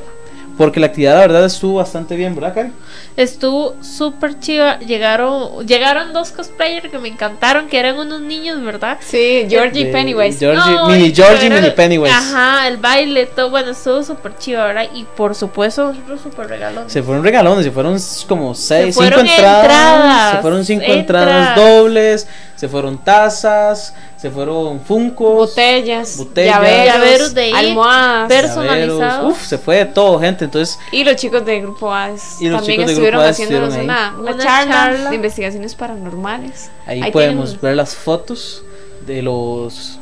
[0.57, 2.73] porque la actividad la verdad estuvo bastante bien, ¿verdad, Karen?
[3.17, 4.79] Estuvo súper chiva.
[4.79, 8.99] Llegaron, llegaron dos cosplayers que me encantaron, que eran unos niños, ¿verdad?
[9.01, 10.39] Sí, Georgie De Pennywise.
[10.39, 12.13] Georgie- No, mini Georgie, era- mini Pennywise.
[12.15, 13.51] Ajá, el baile, todo.
[13.51, 14.87] Bueno, estuvo súper chido, ¿verdad?
[14.95, 16.93] Y por supuesto, nosotros súper regalones.
[16.93, 17.99] Se fueron regalones, se fueron
[18.29, 21.49] como seis, fueron cinco entradas, entradas, se fueron cinco entradas.
[21.49, 22.29] entradas dobles,
[22.61, 26.57] se fueron tazas, se fueron funcos, Botellas, Botellas.
[26.57, 28.29] llaveros, Llaveros de almohadas.
[28.29, 29.33] personalizados.
[29.33, 30.45] Uf, se fue de todo, gente.
[30.45, 34.37] Entonces, Y los chicos de Grupo los también chicos de estuvieron estuvieron una, una Una
[34.45, 35.09] charla, charla.
[35.09, 36.71] de investigaciones paranormales.
[36.85, 38.63] ahí, Ahí podemos tienen- ver las fotos
[39.07, 39.99] de los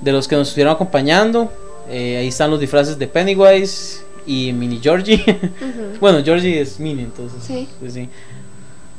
[0.00, 1.52] de los que nos estuvieron acompañando.
[1.88, 5.22] Eh, ahí están los disfraces de Pennywise y Mini Georgie.
[6.00, 7.38] bueno, Georgie es Mini, entonces.
[7.46, 7.68] Sí.
[7.78, 8.08] pues sí.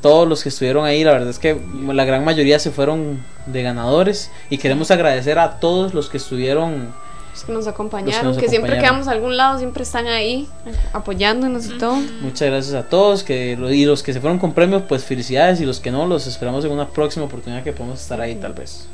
[0.02, 1.58] Todos los que estuvieron ahí, la verdad es que
[1.92, 6.92] la gran mayoría se fueron de ganadores y queremos agradecer a todos los que estuvieron
[7.32, 10.48] Los que nos acompañaron, que nos que siempre quedamos a algún lado, siempre están ahí
[10.92, 11.96] apoyándonos y todo.
[12.20, 15.60] Muchas gracias a todos que lo- y los que se fueron con premios, pues felicidades
[15.60, 18.52] y los que no, los esperamos en una próxima oportunidad que podamos estar ahí tal
[18.54, 18.86] vez.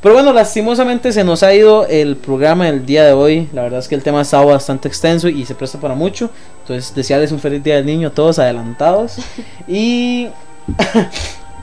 [0.00, 3.48] Pero bueno, lastimosamente se nos ha ido el programa del día de hoy.
[3.52, 6.30] La verdad es que el tema ha estado bastante extenso y se presta para mucho.
[6.60, 9.16] Entonces, desearles un feliz día del niño a todos adelantados.
[9.66, 10.28] Y.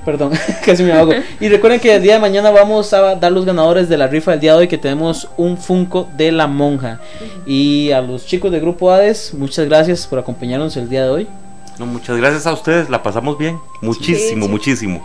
[0.06, 0.34] Perdón,
[0.66, 1.14] casi me ahogo.
[1.40, 4.32] Y recuerden que el día de mañana vamos a dar los ganadores de la rifa
[4.32, 7.00] del día de hoy, que tenemos un Funko de la monja.
[7.48, 11.28] Y a los chicos del grupo Hades, muchas gracias por acompañarnos el día de hoy.
[11.80, 13.58] No, muchas gracias a ustedes, la pasamos bien.
[13.82, 14.52] Muchísimo, sí.
[14.52, 15.04] muchísimo.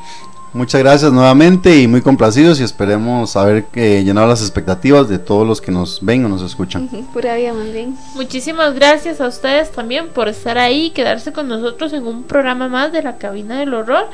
[0.53, 5.47] Muchas gracias nuevamente y muy complacidos y esperemos haber eh, llenado las expectativas de todos
[5.47, 6.89] los que nos ven o nos escuchan.
[7.13, 7.97] Pura vida, bien.
[8.17, 12.69] Muchísimas gracias a ustedes también por estar ahí y quedarse con nosotros en un programa
[12.69, 14.09] más de la cabina del horror.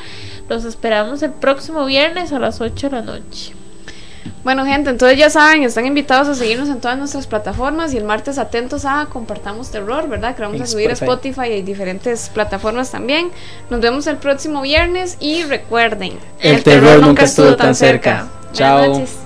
[0.50, 3.55] Los esperamos el próximo viernes a las 8 de la noche.
[4.44, 8.04] Bueno, gente, entonces ya saben, están invitados a seguirnos en todas nuestras plataformas y el
[8.04, 10.34] martes atentos a Compartamos Terror, ¿verdad?
[10.34, 11.46] Que vamos a subir a Spotify.
[11.52, 13.30] Y diferentes plataformas también.
[13.70, 18.26] Nos vemos el próximo viernes y recuerden, El terror nunca estuvo tan cerca.
[18.42, 18.86] Buenas Chao.
[18.88, 19.25] noches.